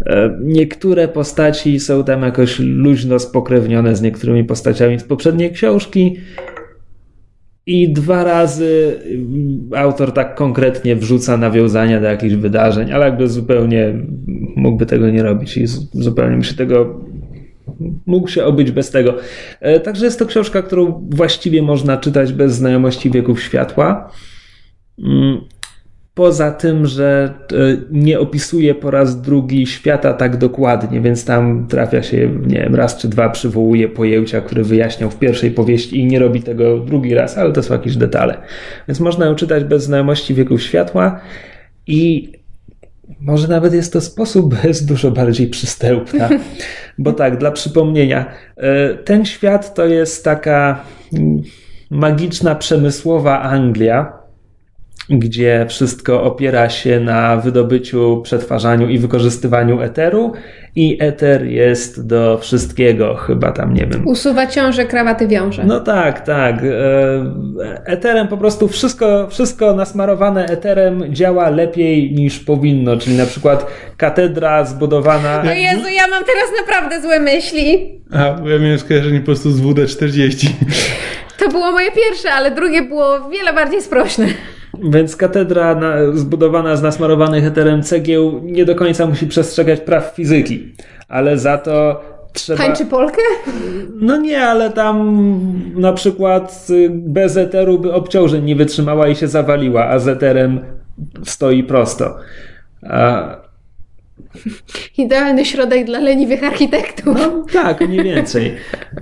E, 0.06 0.38
niektóre 0.42 1.08
postaci 1.08 1.80
są 1.80 2.04
tam 2.04 2.22
jakoś 2.22 2.58
luźno 2.58 3.18
spokrewnione 3.18 3.96
z 3.96 4.02
niektórymi 4.02 4.44
postaciami 4.44 4.98
z 4.98 5.04
poprzedniej 5.04 5.52
książki, 5.52 6.16
i 7.66 7.92
dwa 7.92 8.24
razy 8.24 9.00
autor 9.76 10.12
tak 10.12 10.34
konkretnie 10.34 10.96
wrzuca 10.96 11.36
nawiązania 11.36 12.00
do 12.00 12.06
jakichś 12.06 12.34
wydarzeń, 12.34 12.92
ale 12.92 13.04
jakby 13.04 13.28
zupełnie 13.28 13.94
mógłby 14.56 14.86
tego 14.86 15.10
nie 15.10 15.22
robić 15.22 15.56
i 15.56 15.66
zupełnie 15.92 16.36
mi 16.36 16.44
się 16.44 16.54
tego 16.54 17.00
mógł 18.06 18.28
się 18.28 18.44
obyć 18.44 18.70
bez 18.70 18.90
tego. 18.90 19.14
E, 19.60 19.80
także 19.80 20.04
jest 20.04 20.18
to 20.18 20.26
książka, 20.26 20.62
którą 20.62 21.08
właściwie 21.10 21.62
można 21.62 21.96
czytać 21.96 22.32
bez 22.32 22.54
znajomości 22.54 23.10
wieków 23.10 23.42
światła. 23.42 24.10
Mm, 24.98 25.40
Poza 26.16 26.50
tym, 26.50 26.86
że 26.86 27.34
e, 27.52 27.56
nie 27.90 28.20
opisuje 28.20 28.74
po 28.74 28.90
raz 28.90 29.20
drugi 29.20 29.66
świata 29.66 30.14
tak 30.14 30.36
dokładnie, 30.36 31.00
więc 31.00 31.24
tam 31.24 31.66
trafia 31.66 32.02
się, 32.02 32.30
nie 32.46 32.58
wiem, 32.58 32.74
raz 32.74 32.96
czy 32.96 33.08
dwa 33.08 33.28
przywołuje 33.28 33.88
pojęcia, 33.88 34.40
które 34.40 34.62
wyjaśniał 34.62 35.10
w 35.10 35.18
pierwszej 35.18 35.50
powieści 35.50 36.00
i 36.00 36.06
nie 36.06 36.18
robi 36.18 36.42
tego 36.42 36.78
drugi 36.78 37.14
raz, 37.14 37.38
ale 37.38 37.52
to 37.52 37.62
są 37.62 37.74
jakieś 37.74 37.96
detale. 37.96 38.38
Więc 38.88 39.00
można 39.00 39.26
ją 39.26 39.34
czytać 39.34 39.64
bez 39.64 39.84
znajomości 39.84 40.34
wieków 40.34 40.62
światła 40.62 41.20
i 41.86 42.32
może 43.20 43.48
nawet 43.48 43.74
jest 43.74 43.92
to 43.92 44.00
sposób 44.00 44.54
bez 44.62 44.84
dużo 44.84 45.10
bardziej 45.10 45.48
przystępna. 45.48 46.28
Bo 46.98 47.12
tak, 47.12 47.38
dla 47.38 47.50
przypomnienia, 47.50 48.26
e, 48.56 48.94
ten 48.94 49.24
świat 49.24 49.74
to 49.74 49.86
jest 49.86 50.24
taka 50.24 50.84
mm, 51.12 51.42
magiczna, 51.90 52.54
przemysłowa 52.54 53.42
Anglia, 53.42 54.12
gdzie 55.10 55.66
wszystko 55.68 56.22
opiera 56.22 56.70
się 56.70 57.00
na 57.00 57.36
wydobyciu, 57.36 58.20
przetwarzaniu 58.24 58.88
i 58.88 58.98
wykorzystywaniu 58.98 59.80
eteru 59.80 60.32
i 60.76 60.98
eter 61.00 61.46
jest 61.46 62.06
do 62.06 62.38
wszystkiego, 62.38 63.14
chyba 63.14 63.52
tam 63.52 63.74
nie 63.74 63.86
wiem. 63.86 64.06
Usuwa 64.06 64.46
ciąże, 64.46 64.84
krawaty 64.84 65.28
wiąże. 65.28 65.64
No 65.64 65.80
tak, 65.80 66.20
tak. 66.20 66.56
E, 66.62 67.82
eterem 67.84 68.28
po 68.28 68.36
prostu 68.36 68.68
wszystko, 68.68 69.28
wszystko 69.30 69.74
nasmarowane 69.74 70.46
eterem 70.46 71.14
działa 71.14 71.50
lepiej 71.50 72.12
niż 72.12 72.38
powinno, 72.38 72.96
czyli 72.96 73.16
na 73.16 73.26
przykład 73.26 73.66
katedra 73.96 74.64
zbudowana... 74.64 75.42
O 75.42 75.54
Jezu, 75.54 75.88
ja 75.88 76.06
mam 76.06 76.24
teraz 76.24 76.50
naprawdę 76.60 77.00
złe 77.00 77.20
myśli. 77.20 77.96
A, 78.12 78.32
bo 78.32 78.48
ja 78.48 78.58
miałem 78.58 78.78
skojarzenie 78.78 79.20
po 79.20 79.26
prostu 79.26 79.50
z 79.50 79.60
WD-40. 79.60 80.48
To 81.38 81.48
było 81.48 81.72
moje 81.72 81.92
pierwsze, 81.92 82.32
ale 82.32 82.50
drugie 82.50 82.82
było 82.82 83.28
wiele 83.30 83.52
bardziej 83.52 83.82
sprośne. 83.82 84.26
Więc 84.82 85.16
katedra 85.16 85.74
na, 85.74 86.12
zbudowana 86.12 86.76
z 86.76 86.82
nasmarowanych 86.82 87.44
eterem 87.44 87.82
cegieł 87.82 88.40
nie 88.42 88.64
do 88.64 88.74
końca 88.74 89.06
musi 89.06 89.26
przestrzegać 89.26 89.80
praw 89.80 90.12
fizyki, 90.16 90.74
ale 91.08 91.38
za 91.38 91.58
to 91.58 92.00
trzeba... 92.32 92.58
Tańczy 92.58 92.86
Polkę? 92.86 93.22
No 93.94 94.16
nie, 94.16 94.42
ale 94.42 94.70
tam 94.70 95.22
na 95.74 95.92
przykład 95.92 96.66
bez 96.90 97.36
eteru 97.36 97.78
by 97.78 97.92
obciążeń 97.92 98.44
nie 98.44 98.56
wytrzymała 98.56 99.08
i 99.08 99.16
się 99.16 99.28
zawaliła, 99.28 99.88
a 99.88 99.98
z 99.98 100.08
eterem 100.08 100.60
stoi 101.24 101.62
prosto. 101.62 102.16
A... 102.82 103.45
Idealny 104.98 105.44
środek 105.44 105.84
dla 105.84 105.98
leniwych 105.98 106.44
architektów. 106.44 107.16
No, 107.18 107.44
tak, 107.52 107.80
mniej 107.80 108.04
więcej. 108.04 108.54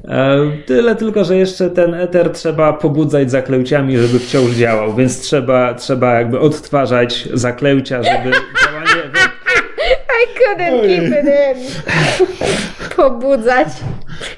E, 0.08 0.38
tyle 0.66 0.96
tylko, 0.96 1.24
że 1.24 1.36
jeszcze 1.36 1.70
ten 1.70 1.94
eter 1.94 2.32
trzeba 2.32 2.72
pobudzać 2.72 3.30
zaklęciami, 3.30 3.98
żeby 3.98 4.18
wciąż 4.18 4.50
działał, 4.50 4.94
więc 4.94 5.20
trzeba, 5.20 5.74
trzeba 5.74 6.14
jakby 6.14 6.40
odtwarzać 6.40 7.28
zaklęcia, 7.32 8.02
żeby 8.02 8.36
działanie... 8.64 9.10
I 10.22 10.38
couldn't 10.38 10.80
keep 10.80 11.04
it 11.04 11.26
in. 11.26 11.56
Pobudzać. 12.96 13.68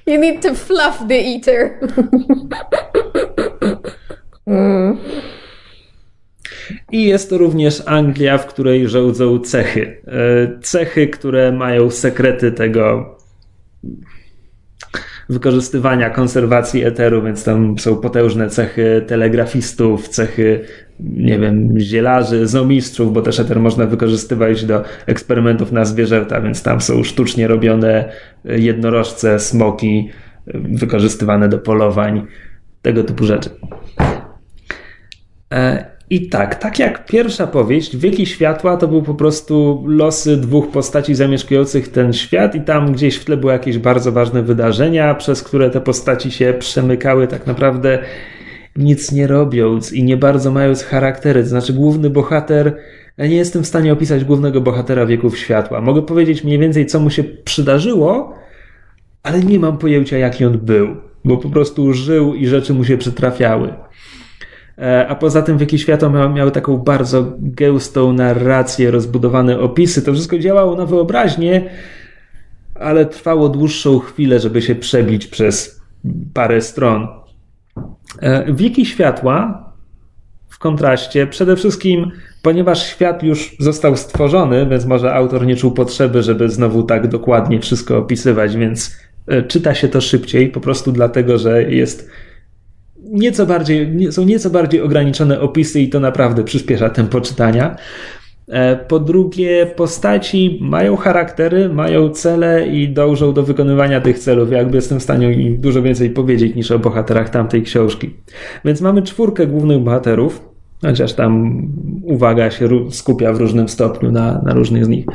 You 0.06 0.20
need 0.20 0.42
to 0.42 0.54
fluff 0.54 1.08
the 1.08 1.14
eater. 1.14 1.70
mm. 4.46 4.98
I 6.92 7.04
jest 7.04 7.30
to 7.30 7.38
również 7.38 7.82
Anglia, 7.86 8.38
w 8.38 8.46
której 8.46 8.88
rządzą 8.88 9.38
cechy. 9.38 10.02
E, 10.06 10.60
cechy, 10.60 11.08
które 11.08 11.52
mają 11.52 11.90
sekrety 11.90 12.52
tego 12.52 13.16
wykorzystywania 15.28 16.10
konserwacji 16.10 16.84
eteru, 16.84 17.22
więc 17.22 17.44
tam 17.44 17.78
są 17.78 17.96
potężne 17.96 18.48
cechy 18.48 19.04
telegrafistów, 19.06 20.08
cechy, 20.08 20.64
nie 21.00 21.38
wiem, 21.38 21.80
zielarzy, 21.80 22.46
zomistrzów, 22.46 23.12
bo 23.12 23.22
też 23.22 23.40
eter 23.40 23.60
można 23.60 23.86
wykorzystywać 23.86 24.64
do 24.64 24.84
eksperymentów 25.06 25.72
na 25.72 25.84
zwierzęta, 25.84 26.40
więc 26.40 26.62
tam 26.62 26.80
są 26.80 27.04
sztucznie 27.04 27.48
robione 27.48 28.12
jednorożce, 28.44 29.38
smoki, 29.38 30.10
wykorzystywane 30.54 31.48
do 31.48 31.58
polowań, 31.58 32.26
tego 32.82 33.04
typu 33.04 33.24
rzeczy. 33.24 33.50
I 36.11 36.28
tak, 36.28 36.54
tak 36.54 36.78
jak 36.78 37.07
pierwsza 37.07 37.46
powieść, 37.46 37.96
Wieki 37.96 38.26
Światła 38.26 38.76
to 38.76 38.88
był 38.88 39.02
po 39.02 39.14
prostu 39.14 39.84
losy 39.86 40.36
dwóch 40.36 40.70
postaci 40.70 41.14
zamieszkujących 41.14 41.88
ten 41.88 42.12
świat 42.12 42.54
i 42.54 42.61
tam 42.61 42.92
gdzieś 42.92 43.16
w 43.16 43.24
tle 43.24 43.36
były 43.36 43.52
jakieś 43.52 43.78
bardzo 43.78 44.12
ważne 44.12 44.42
wydarzenia, 44.42 45.14
przez 45.14 45.42
które 45.42 45.70
te 45.70 45.80
postaci 45.80 46.30
się 46.30 46.54
przemykały 46.59 47.26
tak 47.26 47.46
naprawdę 47.46 47.98
nic 48.76 49.12
nie 49.12 49.26
robiąc 49.26 49.92
i 49.92 50.04
nie 50.04 50.16
bardzo 50.16 50.50
mając 50.50 50.84
charaktery. 50.84 51.42
To 51.42 51.48
znaczy 51.48 51.72
główny 51.72 52.11
bohater, 52.11 52.76
ja 53.18 53.26
nie 53.26 53.36
jestem 53.36 53.62
w 53.62 53.66
stanie 53.66 53.92
opisać 53.92 54.24
głównego 54.24 54.61
bohatera 54.61 55.07
Wieków 55.07 55.38
Światła. 55.38 55.80
Mogę 55.80 56.02
powiedzieć 56.02 56.44
mniej 56.44 56.59
więcej, 56.59 56.86
co 56.86 57.00
mu 57.00 57.11
się 57.11 57.24
przydarzyło, 57.24 58.34
ale 59.22 59.40
nie 59.40 59.59
mam 59.59 59.78
pojęcia, 59.78 60.18
jaki 60.18 60.44
on 60.44 60.59
był, 60.59 60.96
bo 61.24 61.36
po 61.36 61.50
prostu 61.50 61.92
żył 61.92 62.34
i 62.34 62.46
rzeczy 62.46 62.74
mu 62.74 62.84
się 62.84 62.98
przytrafiały. 62.98 63.86
E, 64.78 65.08
a 65.08 65.14
poza 65.14 65.42
tym 65.42 65.58
Wieki 65.58 65.78
Światła 65.78 66.08
miały, 66.08 66.34
miały 66.34 66.50
taką 66.50 66.78
bardzo 66.78 67.32
gęstą 67.38 68.12
narrację, 68.12 68.90
rozbudowane 68.90 69.58
opisy. 69.58 70.02
To 70.02 70.12
wszystko 70.12 70.38
działało 70.38 70.76
na 70.76 70.86
wyobraźnię, 70.86 71.70
ale 72.74 73.06
trwało 73.06 73.48
dłuższą 73.48 73.98
chwilę, 73.98 74.40
żeby 74.40 74.62
się 74.62 74.74
przebić 74.74 75.26
przez 75.26 75.80
parę 76.34 76.60
stron. 76.60 77.08
E, 78.20 78.52
Wieki 78.52 78.86
Światła 78.86 79.66
w 80.48 80.58
kontraście, 80.58 81.26
przede 81.26 81.56
wszystkim, 81.56 82.10
ponieważ 82.42 82.86
świat 82.86 83.22
już 83.22 83.56
został 83.58 83.96
stworzony, 83.96 84.66
więc 84.66 84.86
może 84.86 85.14
autor 85.14 85.46
nie 85.46 85.56
czuł 85.56 85.70
potrzeby, 85.70 86.22
żeby 86.22 86.48
znowu 86.48 86.82
tak 86.82 87.08
dokładnie 87.08 87.60
wszystko 87.60 87.98
opisywać, 87.98 88.56
więc 88.56 88.96
e, 89.26 89.42
czyta 89.42 89.74
się 89.74 89.88
to 89.88 90.00
szybciej, 90.00 90.48
po 90.48 90.60
prostu 90.60 90.92
dlatego, 90.92 91.38
że 91.38 91.62
jest 91.62 92.10
nieco 93.16 93.46
bardziej, 93.46 94.12
są 94.12 94.24
nieco 94.24 94.50
bardziej 94.50 94.80
ograniczone 94.80 95.40
opisy 95.40 95.80
i 95.80 95.88
to 95.88 96.00
naprawdę 96.00 96.44
przyspiesza 96.44 96.90
tempo 96.90 97.20
czytania. 97.20 97.76
E, 98.48 98.76
po 98.76 98.98
drugie, 98.98 99.66
postaci 99.76 100.58
mają 100.62 100.96
charaktery, 100.96 101.68
mają 101.68 102.10
cele 102.10 102.68
i 102.68 102.88
dążą 102.88 103.32
do 103.32 103.42
wykonywania 103.42 104.00
tych 104.00 104.18
celów. 104.18 104.52
Jakby 104.52 104.76
jestem 104.76 105.00
w 105.00 105.02
stanie 105.02 105.32
im 105.32 105.60
dużo 105.60 105.82
więcej 105.82 106.10
powiedzieć 106.10 106.54
niż 106.54 106.70
o 106.70 106.78
bohaterach 106.78 107.30
tamtej 107.30 107.62
książki. 107.62 108.14
Więc 108.64 108.80
mamy 108.80 109.02
czwórkę 109.02 109.46
głównych 109.46 109.78
bohaterów, 109.78 110.48
chociaż 110.82 111.12
tam 111.12 111.62
uwaga 112.02 112.50
się 112.50 112.68
skupia 112.90 113.32
w 113.32 113.38
różnym 113.38 113.68
stopniu 113.68 114.10
na, 114.10 114.42
na 114.42 114.54
różnych 114.54 114.84
z 114.84 114.88
nich. 114.88 115.06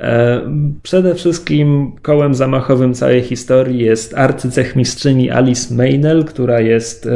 E, 0.00 0.40
przede 0.82 1.14
wszystkim 1.14 1.92
kołem 2.02 2.34
zamachowym 2.34 2.94
całej 2.94 3.22
historii 3.22 3.78
jest 3.78 4.18
arcycechmistrzyni 4.18 5.30
Alice 5.30 5.74
Meynell, 5.74 6.24
która 6.24 6.60
jest 6.60 7.06
e, 7.06 7.10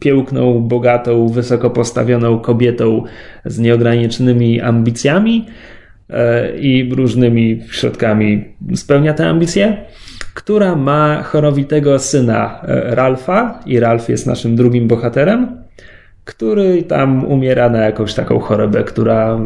piękną, 0.00 0.60
bogatą, 0.60 1.28
wysoko 1.28 1.70
postawioną 1.70 2.38
kobietą 2.38 3.02
z 3.44 3.58
nieograniczonymi 3.58 4.60
ambicjami 4.60 5.46
e, 6.10 6.58
i 6.58 6.94
różnymi 6.94 7.62
środkami. 7.70 8.44
Spełnia 8.74 9.14
te 9.14 9.26
ambicje, 9.26 9.76
która 10.34 10.76
ma 10.76 11.22
chorowitego 11.22 11.98
syna 11.98 12.60
Ralfa 12.66 13.60
i 13.66 13.80
Ralf 13.80 14.08
jest 14.08 14.26
naszym 14.26 14.56
drugim 14.56 14.88
bohaterem, 14.88 15.56
który 16.24 16.82
tam 16.82 17.24
umiera 17.24 17.68
na 17.68 17.78
jakąś 17.78 18.14
taką 18.14 18.38
chorobę, 18.38 18.84
która 18.84 19.40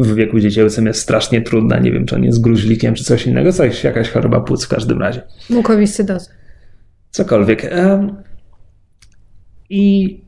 w 0.00 0.14
wieku 0.14 0.40
dziecięcym 0.40 0.86
jest 0.86 1.00
strasznie 1.00 1.42
trudna. 1.42 1.78
Nie 1.78 1.92
wiem, 1.92 2.06
czy 2.06 2.14
on 2.16 2.24
jest 2.24 2.40
gruźlikiem, 2.40 2.94
czy 2.94 3.04
coś 3.04 3.26
innego. 3.26 3.52
Coś, 3.52 3.84
jakaś 3.84 4.10
choroba 4.10 4.40
płuc 4.40 4.64
w 4.64 4.68
każdym 4.68 5.00
razie. 5.00 5.22
Mukowiscydoza. 5.50 6.30
Cokolwiek. 7.10 7.70
I 9.70 10.20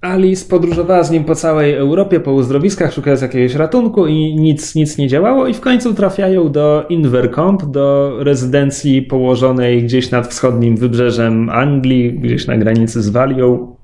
Alice 0.00 0.48
podróżowała 0.48 1.02
z 1.02 1.10
nim 1.10 1.24
po 1.24 1.34
całej 1.34 1.74
Europie, 1.74 2.20
po 2.20 2.32
uzdrowiskach, 2.32 2.92
szukając 2.92 3.22
jakiegoś 3.22 3.54
ratunku 3.54 4.06
i 4.06 4.36
nic, 4.36 4.74
nic 4.74 4.98
nie 4.98 5.08
działało 5.08 5.46
i 5.46 5.54
w 5.54 5.60
końcu 5.60 5.94
trafiają 5.94 6.52
do 6.52 6.86
Invercombe, 6.88 7.66
do 7.66 8.16
rezydencji 8.18 9.02
położonej 9.02 9.82
gdzieś 9.82 10.10
nad 10.10 10.28
wschodnim 10.28 10.76
wybrzeżem 10.76 11.50
Anglii, 11.50 12.12
gdzieś 12.12 12.46
na 12.46 12.58
granicy 12.58 13.02
z 13.02 13.08
Walią. 13.08 13.76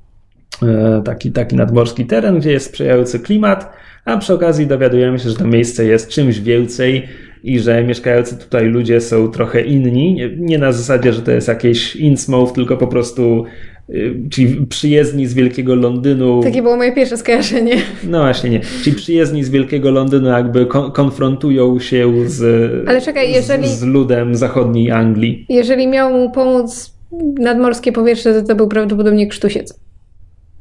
E, 0.63 1.03
taki, 1.05 1.33
taki 1.33 1.57
nadmorski 1.57 2.07
teren, 2.07 2.39
gdzie 2.39 2.53
jest 2.53 2.67
sprzyjający 2.67 3.21
klimat 3.21 3.73
a 4.09 4.17
przy 4.17 4.35
okazji 4.35 4.67
dowiadujemy 4.67 5.19
się, 5.19 5.31
że 5.31 5.37
to 5.37 5.47
miejsce 5.47 5.85
jest 5.85 6.09
czymś 6.09 6.41
więcej 6.41 7.09
i 7.45 7.61
że 7.61 7.85
mieszkający 7.85 8.37
tutaj 8.37 8.67
ludzie 8.67 9.01
są 9.01 9.29
trochę 9.29 9.61
inni. 9.63 10.15
Nie, 10.15 10.31
nie 10.37 10.59
na 10.59 10.73
zasadzie, 10.73 11.13
że 11.13 11.23
to 11.23 11.31
jest 11.31 11.49
jakieś 11.49 11.97
Innsmouth, 11.97 12.53
tylko 12.53 12.77
po 12.77 12.87
prostu 12.87 13.45
y, 13.91 14.15
Czyli 14.31 14.67
przyjezdni 14.67 15.27
z 15.27 15.35
Wielkiego 15.35 15.75
Londynu. 15.75 16.41
Takie 16.43 16.63
było 16.63 16.77
moje 16.77 16.93
pierwsze 16.93 17.17
skojarzenie. 17.17 17.77
No 18.05 18.21
właśnie 18.21 18.51
nie. 18.51 18.61
Czyli 18.83 18.97
przyjezdni 18.97 19.45
z 19.45 19.51
Wielkiego 19.51 19.91
Londynu 19.91 20.29
jakby 20.29 20.67
kon 20.67 20.93
konfrontują 20.93 21.81
się 21.81 22.13
z, 22.27 22.43
Ale 22.89 23.01
czekaj, 23.01 23.33
jeżeli, 23.33 23.69
z, 23.69 23.79
z 23.79 23.83
ludem 23.83 24.35
zachodniej 24.35 24.91
Anglii. 24.91 25.47
Jeżeli 25.49 25.87
miał 25.87 26.13
mu 26.13 26.31
pomóc 26.31 26.95
nadmorskie 27.39 27.93
powietrze, 27.93 28.35
to 28.35 28.43
to 28.43 28.55
był 28.55 28.69
prawdopodobnie 28.69 29.27
krztusiec. 29.27 29.88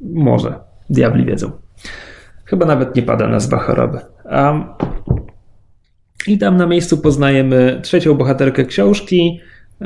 Może. 0.02 0.60
Diabli 0.90 1.26
wiedzą. 1.26 1.52
Chyba 2.46 2.66
nawet 2.66 2.96
nie 2.96 3.02
pada 3.02 3.28
nazwa 3.28 3.58
choroby. 3.58 4.00
Um, 4.26 4.64
I 6.28 6.38
tam 6.38 6.58
na 6.58 6.68
miejscu 6.68 6.98
poznajemy 6.98 7.80
trzecią 7.84 8.14
bohaterkę 8.14 8.66
książki. 8.66 9.40
E, 9.82 9.86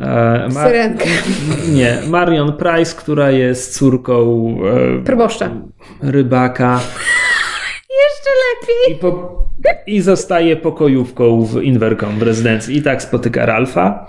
Mar- 0.53 0.67
Syrenkę. 0.67 1.05
Nie, 1.75 1.97
Marion 2.09 2.53
Price, 2.57 2.95
która 2.95 3.31
jest 3.31 3.77
córką 3.77 4.47
e, 4.99 5.03
proboszcza. 5.03 5.49
Rybaka. 6.01 6.79
Jeszcze 8.01 8.29
lepiej. 8.51 8.97
I, 8.97 8.99
po, 8.99 9.41
I 9.87 10.01
zostaje 10.01 10.55
pokojówką 10.55 11.45
w 11.45 11.61
Invercombe 11.61 12.19
w 12.19 12.23
rezydencji. 12.23 12.77
I 12.77 12.81
tak 12.81 13.01
spotyka 13.01 13.45
Ralfa. 13.45 14.07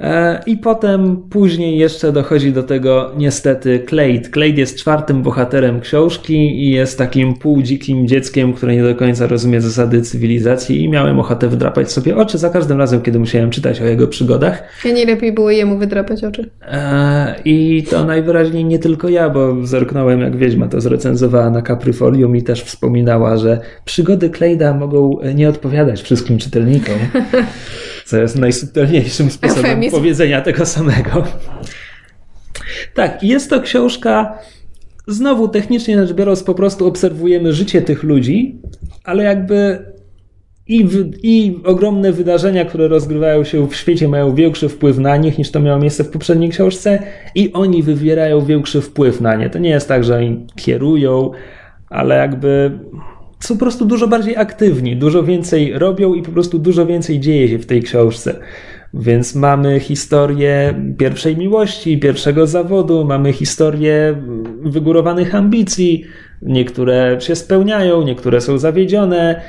E, 0.00 0.40
I 0.46 0.56
potem 0.56 1.16
później 1.30 1.78
jeszcze 1.78 2.12
dochodzi 2.12 2.52
do 2.52 2.62
tego 2.62 3.12
niestety 3.16 3.84
Clade. 3.88 4.30
Clade 4.32 4.60
jest 4.60 4.78
czwartym 4.78 5.22
bohaterem 5.22 5.80
książki 5.80 6.34
i 6.34 6.70
jest 6.70 6.98
takim 6.98 7.34
półdzikim 7.34 8.08
dzieckiem, 8.08 8.52
które 8.52 8.76
nie 8.76 8.82
do 8.82 8.94
końca 8.94 9.26
rozumie 9.26 9.60
zasady 9.60 10.02
cywilizacji 10.02 10.84
i 10.84 10.88
miałem 10.88 11.20
ochotę 11.20 11.48
wydrapać 11.48 11.92
sobie 11.92 12.16
oczy 12.16 12.38
za 12.38 12.50
każdym 12.50 12.78
razem, 12.78 13.02
kiedy 13.02 13.18
musiałem 13.18 13.50
czytać 13.50 13.80
o 13.80 13.84
jego 13.84 14.08
przygodach. 14.08 14.62
Ja 14.84 14.92
nie 14.92 15.06
lepiej 15.06 15.32
było 15.32 15.50
jemu 15.50 15.78
wydrapać 15.78 16.24
oczy. 16.24 16.50
E, 16.62 17.34
I 17.44 17.82
to 17.90 18.04
najwyraźniej 18.04 18.64
nie 18.64 18.78
tylko 18.78 19.08
ja, 19.08 19.30
bo 19.30 19.66
zerknąłem 19.66 20.20
jak 20.20 20.36
Wiedźma 20.36 20.68
to 20.68 20.80
zrecenzowała 20.80 21.50
na 21.50 21.62
Caprifolium 21.62 22.36
i 22.36 22.42
też 22.42 22.62
wspominała, 22.62 23.36
że 23.36 23.60
przygody 23.84 24.30
Clade'a 24.30 24.78
mogą 24.78 25.18
nie 25.34 25.48
odpowiadać 25.48 26.02
wszystkim 26.02 26.38
czytelnikom. 26.38 26.94
co 28.06 28.16
jest 28.16 28.38
najsubtelniejszym 28.38 29.30
sposobem 29.30 29.64
Eufemizm. 29.64 29.96
powiedzenia 29.96 30.40
tego 30.40 30.66
samego. 30.66 31.24
Tak, 32.94 33.22
jest 33.22 33.50
to 33.50 33.60
książka, 33.60 34.38
znowu 35.06 35.48
technicznie 35.48 36.06
rzecz 36.06 36.12
biorąc, 36.16 36.42
po 36.42 36.54
prostu 36.54 36.86
obserwujemy 36.86 37.52
życie 37.52 37.82
tych 37.82 38.02
ludzi, 38.02 38.58
ale 39.04 39.24
jakby 39.24 39.78
i, 40.66 40.84
w, 40.84 41.10
i 41.22 41.60
ogromne 41.64 42.12
wydarzenia, 42.12 42.64
które 42.64 42.88
rozgrywają 42.88 43.44
się 43.44 43.68
w 43.68 43.74
świecie, 43.74 44.08
mają 44.08 44.34
większy 44.34 44.68
wpływ 44.68 44.98
na 44.98 45.16
nich 45.16 45.38
niż 45.38 45.50
to 45.50 45.60
miało 45.60 45.78
miejsce 45.78 46.04
w 46.04 46.10
poprzedniej 46.10 46.50
książce, 46.50 46.98
i 47.34 47.52
oni 47.52 47.82
wywierają 47.82 48.44
większy 48.44 48.80
wpływ 48.80 49.20
na 49.20 49.34
nie. 49.34 49.50
To 49.50 49.58
nie 49.58 49.70
jest 49.70 49.88
tak, 49.88 50.04
że 50.04 50.16
oni 50.16 50.46
kierują, 50.56 51.30
ale 51.90 52.16
jakby 52.16 52.78
są 53.40 53.54
po 53.54 53.60
prostu 53.60 53.84
dużo 53.84 54.08
bardziej 54.08 54.36
aktywni, 54.36 54.96
dużo 54.96 55.22
więcej 55.22 55.78
robią 55.78 56.14
i 56.14 56.22
po 56.22 56.32
prostu 56.32 56.58
dużo 56.58 56.86
więcej 56.86 57.20
dzieje 57.20 57.48
się 57.48 57.58
w 57.58 57.66
tej 57.66 57.82
książce. 57.82 58.38
Więc 58.94 59.34
mamy 59.34 59.80
historię 59.80 60.74
pierwszej 60.98 61.36
miłości, 61.36 61.98
pierwszego 61.98 62.46
zawodu, 62.46 63.04
mamy 63.04 63.32
historię 63.32 64.22
wygórowanych 64.62 65.34
ambicji. 65.34 66.04
Niektóre 66.42 67.20
się 67.20 67.36
spełniają, 67.36 68.02
niektóre 68.02 68.40
są 68.40 68.58
zawiedzione. 68.58 69.40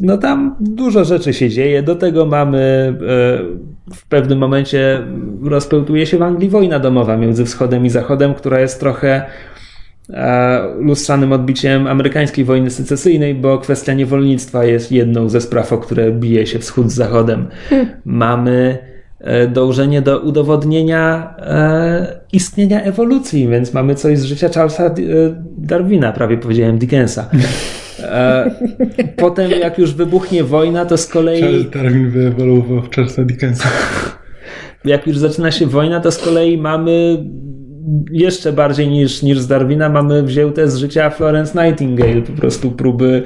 No 0.00 0.18
tam 0.18 0.56
dużo 0.60 1.04
rzeczy 1.04 1.34
się 1.34 1.48
dzieje. 1.48 1.82
Do 1.82 1.94
tego 1.94 2.26
mamy 2.26 2.58
e, 2.58 2.94
w 3.94 4.06
pewnym 4.08 4.38
momencie 4.38 5.02
rozpełtuje 5.42 6.06
się 6.06 6.18
w 6.18 6.22
Anglii 6.22 6.48
wojna 6.48 6.78
domowa 6.78 7.16
między 7.16 7.44
wschodem 7.44 7.86
i 7.86 7.90
zachodem, 7.90 8.34
która 8.34 8.60
jest 8.60 8.80
trochę 8.80 9.22
lustrzanym 10.78 11.32
odbiciem 11.32 11.86
amerykańskiej 11.86 12.44
wojny 12.44 12.70
secesyjnej, 12.70 13.34
bo 13.34 13.58
kwestia 13.58 13.94
niewolnictwa 13.94 14.64
jest 14.64 14.92
jedną 14.92 15.28
ze 15.28 15.40
spraw, 15.40 15.72
o 15.72 15.78
które 15.78 16.12
bije 16.12 16.46
się 16.46 16.58
wschód 16.58 16.90
z 16.90 16.94
zachodem. 16.94 17.48
Hmm. 17.68 17.88
Mamy 18.04 18.78
e, 19.20 19.48
dążenie 19.48 20.02
do 20.02 20.20
udowodnienia 20.20 21.34
e, 21.38 22.20
istnienia 22.32 22.82
ewolucji, 22.82 23.48
więc 23.48 23.74
mamy 23.74 23.94
coś 23.94 24.18
z 24.18 24.24
życia 24.24 24.48
Charlesa 24.48 24.86
e, 24.86 24.92
Darwina, 25.58 26.12
prawie 26.12 26.38
powiedziałem 26.38 26.78
Dickensa. 26.78 27.30
Potem, 29.16 29.50
jak 29.50 29.78
już 29.78 29.94
wybuchnie 29.94 30.44
wojna, 30.44 30.84
to 30.84 30.96
z 30.96 31.06
kolei. 31.06 31.40
Charles 31.40 31.70
Darwin 31.70 32.10
wyewoluował 32.10 32.82
w 32.82 32.90
Charlesa 32.94 33.24
Dickensa. 33.24 33.68
Jak 34.84 35.06
już 35.06 35.18
zaczyna 35.18 35.50
się 35.50 35.66
wojna, 35.66 36.00
to 36.00 36.10
z 36.10 36.18
kolei 36.18 36.58
mamy 36.58 37.24
jeszcze 38.10 38.52
bardziej 38.52 38.88
niż, 38.88 39.22
niż 39.22 39.38
z 39.38 39.46
Darwina 39.46 39.88
mamy 39.88 40.22
wzięte 40.22 40.68
z 40.68 40.76
życia 40.76 41.10
Florence 41.10 41.64
Nightingale, 41.64 42.22
po 42.22 42.32
prostu 42.32 42.70
próby 42.70 43.22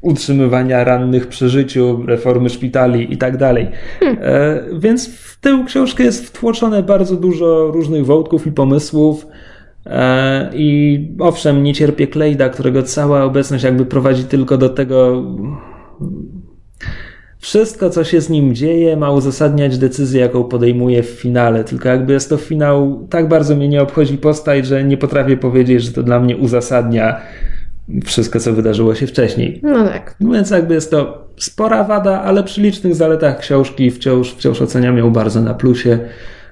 utrzymywania 0.00 0.84
rannych 0.84 1.26
przy 1.26 1.48
życiu, 1.48 2.02
reformy 2.06 2.50
szpitali 2.50 3.12
i 3.12 3.16
tak 3.16 3.36
dalej. 3.36 3.68
Hmm. 4.00 4.18
E, 4.22 4.60
więc 4.78 5.08
w 5.08 5.40
tę 5.40 5.62
książkę 5.66 6.04
jest 6.04 6.26
wtłoczone 6.26 6.82
bardzo 6.82 7.16
dużo 7.16 7.66
różnych 7.66 8.06
wątków 8.06 8.46
i 8.46 8.52
pomysłów. 8.52 9.26
E, 9.86 10.50
I 10.54 11.00
owszem, 11.18 11.62
nie 11.62 11.74
cierpię 11.74 12.06
Klejda, 12.06 12.48
którego 12.48 12.82
cała 12.82 13.24
obecność 13.24 13.64
jakby 13.64 13.86
prowadzi 13.86 14.24
tylko 14.24 14.56
do 14.56 14.68
tego 14.68 15.24
wszystko, 17.38 17.90
co 17.90 18.04
się 18.04 18.20
z 18.20 18.30
nim 18.30 18.54
dzieje, 18.54 18.96
ma 18.96 19.10
uzasadniać 19.10 19.78
decyzję, 19.78 20.20
jaką 20.20 20.44
podejmuje 20.44 21.02
w 21.02 21.06
finale. 21.06 21.64
Tylko 21.64 21.88
jakby 21.88 22.12
jest 22.12 22.28
to 22.30 22.36
finał, 22.36 23.06
tak 23.10 23.28
bardzo 23.28 23.56
mnie 23.56 23.68
nie 23.68 23.82
obchodzi 23.82 24.18
postać, 24.18 24.66
że 24.66 24.84
nie 24.84 24.96
potrafię 24.96 25.36
powiedzieć, 25.36 25.82
że 25.82 25.92
to 25.92 26.02
dla 26.02 26.20
mnie 26.20 26.36
uzasadnia 26.36 27.20
wszystko, 28.04 28.40
co 28.40 28.52
wydarzyło 28.52 28.94
się 28.94 29.06
wcześniej. 29.06 29.60
No 29.62 29.84
tak. 29.84 30.16
Więc 30.20 30.50
jakby 30.50 30.74
jest 30.74 30.90
to 30.90 31.28
spora 31.36 31.84
wada, 31.84 32.22
ale 32.22 32.44
przy 32.44 32.60
licznych 32.60 32.94
zaletach 32.94 33.38
książki 33.38 33.90
wciąż, 33.90 34.32
wciąż 34.32 34.62
oceniam 34.62 34.98
ją 34.98 35.10
bardzo 35.10 35.40
na 35.40 35.54
plusie. 35.54 35.98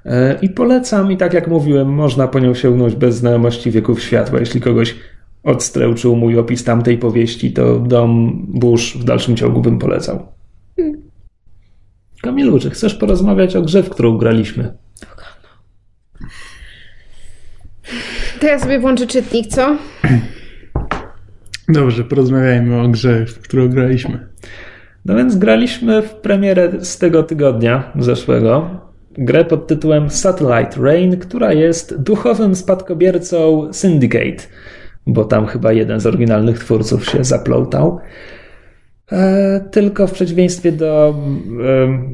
E, 0.04 0.38
I 0.42 0.48
polecam, 0.48 1.12
i 1.12 1.16
tak 1.16 1.34
jak 1.34 1.48
mówiłem, 1.48 1.88
można 1.88 2.28
po 2.28 2.38
nią 2.38 2.54
sięgnąć 2.54 2.94
bez 2.94 3.14
znajomości 3.14 3.70
wieków 3.70 4.02
światła. 4.02 4.40
Jeśli 4.40 4.60
kogoś 4.60 4.94
odstręczył 5.42 6.16
mój 6.16 6.38
opis 6.38 6.64
tamtej 6.64 6.98
powieści, 6.98 7.52
to 7.52 7.78
Dom 7.78 8.42
Bush 8.48 8.96
w 8.96 9.04
dalszym 9.04 9.36
ciągu 9.36 9.60
bym 9.60 9.78
polecał. 9.78 10.35
Kamilu, 12.22 12.58
czy 12.58 12.70
chcesz 12.70 12.94
porozmawiać 12.94 13.56
o 13.56 13.62
grze, 13.62 13.82
w 13.82 13.90
którą 13.90 14.18
graliśmy? 14.18 14.74
To 18.40 18.46
ja 18.46 18.58
sobie 18.58 18.78
włączę 18.78 19.06
czytnik, 19.06 19.46
co? 19.46 19.76
Dobrze, 21.68 22.04
porozmawiajmy 22.04 22.80
o 22.80 22.88
grze, 22.88 23.26
w 23.26 23.38
którą 23.38 23.68
graliśmy. 23.68 24.28
No 25.04 25.16
więc 25.16 25.36
graliśmy 25.36 26.02
w 26.02 26.14
premierę 26.14 26.72
z 26.84 26.98
tego 26.98 27.22
tygodnia 27.22 27.92
zeszłego 27.98 28.80
grę 29.18 29.44
pod 29.44 29.66
tytułem 29.66 30.10
Satellite 30.10 30.80
Rain, 30.80 31.18
która 31.18 31.52
jest 31.52 32.02
duchowym 32.02 32.54
spadkobiercą 32.54 33.68
Syndicate, 33.72 34.44
bo 35.06 35.24
tam 35.24 35.46
chyba 35.46 35.72
jeden 35.72 36.00
z 36.00 36.06
oryginalnych 36.06 36.58
twórców 36.58 37.06
się 37.06 37.24
zaplątał. 37.24 38.00
E, 39.12 39.60
tylko 39.70 40.06
w 40.06 40.12
przeciwieństwie 40.12 40.72
do, 40.72 41.14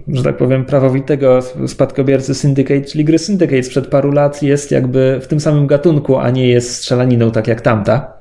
że 0.08 0.22
tak 0.22 0.36
powiem, 0.36 0.64
prawowitego 0.64 1.40
spadkobiercy 1.66 2.34
Syndicate, 2.34 2.84
czyli 2.84 3.04
gry 3.04 3.18
Syndicate 3.18 3.62
sprzed 3.62 3.86
paru 3.86 4.10
lat 4.10 4.42
jest 4.42 4.70
jakby 4.70 5.20
w 5.22 5.26
tym 5.26 5.40
samym 5.40 5.66
gatunku, 5.66 6.18
a 6.18 6.30
nie 6.30 6.48
jest 6.48 6.74
strzelaniną 6.74 7.30
tak 7.30 7.48
jak 7.48 7.60
tamta. 7.60 8.12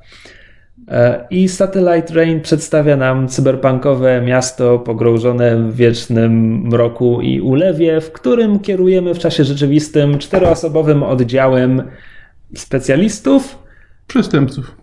E, 0.88 1.26
I 1.30 1.48
Satellite 1.48 2.14
Rain 2.14 2.40
przedstawia 2.40 2.96
nam 2.96 3.28
cyberpunkowe 3.28 4.22
miasto 4.22 4.78
pogrążone 4.78 5.56
w 5.56 5.76
wiecznym 5.76 6.62
mroku 6.68 7.20
i 7.20 7.40
ulewie, 7.40 8.00
w 8.00 8.12
którym 8.12 8.58
kierujemy 8.58 9.14
w 9.14 9.18
czasie 9.18 9.44
rzeczywistym 9.44 10.18
czteroosobowym 10.18 11.02
oddziałem 11.02 11.82
specjalistów. 12.54 13.58
Przestępców. 14.06 14.81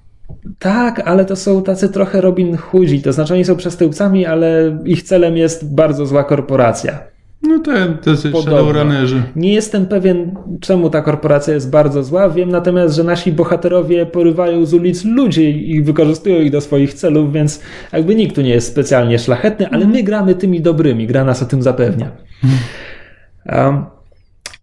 Tak, 0.59 1.01
ale 1.05 1.25
to 1.25 1.35
są 1.35 1.63
tacy 1.63 1.89
trochę 1.89 2.21
Robin 2.21 2.57
Hoodzi, 2.57 3.01
to 3.01 3.13
znaczy 3.13 3.33
oni 3.33 3.45
są 3.45 3.55
przestępcami, 3.55 4.25
ale 4.25 4.79
ich 4.85 5.03
celem 5.03 5.37
jest 5.37 5.75
bardzo 5.75 6.05
zła 6.05 6.23
korporacja. 6.23 6.99
No 7.41 7.59
to 7.59 7.71
tacy 8.03 8.31
shadowrunnerzy. 8.31 9.23
Nie 9.35 9.53
jestem 9.53 9.85
pewien, 9.85 10.35
czemu 10.61 10.89
ta 10.89 11.01
korporacja 11.01 11.53
jest 11.53 11.69
bardzo 11.69 12.03
zła. 12.03 12.29
Wiem 12.29 12.49
natomiast, 12.49 12.95
że 12.95 13.03
nasi 13.03 13.31
bohaterowie 13.31 14.05
porywają 14.05 14.65
z 14.65 14.73
ulic 14.73 15.05
ludzi 15.05 15.71
i 15.71 15.81
wykorzystują 15.81 16.41
ich 16.41 16.51
do 16.51 16.61
swoich 16.61 16.93
celów, 16.93 17.33
więc 17.33 17.61
jakby 17.93 18.15
nikt 18.15 18.35
tu 18.35 18.41
nie 18.41 18.49
jest 18.49 18.67
specjalnie 18.67 19.19
szlachetny, 19.19 19.69
ale 19.69 19.87
my 19.87 20.03
gramy 20.03 20.35
tymi 20.35 20.61
dobrymi. 20.61 21.07
Gra 21.07 21.23
nas 21.23 21.43
o 21.43 21.45
tym 21.45 21.61
zapewnia. 21.61 22.11
Um, 23.45 23.85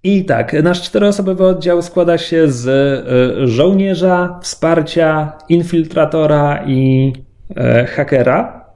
i 0.06 0.24
tak, 0.24 0.52
nasz 0.62 0.82
czteroosobowy 0.82 1.44
oddział 1.44 1.82
składa 1.82 2.18
się 2.18 2.52
z 2.52 2.68
e, 2.68 3.46
żołnierza, 3.46 4.38
wsparcia, 4.42 5.32
infiltratora 5.48 6.64
i 6.66 7.12
e, 7.56 7.86
hakera. 7.86 8.66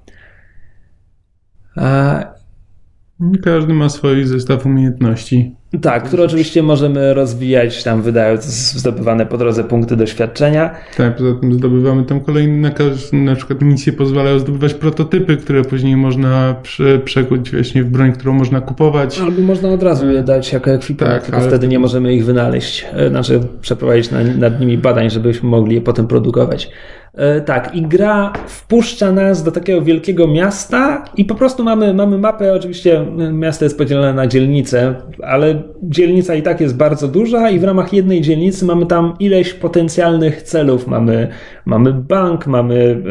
Każdy 3.44 3.74
ma 3.74 3.88
swój 3.88 4.24
zestaw 4.24 4.66
umiejętności. 4.66 5.56
Tak, 5.82 6.04
które 6.04 6.24
oczywiście 6.24 6.62
możemy 6.62 7.14
rozwijać 7.14 7.84
tam 7.84 8.02
wydając 8.02 8.44
zdobywane 8.78 9.26
po 9.26 9.38
drodze 9.38 9.64
punkty 9.64 9.96
doświadczenia. 9.96 10.70
Tak, 10.96 11.16
poza 11.16 11.34
tym 11.40 11.54
zdobywamy 11.54 12.04
tam 12.04 12.20
kolejne, 12.20 12.72
na, 13.12 13.34
przykład 13.36 13.62
misje 13.62 13.92
pozwalają 13.92 14.38
zdobywać 14.38 14.74
prototypy, 14.74 15.36
które 15.36 15.62
później 15.62 15.96
można 15.96 16.54
prze, 16.62 16.98
przekuć 16.98 17.50
właśnie 17.50 17.84
w 17.84 17.90
broń, 17.90 18.12
którą 18.12 18.32
można 18.32 18.60
kupować. 18.60 19.20
Albo 19.20 19.42
można 19.42 19.68
od 19.68 19.82
razu 19.82 20.10
je 20.10 20.22
dać 20.22 20.52
jako 20.52 20.70
ekwipunek, 20.70 21.14
tak, 21.14 21.22
tylko 21.22 21.38
ale... 21.38 21.48
wtedy 21.48 21.68
nie 21.68 21.78
możemy 21.78 22.14
ich 22.14 22.24
wynaleźć, 22.24 22.86
e, 22.92 23.08
znaczy 23.08 23.40
przeprowadzić 23.60 24.10
nad 24.38 24.60
nimi 24.60 24.78
badań, 24.78 25.10
żebyśmy 25.10 25.48
mogli 25.48 25.74
je 25.74 25.80
potem 25.80 26.06
produkować. 26.06 26.70
E, 27.14 27.40
tak, 27.40 27.74
i 27.74 27.82
gra 27.82 28.32
wpuszcza 28.46 29.12
nas 29.12 29.42
do 29.42 29.52
takiego 29.52 29.82
wielkiego 29.82 30.26
miasta 30.26 31.04
i 31.16 31.24
po 31.24 31.34
prostu 31.34 31.64
mamy, 31.64 31.94
mamy 31.94 32.18
mapę, 32.18 32.52
oczywiście 32.52 33.06
miasto 33.32 33.64
jest 33.64 33.78
podzielone 33.78 34.14
na 34.14 34.26
dzielnice, 34.26 34.94
ale 35.22 35.62
dzielnica 35.82 36.34
i 36.34 36.42
tak 36.42 36.60
jest 36.60 36.76
bardzo 36.76 37.08
duża 37.08 37.50
i 37.50 37.58
w 37.58 37.64
ramach 37.64 37.92
jednej 37.92 38.20
dzielnicy 38.20 38.64
mamy 38.64 38.86
tam 38.86 39.14
ileś 39.18 39.54
potencjalnych 39.54 40.42
celów. 40.42 40.86
Mamy, 40.86 41.28
mamy 41.64 41.92
bank, 41.92 42.46
mamy 42.46 43.02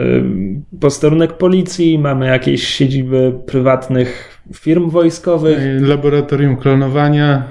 e, 0.73 0.79
posterunek 0.79 1.33
policji, 1.33 1.99
mamy 1.99 2.27
jakieś 2.27 2.67
siedziby 2.67 3.33
prywatnych 3.45 4.38
firm 4.55 4.89
wojskowych. 4.89 5.59
Laboratorium 5.81 6.57
klonowania. 6.57 7.43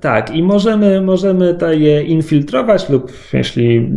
Tak, 0.00 0.34
i 0.34 0.42
możemy, 0.42 1.00
możemy 1.00 1.58
je 1.70 2.02
infiltrować 2.02 2.88
lub 2.88 3.12
jeśli 3.32 3.90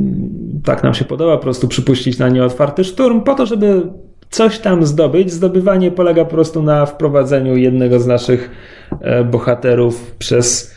tak 0.63 0.83
nam 0.83 0.93
się 0.93 1.05
podoba, 1.05 1.37
po 1.37 1.43
prostu 1.43 1.67
przypuścić 1.67 2.17
na 2.17 2.29
nie 2.29 2.43
otwarty 2.43 2.83
szturm, 2.83 3.21
po 3.21 3.35
to, 3.35 3.45
żeby 3.45 3.81
coś 4.29 4.59
tam 4.59 4.85
zdobyć. 4.85 5.31
Zdobywanie 5.31 5.91
polega 5.91 6.25
po 6.25 6.31
prostu 6.31 6.63
na 6.63 6.85
wprowadzeniu 6.85 7.57
jednego 7.57 7.99
z 7.99 8.07
naszych 8.07 8.51
e, 9.01 9.23
bohaterów 9.23 10.15
przez 10.19 10.75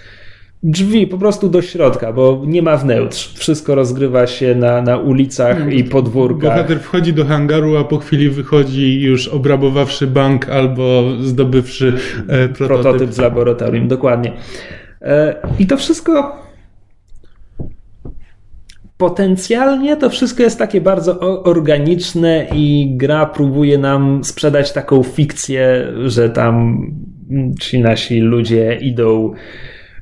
drzwi 0.67 1.07
po 1.07 1.19
prostu 1.19 1.49
do 1.49 1.63
środka, 1.63 2.13
bo 2.13 2.43
nie 2.47 2.63
ma 2.63 2.77
wnętrz. 2.77 3.35
Wszystko 3.35 3.75
rozgrywa 3.75 4.27
się 4.27 4.55
na, 4.55 4.83
na 4.83 4.97
ulicach 4.97 5.73
i 5.73 5.85
podwórkach. 5.85 6.51
Bohater 6.51 6.81
wchodzi 6.81 7.13
do 7.13 7.25
hangaru, 7.25 7.77
a 7.77 7.85
po 7.85 7.99
chwili 7.99 8.31
wychodzi 8.31 9.01
już 9.01 9.29
obrabowawszy 9.29 10.07
bank 10.07 10.49
albo 10.49 11.03
zdobywszy 11.21 11.93
e, 12.29 12.49
prototyp. 12.49 12.83
prototyp 12.83 13.13
z 13.13 13.19
laboratorium. 13.19 13.89
Dokładnie. 13.89 14.33
E, 15.03 15.35
I 15.59 15.67
to 15.67 15.77
wszystko 15.77 16.37
potencjalnie 18.97 19.97
to 19.97 20.11
wszystko 20.11 20.43
jest 20.43 20.59
takie 20.59 20.81
bardzo 20.81 21.21
organiczne 21.45 22.47
i 22.55 22.93
gra 22.97 23.27
próbuje 23.27 23.79
nam 23.79 24.25
sprzedać 24.25 24.73
taką 24.73 25.03
fikcję, 25.03 25.93
że 26.05 26.31
tam 26.31 26.81
ci 27.61 27.81
nasi 27.81 28.21
ludzie 28.21 28.79
idą 28.81 29.35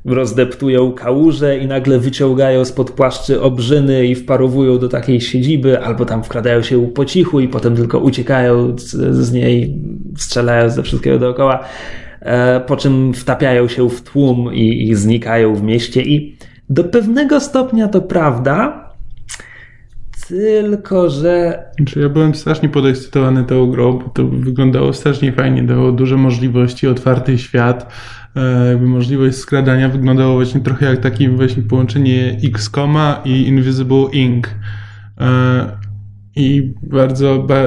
rozdeptują 0.05 0.93
kałuże 0.93 1.59
i 1.59 1.67
nagle 1.67 1.99
wyciągają 1.99 2.65
spod 2.65 2.91
płaszczy 2.91 3.41
obrzyny 3.41 4.07
i 4.07 4.15
wparowują 4.15 4.79
do 4.79 4.89
takiej 4.89 5.21
siedziby, 5.21 5.81
albo 5.81 6.05
tam 6.05 6.25
wkradają 6.25 6.63
się 6.63 6.87
po 6.87 7.05
cichu 7.05 7.41
i 7.41 7.49
potem 7.49 7.77
tylko 7.77 7.99
uciekają 7.99 8.79
z, 8.79 9.17
z 9.17 9.33
niej, 9.33 9.75
strzelają 10.17 10.71
ze 10.71 10.83
wszystkiego 10.83 11.19
dookoła. 11.19 11.61
E, 12.21 12.61
po 12.61 12.77
czym 12.77 13.15
wtapiają 13.15 13.69
się 13.69 13.91
w 13.91 14.03
tłum 14.03 14.55
i, 14.55 14.89
i 14.89 14.95
znikają 14.95 15.55
w 15.55 15.63
mieście. 15.63 16.03
I 16.03 16.37
do 16.71 16.85
pewnego 16.85 17.41
stopnia 17.41 17.89
to 17.89 18.01
prawda, 18.01 18.85
tylko 20.29 21.11
że. 21.11 21.65
Znaczy 21.77 22.01
ja 22.01 22.09
byłem 22.09 22.35
strasznie 22.35 22.69
podekscytowany 22.69 23.45
tą 23.45 23.71
grą, 23.71 23.99
bo 23.99 24.09
to 24.09 24.25
wyglądało 24.25 24.93
strasznie 24.93 25.33
fajnie, 25.33 25.63
dało 25.63 25.93
duże 25.93 26.17
możliwości, 26.17 26.89
otwarty 26.89 27.39
świat. 27.39 27.93
E, 28.37 28.69
jakby 28.69 28.87
możliwość 28.87 29.37
skradania 29.37 29.89
wyglądało 29.89 30.35
właśnie 30.35 30.61
trochę 30.61 30.87
jak 30.87 31.01
takie 31.01 31.29
właśnie 31.29 31.63
połączenie 31.63 32.37
X-Koma 32.45 33.21
i 33.25 33.47
Invisible 33.47 34.07
Ink. 34.13 34.49
E, 35.21 35.85
i 36.37 36.73
bardzo, 36.83 37.39
ba, 37.39 37.65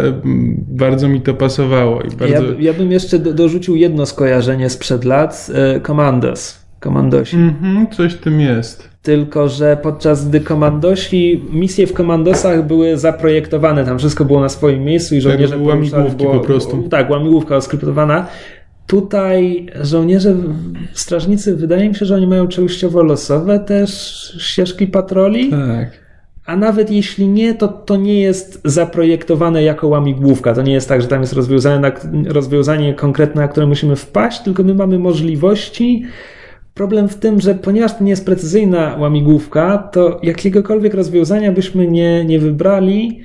bardzo 0.68 1.08
mi 1.08 1.22
to 1.22 1.34
pasowało. 1.34 2.02
I 2.02 2.16
bardzo... 2.16 2.44
ja, 2.44 2.60
ja 2.60 2.74
bym 2.74 2.92
jeszcze 2.92 3.20
do, 3.20 3.34
dorzucił 3.34 3.76
jedno 3.76 4.06
skojarzenie 4.06 4.70
sprzed 4.70 5.06
lat. 5.06 5.48
E, 5.54 5.82
Commandos. 5.82 6.68
Komandosi. 6.80 7.36
Mhm, 7.36 7.88
coś 7.88 8.14
w 8.14 8.18
tym 8.18 8.42
jest. 8.42 8.90
Tylko, 9.02 9.50
że 9.50 9.78
podczas 9.84 10.30
gdy 10.30 10.40
komandosi, 10.40 11.46
misje 11.52 11.88
w 11.88 11.94
komandosach 11.94 12.68
były 12.68 12.98
zaprojektowane, 12.98 13.86
tam 13.86 14.00
wszystko 14.00 14.26
było 14.26 14.42
na 14.42 14.50
swoim 14.50 14.84
miejscu 14.84 15.16
i 15.16 15.22
żołnierze 15.22 15.54
tak, 15.54 15.66
łamigłówki 15.66 16.24
było, 16.24 16.34
po 16.34 16.40
prostu. 16.40 16.88
Tak, 16.90 17.10
łamigłówka 17.10 17.56
oskryptowana. 17.56 18.28
Tutaj 18.88 19.66
żołnierze, 19.82 20.36
strażnicy, 20.94 21.56
wydaje 21.56 21.90
mi 21.90 21.96
się, 21.96 22.06
że 22.06 22.16
oni 22.16 22.28
mają 22.28 22.48
częściowo 22.48 23.04
losowe 23.04 23.60
też 23.60 23.92
ścieżki 24.40 24.88
patroli. 24.88 25.50
Tak. 25.50 26.08
A 26.46 26.56
nawet 26.58 26.92
jeśli 26.92 27.28
nie, 27.28 27.54
to 27.54 27.68
to 27.68 27.96
nie 27.96 28.20
jest 28.20 28.62
zaprojektowane 28.66 29.64
jako 29.64 29.88
łamigłówka. 29.88 30.54
To 30.54 30.62
nie 30.62 30.74
jest 30.74 30.90
tak, 30.90 31.02
że 31.02 31.08
tam 31.08 31.22
jest 31.22 31.34
rozwiązanie, 31.34 31.80
na, 31.80 31.92
rozwiązanie 32.34 32.94
konkretne, 32.94 33.42
na 33.42 33.48
które 33.48 33.66
musimy 33.68 33.96
wpaść, 33.96 34.40
tylko 34.40 34.64
my 34.64 34.76
mamy 34.76 35.00
możliwości. 35.00 36.06
Problem 36.74 37.10
w 37.10 37.16
tym, 37.16 37.42
że 37.42 37.56
ponieważ 37.56 37.98
to 37.98 38.04
nie 38.04 38.10
jest 38.10 38.26
precyzyjna 38.26 38.96
łamigłówka, 39.00 39.78
to 39.78 40.20
jakiegokolwiek 40.24 40.94
rozwiązania 40.94 41.52
byśmy 41.52 41.88
nie, 41.88 42.26
nie 42.26 42.40
wybrali, 42.40 43.24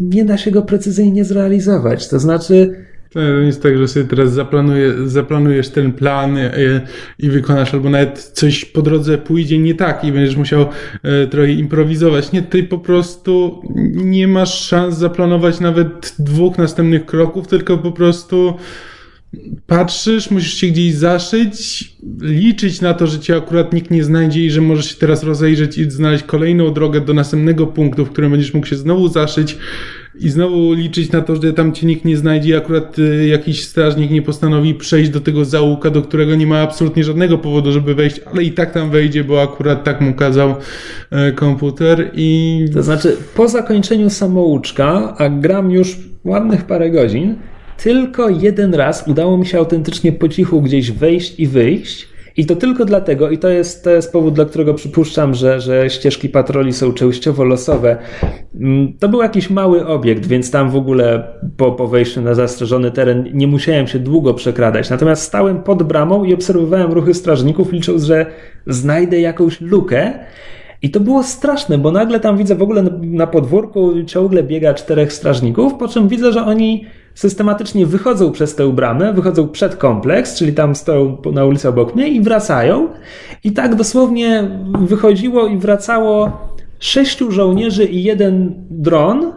nie 0.00 0.24
da 0.24 0.38
się 0.38 0.50
go 0.50 0.62
precyzyjnie 0.62 1.24
zrealizować. 1.24 2.08
To 2.08 2.18
znaczy, 2.18 2.84
to 3.10 3.20
jest 3.20 3.62
tak, 3.62 3.78
że 3.78 3.88
sobie 3.88 4.06
teraz 4.06 4.32
zaplanuje, 4.32 5.08
zaplanujesz 5.08 5.68
ten 5.68 5.92
plan 5.92 6.36
i, 6.38 6.40
e, 6.40 6.80
i, 7.18 7.30
wykonasz, 7.30 7.74
albo 7.74 7.90
nawet 7.90 8.18
coś 8.18 8.64
po 8.64 8.82
drodze 8.82 9.18
pójdzie 9.18 9.58
nie 9.58 9.74
tak 9.74 10.04
i 10.04 10.12
będziesz 10.12 10.36
musiał 10.36 10.66
e, 11.02 11.26
trochę 11.26 11.52
improwizować. 11.52 12.32
Nie, 12.32 12.42
ty 12.42 12.62
po 12.62 12.78
prostu 12.78 13.62
nie 13.94 14.28
masz 14.28 14.60
szans 14.60 14.96
zaplanować 14.96 15.60
nawet 15.60 16.14
dwóch 16.18 16.58
następnych 16.58 17.06
kroków, 17.06 17.48
tylko 17.48 17.78
po 17.78 17.92
prostu 17.92 18.54
patrzysz, 19.66 20.30
musisz 20.30 20.54
się 20.54 20.66
gdzieś 20.66 20.94
zaszyć, 20.94 21.84
liczyć 22.20 22.80
na 22.80 22.94
to, 22.94 23.06
że 23.06 23.20
cię 23.20 23.36
akurat 23.36 23.72
nikt 23.72 23.90
nie 23.90 24.04
znajdzie 24.04 24.44
i 24.44 24.50
że 24.50 24.60
możesz 24.60 24.90
się 24.90 24.96
teraz 24.96 25.22
rozejrzeć 25.22 25.78
i 25.78 25.90
znaleźć 25.90 26.24
kolejną 26.24 26.72
drogę 26.72 27.00
do 27.00 27.14
następnego 27.14 27.66
punktu, 27.66 28.04
w 28.04 28.10
którym 28.10 28.30
będziesz 28.30 28.54
mógł 28.54 28.66
się 28.66 28.76
znowu 28.76 29.08
zaszyć 29.08 29.58
i 30.20 30.28
znowu 30.28 30.72
liczyć 30.72 31.12
na 31.12 31.20
to, 31.20 31.36
że 31.36 31.52
tam 31.52 31.72
cię 31.72 31.86
nikt 31.86 32.04
nie 32.04 32.16
znajdzie 32.16 32.56
akurat 32.56 32.98
y, 32.98 33.26
jakiś 33.26 33.64
strażnik 33.64 34.10
nie 34.10 34.22
postanowi 34.22 34.74
przejść 34.74 35.10
do 35.10 35.20
tego 35.20 35.44
załuka, 35.44 35.90
do 35.90 36.02
którego 36.02 36.34
nie 36.34 36.46
ma 36.46 36.60
absolutnie 36.60 37.04
żadnego 37.04 37.38
powodu, 37.38 37.72
żeby 37.72 37.94
wejść, 37.94 38.20
ale 38.32 38.44
i 38.44 38.52
tak 38.52 38.72
tam 38.72 38.90
wejdzie, 38.90 39.24
bo 39.24 39.42
akurat 39.42 39.84
tak 39.84 40.00
mu 40.00 40.14
kazał 40.14 40.54
e, 41.10 41.32
komputer 41.32 42.10
i... 42.14 42.64
To 42.74 42.82
znaczy, 42.82 43.16
po 43.34 43.48
zakończeniu 43.48 44.10
samouczka, 44.10 45.14
a 45.18 45.28
gram 45.28 45.70
już 45.70 45.98
ładnych 46.24 46.64
parę 46.64 46.90
godzin, 46.90 47.34
tylko 47.82 48.28
jeden 48.28 48.74
raz 48.74 49.08
udało 49.08 49.38
mi 49.38 49.46
się 49.46 49.58
autentycznie 49.58 50.12
po 50.12 50.28
cichu 50.28 50.62
gdzieś 50.62 50.92
wejść 50.92 51.40
i 51.40 51.46
wyjść. 51.46 52.07
I 52.38 52.46
to 52.46 52.56
tylko 52.56 52.84
dlatego, 52.84 53.30
i 53.30 53.38
to 53.38 53.48
jest, 53.48 53.84
to 53.84 53.90
jest 53.90 54.12
powód, 54.12 54.34
dla 54.34 54.44
którego 54.44 54.74
przypuszczam, 54.74 55.34
że, 55.34 55.60
że 55.60 55.90
ścieżki 55.90 56.28
patroli 56.28 56.72
są 56.72 56.92
częściowo 56.92 57.44
losowe. 57.44 57.96
Mm, 58.54 58.92
to 58.98 59.08
był 59.08 59.22
jakiś 59.22 59.50
mały 59.50 59.86
obiekt, 59.86 60.26
więc 60.26 60.50
tam 60.50 60.70
w 60.70 60.76
ogóle 60.76 61.22
po, 61.56 61.72
po 61.72 61.88
wejściu 61.88 62.20
na 62.20 62.34
zastrzeżony 62.34 62.90
teren 62.90 63.24
nie 63.32 63.46
musiałem 63.46 63.86
się 63.86 63.98
długo 63.98 64.34
przekradać. 64.34 64.90
Natomiast 64.90 65.22
stałem 65.22 65.62
pod 65.62 65.82
bramą 65.82 66.24
i 66.24 66.34
obserwowałem 66.34 66.92
ruchy 66.92 67.14
strażników, 67.14 67.72
licząc, 67.72 68.02
że 68.02 68.26
znajdę 68.66 69.20
jakąś 69.20 69.60
lukę. 69.60 70.12
I 70.82 70.90
to 70.90 71.00
było 71.00 71.22
straszne, 71.22 71.78
bo 71.78 71.92
nagle 71.92 72.20
tam 72.20 72.36
widzę 72.36 72.54
w 72.54 72.62
ogóle 72.62 72.84
na 73.02 73.26
podwórku 73.26 74.04
ciągle 74.06 74.42
biega 74.42 74.74
czterech 74.74 75.12
strażników, 75.12 75.74
po 75.74 75.88
czym 75.88 76.08
widzę, 76.08 76.32
że 76.32 76.44
oni 76.44 76.84
systematycznie 77.18 77.86
wychodzą 77.86 78.32
przez 78.32 78.54
tę 78.54 78.72
bramę, 78.72 79.12
wychodzą 79.12 79.48
przed 79.48 79.76
kompleks, 79.76 80.34
czyli 80.34 80.52
tam 80.52 80.74
stoją 80.74 81.16
na 81.32 81.44
ulicy 81.44 81.68
obok 81.68 81.94
mnie 81.94 82.08
i 82.08 82.20
wracają. 82.20 82.88
I 83.44 83.52
tak 83.52 83.74
dosłownie 83.74 84.50
wychodziło 84.80 85.46
i 85.46 85.58
wracało 85.58 86.38
sześciu 86.78 87.30
żołnierzy 87.30 87.84
i 87.84 88.02
jeden 88.02 88.54
dron 88.70 89.32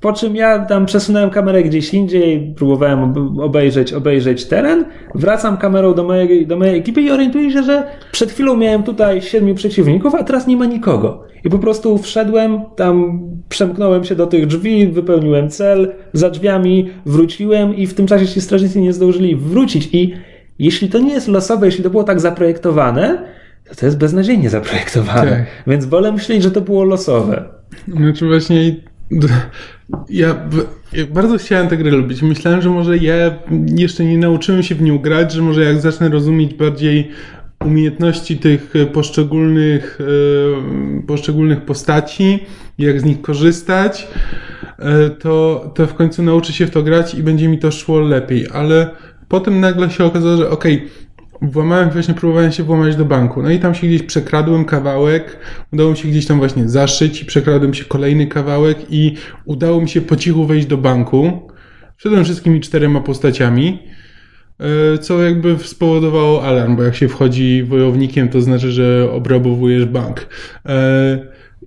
po 0.00 0.12
czym 0.12 0.36
ja 0.36 0.58
tam 0.58 0.86
przesunąłem 0.86 1.30
kamerę 1.30 1.62
gdzieś 1.62 1.94
indziej, 1.94 2.54
próbowałem 2.56 3.14
obejrzeć, 3.40 3.92
obejrzeć 3.92 4.44
teren, 4.44 4.84
wracam 5.14 5.56
kamerą 5.56 5.94
do 5.94 6.04
mojej, 6.04 6.46
do 6.46 6.56
mojej 6.56 6.78
ekipy 6.78 7.02
i 7.02 7.10
orientuję 7.10 7.50
się, 7.50 7.62
że 7.62 7.86
przed 8.12 8.30
chwilą 8.30 8.56
miałem 8.56 8.82
tutaj 8.82 9.22
siedmiu 9.22 9.54
przeciwników, 9.54 10.14
a 10.14 10.24
teraz 10.24 10.46
nie 10.46 10.56
ma 10.56 10.66
nikogo. 10.66 11.24
I 11.44 11.50
po 11.50 11.58
prostu 11.58 11.98
wszedłem, 11.98 12.60
tam 12.76 13.20
przemknąłem 13.48 14.04
się 14.04 14.14
do 14.14 14.26
tych 14.26 14.46
drzwi, 14.46 14.86
wypełniłem 14.86 15.50
cel, 15.50 15.94
za 16.12 16.30
drzwiami 16.30 16.90
wróciłem 17.06 17.76
i 17.76 17.86
w 17.86 17.94
tym 17.94 18.06
czasie 18.06 18.26
ci 18.26 18.40
strażnicy 18.40 18.80
nie 18.80 18.92
zdążyli 18.92 19.36
wrócić. 19.36 19.88
I 19.92 20.14
jeśli 20.58 20.88
to 20.88 20.98
nie 20.98 21.12
jest 21.12 21.28
losowe, 21.28 21.66
jeśli 21.66 21.84
to 21.84 21.90
było 21.90 22.04
tak 22.04 22.20
zaprojektowane, 22.20 23.24
to 23.68 23.74
to 23.74 23.86
jest 23.86 23.98
beznadziejnie 23.98 24.50
zaprojektowane. 24.50 25.30
Tak. 25.30 25.46
Więc 25.66 25.86
wolę 25.86 26.12
myśleć, 26.12 26.42
że 26.42 26.50
to 26.50 26.60
było 26.60 26.84
losowe. 26.84 27.44
Znaczy 27.88 28.26
właśnie 28.26 28.76
ja, 30.08 30.48
bardzo 31.10 31.38
chciałem 31.38 31.68
tę 31.68 31.76
grę 31.76 31.90
lubić. 31.90 32.22
Myślałem, 32.22 32.62
że 32.62 32.70
może 32.70 32.96
ja 32.96 33.14
jeszcze 33.76 34.04
nie 34.04 34.18
nauczyłem 34.18 34.62
się 34.62 34.74
w 34.74 34.82
nią 34.82 34.98
grać, 34.98 35.32
że 35.32 35.42
może 35.42 35.64
jak 35.64 35.80
zacznę 35.80 36.08
rozumieć 36.08 36.54
bardziej 36.54 37.10
umiejętności 37.64 38.38
tych 38.38 38.74
poszczególnych, 38.92 39.98
e, 40.00 41.06
poszczególnych 41.06 41.60
postaci, 41.60 42.38
jak 42.78 43.00
z 43.00 43.04
nich 43.04 43.20
korzystać, 43.20 44.08
e, 44.78 45.10
to, 45.10 45.70
to 45.74 45.86
w 45.86 45.94
końcu 45.94 46.22
nauczy 46.22 46.52
się 46.52 46.66
w 46.66 46.70
to 46.70 46.82
grać 46.82 47.14
i 47.14 47.22
będzie 47.22 47.48
mi 47.48 47.58
to 47.58 47.70
szło 47.70 48.00
lepiej. 48.00 48.46
Ale 48.52 48.90
potem 49.28 49.60
nagle 49.60 49.90
się 49.90 50.04
okazało, 50.04 50.36
że 50.36 50.50
okej, 50.50 50.76
okay, 50.76 50.88
włamałem, 51.42 51.90
właśnie 51.90 52.14
próbowałem 52.14 52.52
się 52.52 52.62
włamać 52.62 52.96
do 52.96 53.04
banku. 53.04 53.42
No 53.42 53.50
i 53.50 53.58
tam 53.58 53.74
się 53.74 53.86
gdzieś 53.86 54.02
przekradłem 54.02 54.64
kawałek, 54.64 55.38
udało 55.72 55.90
mi 55.90 55.96
się 55.96 56.08
gdzieś 56.08 56.26
tam 56.26 56.38
właśnie 56.38 56.68
zaszyć 56.68 57.22
i 57.22 57.24
przekradłem 57.24 57.74
się 57.74 57.84
kolejny 57.84 58.26
kawałek 58.26 58.78
i 58.90 59.14
udało 59.44 59.80
mi 59.80 59.88
się 59.88 60.00
po 60.00 60.16
cichu 60.16 60.46
wejść 60.46 60.66
do 60.66 60.76
banku. 60.76 61.48
Wszedłem 61.96 62.24
wszystkimi 62.24 62.60
czterema 62.60 63.00
postaciami, 63.00 63.78
e, 64.94 64.98
co 64.98 65.22
jakby 65.22 65.58
spowodowało 65.58 66.44
alarm, 66.44 66.76
bo 66.76 66.82
jak 66.82 66.96
się 66.96 67.08
wchodzi 67.08 67.62
wojownikiem, 67.62 68.28
to 68.28 68.40
znaczy, 68.40 68.72
że 68.72 69.08
obrabowujesz 69.12 69.84
bank. 69.84 70.26
E, 70.66 71.18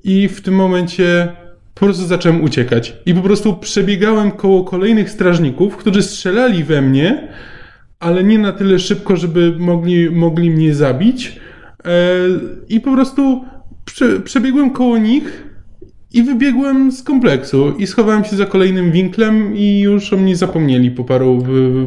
I 0.03 0.27
w 0.27 0.41
tym 0.41 0.55
momencie 0.55 1.27
po 1.73 1.85
prostu 1.85 2.05
zacząłem 2.05 2.43
uciekać. 2.43 2.97
I 3.05 3.13
po 3.13 3.21
prostu 3.21 3.57
przebiegałem 3.57 4.31
koło 4.31 4.63
kolejnych 4.63 5.09
strażników, 5.09 5.77
którzy 5.77 6.03
strzelali 6.03 6.63
we 6.63 6.81
mnie, 6.81 7.27
ale 8.01 8.23
nie 8.23 8.39
na 8.39 8.51
tyle 8.51 8.79
szybko, 8.79 9.15
żeby 9.15 9.55
mogli, 9.59 10.09
mogli 10.09 10.51
mnie 10.51 10.73
zabić. 10.73 11.39
E, 11.85 11.89
I 12.69 12.79
po 12.79 12.93
prostu 12.93 13.45
prze, 13.85 14.19
przebiegłem 14.19 14.69
koło 14.69 14.97
nich 14.97 15.51
i 16.13 16.23
wybiegłem 16.23 16.91
z 16.91 17.03
kompleksu 17.03 17.71
i 17.77 17.87
schowałem 17.87 18.23
się 18.23 18.35
za 18.35 18.45
kolejnym 18.45 18.91
winklem 18.91 19.55
i 19.55 19.79
już 19.79 20.13
o 20.13 20.17
mnie 20.17 20.35
zapomnieli 20.35 20.91
po 20.91 21.03
paru, 21.03 21.43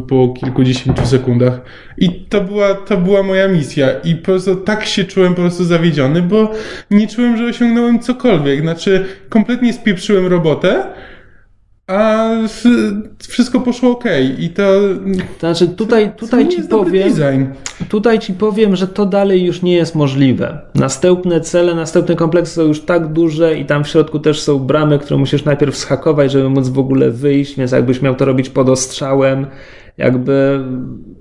po 0.09 0.29
kilkudziesięciu 0.29 1.07
sekundach. 1.07 1.61
I 1.99 2.11
to 2.11 2.41
była, 2.41 2.75
to 2.75 2.97
była 2.97 3.23
moja 3.23 3.49
misja. 3.49 3.89
I 4.05 4.15
po 4.15 4.25
prostu 4.25 4.57
tak 4.57 4.85
się 4.85 5.05
czułem 5.05 5.35
po 5.35 5.41
prostu 5.41 5.65
zawiedziony, 5.65 6.23
bo 6.23 6.53
nie 6.91 7.09
czułem, 7.09 7.37
że 7.37 7.45
osiągnąłem 7.45 7.99
cokolwiek. 7.99 8.61
Znaczy, 8.61 9.05
kompletnie 9.29 9.73
spieprzyłem 9.73 10.27
robotę, 10.27 10.87
a 11.87 12.31
wszystko 13.29 13.61
poszło 13.61 13.91
ok. 13.91 14.05
I 14.39 14.49
to. 14.49 14.63
To 15.41 15.47
znaczy, 15.47 15.69
tutaj, 15.69 16.13
tutaj 16.17 16.49
ci 16.49 16.63
powiem. 16.63 17.13
Design. 17.13 17.45
Tutaj 17.89 18.19
ci 18.19 18.33
powiem, 18.33 18.77
że 18.77 18.89
to 18.89 19.07
dalej 19.07 19.45
już 19.45 19.63
nie 19.63 19.75
jest 19.75 19.95
możliwe. 19.95 20.59
Następne 20.75 21.41
cele, 21.41 21.75
następne 21.75 22.17
kompleksy 22.17 22.55
są 22.55 22.63
już 22.63 22.81
tak 22.81 23.13
duże 23.13 23.59
i 23.59 23.65
tam 23.65 23.85
w 23.85 23.89
środku 23.89 24.19
też 24.19 24.41
są 24.41 24.59
bramy, 24.59 24.99
które 24.99 25.19
musisz 25.19 25.45
najpierw 25.45 25.77
schakować, 25.77 26.33
żeby 26.33 26.51
móc 26.51 26.69
w 26.69 26.79
ogóle 26.79 27.11
wyjść, 27.11 27.57
więc 27.57 27.73
jakbyś 27.73 28.03
miał 28.03 28.15
to 28.15 28.25
robić 28.25 28.49
pod 28.51 28.69
ostrzałem. 28.69 29.47
Jakby 29.99 30.61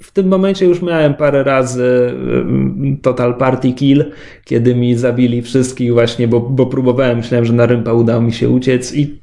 w 0.02 0.12
tym 0.12 0.28
momencie 0.28 0.66
już 0.66 0.82
miałem 0.82 1.14
parę 1.14 1.44
razy 1.44 2.14
mm, 2.16 2.98
Total 3.02 3.36
Party 3.36 3.74
Kill, 3.74 4.06
kiedy 4.46 4.76
mi 4.76 4.96
zabili 4.96 5.42
wszystkich 5.42 5.94
właśnie, 5.94 6.28
bo, 6.28 6.40
bo 6.40 6.66
próbowałem, 6.66 7.18
myślałem, 7.18 7.46
że 7.46 7.54
na 7.54 7.66
rympa 7.66 7.94
udało 7.94 8.22
mi 8.22 8.34
się 8.34 8.50
uciec 8.50 8.94
i 8.96 9.20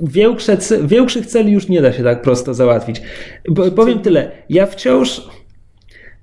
większe, 0.00 0.58
większych 0.84 1.26
celi 1.26 1.52
już 1.52 1.68
nie 1.68 1.82
da 1.82 1.92
się 1.92 2.02
tak 2.02 2.22
prosto 2.22 2.54
załatwić. 2.54 3.02
Bo, 3.48 3.70
powiem 3.70 3.98
tyle, 3.98 4.30
ja 4.48 4.66
wciąż, 4.66 5.28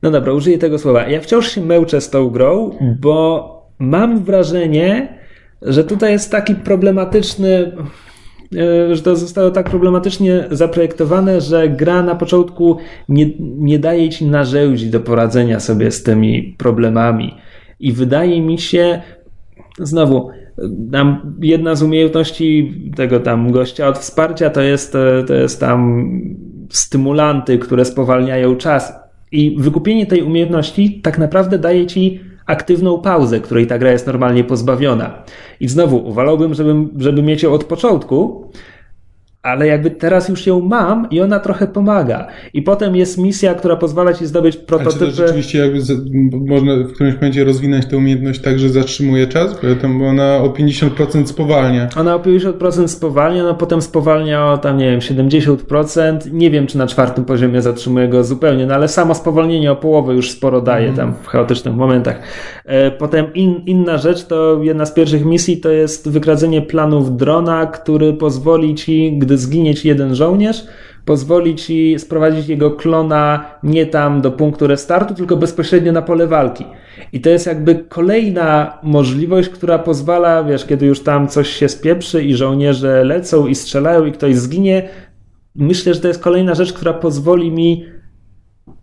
no 0.01 0.11
dobra, 0.11 0.33
użyję 0.33 0.57
tego 0.57 0.79
słowa, 0.79 1.07
ja 1.07 1.21
wciąż 1.21 1.51
się 1.51 1.61
męczę 1.61 2.01
z 2.01 2.09
tą 2.09 2.29
grą, 2.29 2.77
bo 2.99 3.55
mam 3.79 4.23
wrażenie, 4.23 5.17
że 5.61 5.83
tutaj 5.83 6.11
jest 6.11 6.31
taki 6.31 6.55
problematyczny, 6.55 7.71
e, 8.57 8.95
że 8.95 9.01
to 9.01 9.15
zostało 9.15 9.51
tak 9.51 9.69
problematycznie 9.69 10.45
zaprojektowane, 10.51 11.41
że 11.41 11.69
gra 11.69 12.03
na 12.03 12.15
początku 12.15 12.77
nie, 13.09 13.29
nie 13.39 13.79
daje 13.79 14.09
ci 14.09 14.25
narzędzi 14.25 14.89
do 14.89 14.99
poradzenia 14.99 15.59
sobie 15.59 15.91
z 15.91 16.03
tymi 16.03 16.55
problemami. 16.57 17.35
I 17.79 17.91
wydaje 17.91 18.41
mi 18.41 18.59
się, 18.59 19.01
znowu, 19.79 20.29
tam 20.91 21.35
jedna 21.41 21.75
z 21.75 21.83
umiejętności 21.83 22.73
tego 22.95 23.19
tam 23.19 23.51
gościa 23.51 23.87
od 23.87 23.97
wsparcia 23.97 24.49
to 24.49 24.61
jest, 24.61 24.95
e, 24.95 25.23
to 25.23 25.33
jest 25.33 25.59
tam 25.59 26.09
stymulanty, 26.69 27.57
które 27.57 27.85
spowalniają 27.85 28.55
czas. 28.55 28.93
I 29.31 29.55
wykupienie 29.59 30.05
tej 30.05 30.21
umiejętności 30.21 31.01
tak 31.01 31.17
naprawdę 31.17 31.59
daje 31.59 31.87
ci 31.87 32.19
aktywną 32.45 33.01
pauzę, 33.01 33.39
której 33.39 33.67
ta 33.67 33.77
gra 33.77 33.91
jest 33.91 34.07
normalnie 34.07 34.43
pozbawiona. 34.43 35.23
I 35.59 35.67
znowu 35.67 36.07
uwalałbym, 36.07 36.53
żeby, 36.53 36.73
żeby 36.97 37.21
mieć 37.21 37.43
ją 37.43 37.53
od 37.53 37.63
początku, 37.63 38.51
ale 39.45 39.67
jakby 39.67 39.91
teraz 39.91 40.29
już 40.29 40.47
ją 40.47 40.61
mam 40.61 41.07
i 41.11 41.21
ona 41.21 41.39
trochę 41.39 41.67
pomaga. 41.67 42.27
I 42.53 42.61
potem 42.61 42.95
jest 42.95 43.17
misja, 43.17 43.53
która 43.53 43.75
pozwala 43.75 44.13
ci 44.13 44.25
zdobyć 44.25 44.57
prototypy. 44.57 45.05
A 45.05 45.07
czy 45.07 45.17
to 45.17 45.27
rzeczywiście 45.27 45.59
jakby 45.59 45.79
można 46.45 46.75
w 46.75 46.93
którymś 46.93 47.15
momencie 47.15 47.43
rozwinąć 47.43 47.85
tę 47.85 47.97
umiejętność 47.97 48.41
tak, 48.41 48.59
że 48.59 48.69
zatrzymuje 48.69 49.27
czas? 49.27 49.59
Bo 49.99 50.05
ona 50.05 50.37
o 50.37 50.49
50% 50.49 51.25
spowalnia. 51.25 51.87
Ona 51.97 52.15
o 52.15 52.19
50% 52.19 52.87
spowalnia, 52.87 53.43
no 53.43 53.53
potem 53.53 53.81
spowalnia 53.81 54.51
o 54.51 54.57
tam, 54.57 54.77
nie 54.77 54.91
wiem, 54.91 54.99
70%. 54.99 56.31
Nie 56.31 56.51
wiem, 56.51 56.67
czy 56.67 56.77
na 56.77 56.87
czwartym 56.87 57.25
poziomie 57.25 57.61
zatrzymuje 57.61 58.07
go 58.07 58.23
zupełnie, 58.23 58.65
no 58.65 58.73
ale 58.73 58.87
samo 58.87 59.15
spowolnienie 59.15 59.71
o 59.71 59.75
połowę 59.75 60.13
już 60.13 60.31
sporo 60.31 60.61
daje 60.61 60.85
mm. 60.85 60.97
tam 60.97 61.13
w 61.23 61.27
chaotycznych 61.27 61.75
momentach. 61.75 62.19
E, 62.65 62.91
potem 62.91 63.33
in, 63.33 63.61
inna 63.65 63.97
rzecz, 63.97 64.23
to 64.23 64.63
jedna 64.63 64.85
z 64.85 64.93
pierwszych 64.93 65.25
misji 65.25 65.57
to 65.57 65.69
jest 65.69 66.09
wykradzenie 66.09 66.61
planów 66.61 67.17
drona, 67.17 67.65
który 67.65 68.13
pozwoli 68.13 68.75
ci, 68.75 69.17
gdy 69.17 69.34
zginie 69.37 69.75
ci 69.75 69.87
jeden 69.87 70.15
żołnierz, 70.15 70.65
pozwoli 71.05 71.55
ci 71.55 71.99
sprowadzić 71.99 72.47
jego 72.47 72.71
klona 72.71 73.45
nie 73.63 73.85
tam 73.85 74.21
do 74.21 74.31
punktu 74.31 74.67
restartu, 74.67 75.13
tylko 75.13 75.37
bezpośrednio 75.37 75.91
na 75.91 76.01
pole 76.01 76.27
walki. 76.27 76.65
I 77.13 77.21
to 77.21 77.29
jest 77.29 77.47
jakby 77.47 77.75
kolejna 77.75 78.77
możliwość, 78.83 79.49
która 79.49 79.79
pozwala, 79.79 80.43
wiesz, 80.43 80.65
kiedy 80.65 80.85
już 80.85 81.03
tam 81.03 81.27
coś 81.27 81.49
się 81.49 81.69
spieprzy 81.69 82.23
i 82.23 82.35
żołnierze 82.35 83.03
lecą 83.03 83.47
i 83.47 83.55
strzelają 83.55 84.05
i 84.05 84.11
ktoś 84.11 84.35
zginie, 84.35 84.89
myślę, 85.55 85.93
że 85.93 86.01
to 86.01 86.07
jest 86.07 86.23
kolejna 86.23 86.55
rzecz, 86.55 86.73
która 86.73 86.93
pozwoli 86.93 87.51
mi 87.51 87.85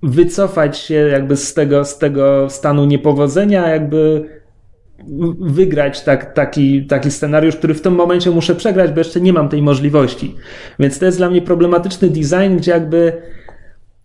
wycofać 0.02 0.78
się 0.78 0.94
jakby 0.94 1.36
z 1.36 1.54
tego, 1.54 1.84
z 1.84 1.98
tego 1.98 2.50
stanu 2.50 2.84
niepowodzenia, 2.84 3.68
jakby 3.68 4.24
wygrać 5.40 6.04
tak, 6.04 6.34
taki, 6.34 6.86
taki 6.86 7.10
scenariusz, 7.10 7.56
który 7.56 7.74
w 7.74 7.80
tym 7.80 7.94
momencie 7.94 8.30
muszę 8.30 8.54
przegrać, 8.54 8.90
bo 8.90 8.98
jeszcze 8.98 9.20
nie 9.20 9.32
mam 9.32 9.48
tej 9.48 9.62
możliwości. 9.62 10.34
Więc 10.78 10.98
to 10.98 11.04
jest 11.06 11.18
dla 11.18 11.30
mnie 11.30 11.42
problematyczny 11.42 12.08
design, 12.08 12.56
gdzie 12.56 12.70
jakby 12.70 13.12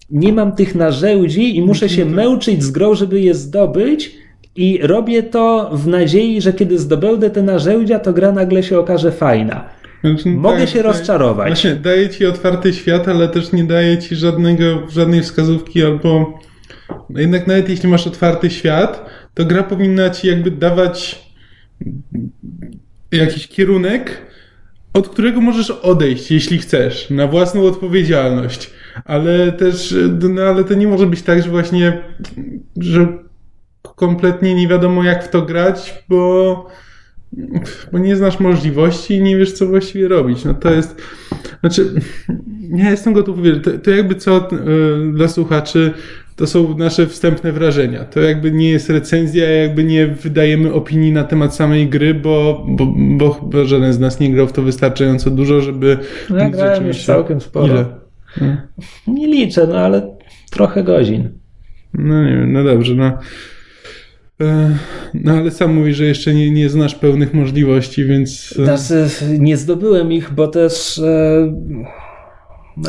nie 0.09 0.33
mam 0.33 0.55
tych 0.55 0.75
narzędzi 0.75 1.57
i 1.57 1.61
muszę 1.61 1.89
się 1.89 2.05
męczyć 2.05 2.63
z 2.63 2.71
grą, 2.71 2.95
żeby 2.95 3.19
je 3.19 3.33
zdobyć. 3.33 4.15
I 4.55 4.79
robię 4.83 5.23
to 5.23 5.69
w 5.73 5.88
nadziei, 5.88 6.41
że 6.41 6.53
kiedy 6.53 6.79
zdobędę 6.79 7.29
te 7.29 7.41
narzędzia, 7.41 7.99
to 7.99 8.13
gra 8.13 8.31
nagle 8.31 8.63
się 8.63 8.79
okaże 8.79 9.11
fajna. 9.11 9.69
Znaczy, 10.03 10.29
no 10.29 10.41
Mogę 10.41 10.59
tak, 10.59 10.69
się 10.69 10.81
rozczarować. 10.81 11.47
Właśnie, 11.47 11.75
daje 11.75 12.09
ci 12.09 12.25
otwarty 12.25 12.73
świat, 12.73 13.07
ale 13.07 13.27
też 13.27 13.51
nie 13.51 13.63
daje 13.63 13.97
ci 13.97 14.15
żadnego, 14.15 14.63
żadnej 14.89 15.21
wskazówki 15.21 15.83
albo 15.83 16.39
no 17.09 17.19
jednak 17.19 17.47
nawet 17.47 17.69
jeśli 17.69 17.89
masz 17.89 18.07
otwarty 18.07 18.49
świat, 18.49 19.05
to 19.38 19.45
gra 19.45 19.63
powinna 19.63 20.09
ci 20.09 20.27
jakby 20.27 20.51
dawać 20.51 21.25
jakiś 23.11 23.47
kierunek, 23.47 24.21
od 24.93 25.09
którego 25.09 25.41
możesz 25.41 25.71
odejść, 25.71 26.31
jeśli 26.31 26.57
chcesz, 26.57 27.09
na 27.09 27.27
własną 27.27 27.63
odpowiedzialność. 27.63 28.71
Ale 29.05 29.51
też, 29.51 29.95
no 30.29 30.41
ale 30.41 30.63
to 30.63 30.73
nie 30.73 30.88
może 30.88 31.07
być 31.07 31.21
tak, 31.21 31.43
że 31.43 31.49
właśnie, 31.49 32.01
że 32.77 33.17
kompletnie 33.81 34.55
nie 34.55 34.67
wiadomo 34.67 35.03
jak 35.03 35.23
w 35.23 35.29
to 35.29 35.41
grać, 35.41 36.03
bo, 36.09 36.67
bo 37.91 37.97
nie 37.97 38.15
znasz 38.15 38.39
możliwości 38.39 39.13
i 39.13 39.21
nie 39.21 39.38
wiesz 39.38 39.51
co 39.51 39.67
właściwie 39.67 40.07
robić. 40.07 40.45
No 40.45 40.53
to 40.53 40.71
jest, 40.71 41.01
znaczy, 41.59 41.93
ja 42.83 42.91
jestem 42.91 43.13
gotów 43.13 43.38
to, 43.63 43.71
to 43.71 43.91
jakby 43.91 44.15
co 44.15 44.49
yy, 44.51 45.11
dla 45.13 45.27
słuchaczy, 45.27 45.93
to 46.38 46.47
są 46.47 46.77
nasze 46.77 47.07
wstępne 47.07 47.51
wrażenia. 47.51 48.05
To 48.05 48.21
jakby 48.21 48.51
nie 48.51 48.69
jest 48.69 48.89
recenzja, 48.89 49.49
jakby 49.49 49.83
nie 49.83 50.07
wydajemy 50.07 50.73
opinii 50.73 51.11
na 51.11 51.23
temat 51.23 51.55
samej 51.55 51.88
gry, 51.89 52.13
bo, 52.13 52.65
bo, 52.67 52.93
bo, 52.97 53.39
bo 53.43 53.65
żaden 53.65 53.93
z 53.93 53.99
nas 53.99 54.19
nie 54.19 54.31
grał 54.31 54.47
w 54.47 54.53
to 54.53 54.61
wystarczająco 54.61 55.29
dużo, 55.29 55.61
żeby... 55.61 55.97
No 56.29 56.38
ja 56.38 56.49
grałem 56.49 56.88
już 56.88 57.05
całkiem 57.05 57.41
sporo. 57.41 57.67
Ile? 57.67 57.85
Nie 59.07 59.27
liczę, 59.27 59.67
no 59.67 59.77
ale 59.77 60.17
trochę 60.51 60.83
godzin. 60.83 61.29
No 61.93 62.23
nie 62.23 62.38
wiem, 62.38 62.53
no 62.53 62.63
dobrze, 62.63 62.95
no. 62.95 63.17
E, 64.41 64.77
no 65.13 65.31
ale 65.31 65.51
sam 65.51 65.73
mówisz, 65.73 65.97
że 65.97 66.05
jeszcze 66.05 66.33
nie, 66.33 66.51
nie 66.51 66.69
znasz 66.69 66.95
pełnych 66.95 67.33
możliwości, 67.33 68.05
więc... 68.05 68.49
Znaczy, 68.49 69.07
nie 69.39 69.57
zdobyłem 69.57 70.11
ich, 70.11 70.33
bo 70.33 70.47
też... 70.47 70.99
E 70.99 71.53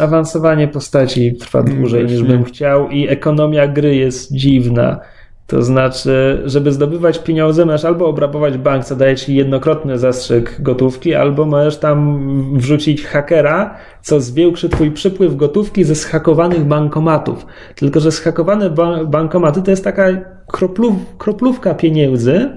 awansowanie 0.00 0.68
postaci 0.68 1.34
trwa 1.34 1.60
mm, 1.60 1.76
dłużej 1.76 2.06
niż 2.06 2.22
bym 2.22 2.44
chciał 2.44 2.88
i 2.88 3.08
ekonomia 3.08 3.68
gry 3.68 3.96
jest 3.96 4.32
dziwna. 4.32 5.00
To 5.48 5.62
znaczy, 5.62 6.42
żeby 6.44 6.72
zdobywać 6.72 7.18
pieniądze, 7.18 7.66
możesz 7.66 7.84
albo 7.84 8.06
obrabować 8.06 8.58
bank, 8.58 8.84
co 8.84 8.96
daje 8.96 9.16
ci 9.16 9.34
jednokrotny 9.34 9.98
zastrzyk 9.98 10.56
gotówki, 10.62 11.14
albo 11.14 11.46
możesz 11.46 11.78
tam 11.78 12.18
wrzucić 12.58 13.04
hakera, 13.04 13.74
co 14.02 14.20
zwiększy 14.20 14.68
twój 14.68 14.90
przypływ 14.90 15.36
gotówki 15.36 15.84
ze 15.84 15.94
schakowanych 15.94 16.64
bankomatów. 16.64 17.46
Tylko, 17.74 18.00
że 18.00 18.12
schakowane 18.12 18.70
ba 18.70 19.04
bankomaty 19.04 19.62
to 19.62 19.70
jest 19.70 19.84
taka 19.84 20.04
kroplów, 20.46 20.94
kroplówka 21.18 21.74
pieniędzy. 21.74 22.50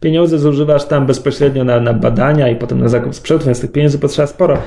Pieniądze 0.00 0.38
zużywasz 0.38 0.84
tam 0.84 1.06
bezpośrednio 1.06 1.64
na, 1.64 1.80
na 1.80 1.94
badania 1.94 2.48
i 2.48 2.56
potem 2.56 2.80
na 2.80 2.88
zakup 2.88 3.14
sprzętu, 3.14 3.44
więc 3.44 3.60
tych 3.60 3.72
pieniędzy 3.72 3.98
potrzeba 3.98 4.26
sporo. 4.26 4.58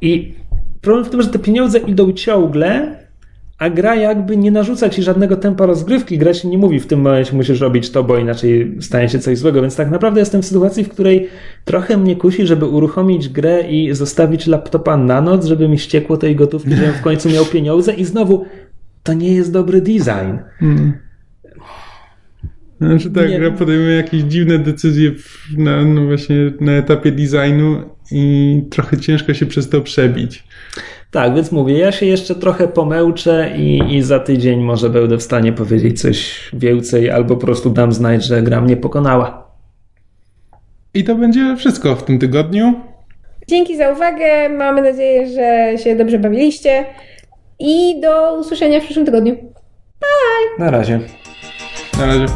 I 0.00 0.34
Problem 0.80 1.04
w 1.04 1.10
tym, 1.10 1.22
że 1.22 1.28
te 1.28 1.38
pieniądze 1.38 1.78
idą 1.78 2.12
ciągle, 2.12 2.96
a 3.58 3.70
gra 3.70 3.94
jakby 3.94 4.36
nie 4.36 4.50
narzuca 4.50 4.90
ci 4.90 5.02
żadnego 5.02 5.36
tempa 5.36 5.66
rozgrywki. 5.66 6.18
Gra 6.18 6.34
ci 6.34 6.48
nie 6.48 6.58
mówi 6.58 6.80
w 6.80 6.86
tym 6.86 7.00
momencie 7.00 7.36
musisz 7.36 7.60
robić 7.60 7.90
to, 7.90 8.04
bo 8.04 8.18
inaczej 8.18 8.76
stanie 8.80 9.08
się 9.08 9.18
coś 9.18 9.38
złego. 9.38 9.60
Więc 9.60 9.76
tak 9.76 9.90
naprawdę 9.90 10.20
jestem 10.20 10.42
w 10.42 10.46
sytuacji, 10.46 10.84
w 10.84 10.88
której 10.88 11.28
trochę 11.64 11.96
mnie 11.96 12.16
kusi, 12.16 12.46
żeby 12.46 12.66
uruchomić 12.66 13.28
grę 13.28 13.62
i 13.70 13.94
zostawić 13.94 14.46
laptopa 14.46 14.96
na 14.96 15.20
noc, 15.20 15.46
żeby 15.46 15.68
mi 15.68 15.78
ściekło 15.78 16.16
tej 16.16 16.36
gotówki, 16.36 16.74
żebym 16.74 16.92
w 16.92 17.00
końcu 17.00 17.30
miał 17.30 17.44
pieniądze 17.44 17.94
i 17.94 18.04
znowu 18.04 18.44
to 19.02 19.12
nie 19.12 19.34
jest 19.34 19.52
dobry 19.52 19.80
design. 19.80 20.38
Hmm. 20.58 20.92
Znaczy 22.80 23.10
tak, 23.10 23.30
nie. 23.30 23.38
gra 23.38 23.50
podejmuje 23.50 23.96
jakieś 23.96 24.22
dziwne 24.22 24.58
decyzje 24.58 25.10
na, 25.56 25.84
no 25.84 26.06
właśnie 26.06 26.36
na 26.60 26.72
etapie 26.72 27.12
designu 27.12 27.82
i 28.12 28.62
trochę 28.70 28.96
ciężko 28.96 29.34
się 29.34 29.46
przez 29.46 29.68
to 29.68 29.80
przebić. 29.80 30.44
Tak, 31.10 31.34
więc 31.34 31.52
mówię, 31.52 31.78
ja 31.78 31.92
się 31.92 32.06
jeszcze 32.06 32.34
trochę 32.34 32.68
pomęczę 32.68 33.52
i, 33.56 33.94
i 33.96 34.02
za 34.02 34.18
tydzień 34.18 34.60
może 34.60 34.90
będę 34.90 35.16
w 35.16 35.22
stanie 35.22 35.52
powiedzieć 35.52 36.00
coś 36.00 36.50
więcej, 36.52 37.10
albo 37.10 37.36
po 37.36 37.46
prostu 37.46 37.70
dam 37.70 37.92
znać, 37.92 38.24
że 38.24 38.42
gra 38.42 38.60
mnie 38.60 38.76
pokonała. 38.76 39.48
I 40.94 41.04
to 41.04 41.14
będzie 41.14 41.56
wszystko 41.56 41.96
w 41.96 42.02
tym 42.02 42.18
tygodniu. 42.18 42.74
Dzięki 43.48 43.76
za 43.76 43.90
uwagę. 43.90 44.48
Mamy 44.48 44.82
nadzieję, 44.82 45.26
że 45.28 45.78
się 45.84 45.96
dobrze 45.96 46.18
bawiliście. 46.18 46.84
I 47.58 48.00
do 48.00 48.40
usłyszenia 48.40 48.80
w 48.80 48.84
przyszłym 48.84 49.06
tygodniu. 49.06 49.34
Bye! 50.00 50.64
Na 50.64 50.70
razie. 50.70 51.00
Na 51.98 52.06
razie. 52.06 52.26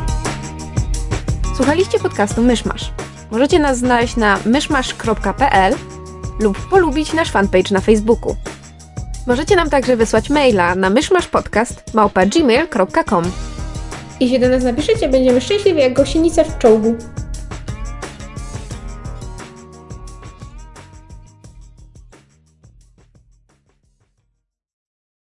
Słuchaliście 1.57 1.99
podcastu 1.99 2.43
Myszmasz. 2.43 2.93
Możecie 3.33 3.59
nas 3.59 3.79
znaleźć 3.79 4.17
na 4.17 4.39
myszmasz.pl 4.45 5.75
lub 6.41 6.69
polubić 6.69 7.13
nasz 7.13 7.31
fanpage 7.31 7.75
na 7.75 7.81
Facebooku. 7.81 8.37
Możecie 9.27 9.57
nam 9.57 9.71
także 9.71 9.97
wysłać 9.97 10.31
maila 10.31 10.75
na 10.75 10.91
myszmaszpodcast.gmail.com 10.91 13.25
Jeśli 14.21 14.41
do 14.41 14.49
nas 14.49 14.65
napiszecie, 14.65 15.09
będziemy 15.09 15.41
szczęśliwi 15.41 15.81
jak 15.81 15.93
gosienica 15.93 16.45
w 16.45 16.59
czołgu. 16.59 16.95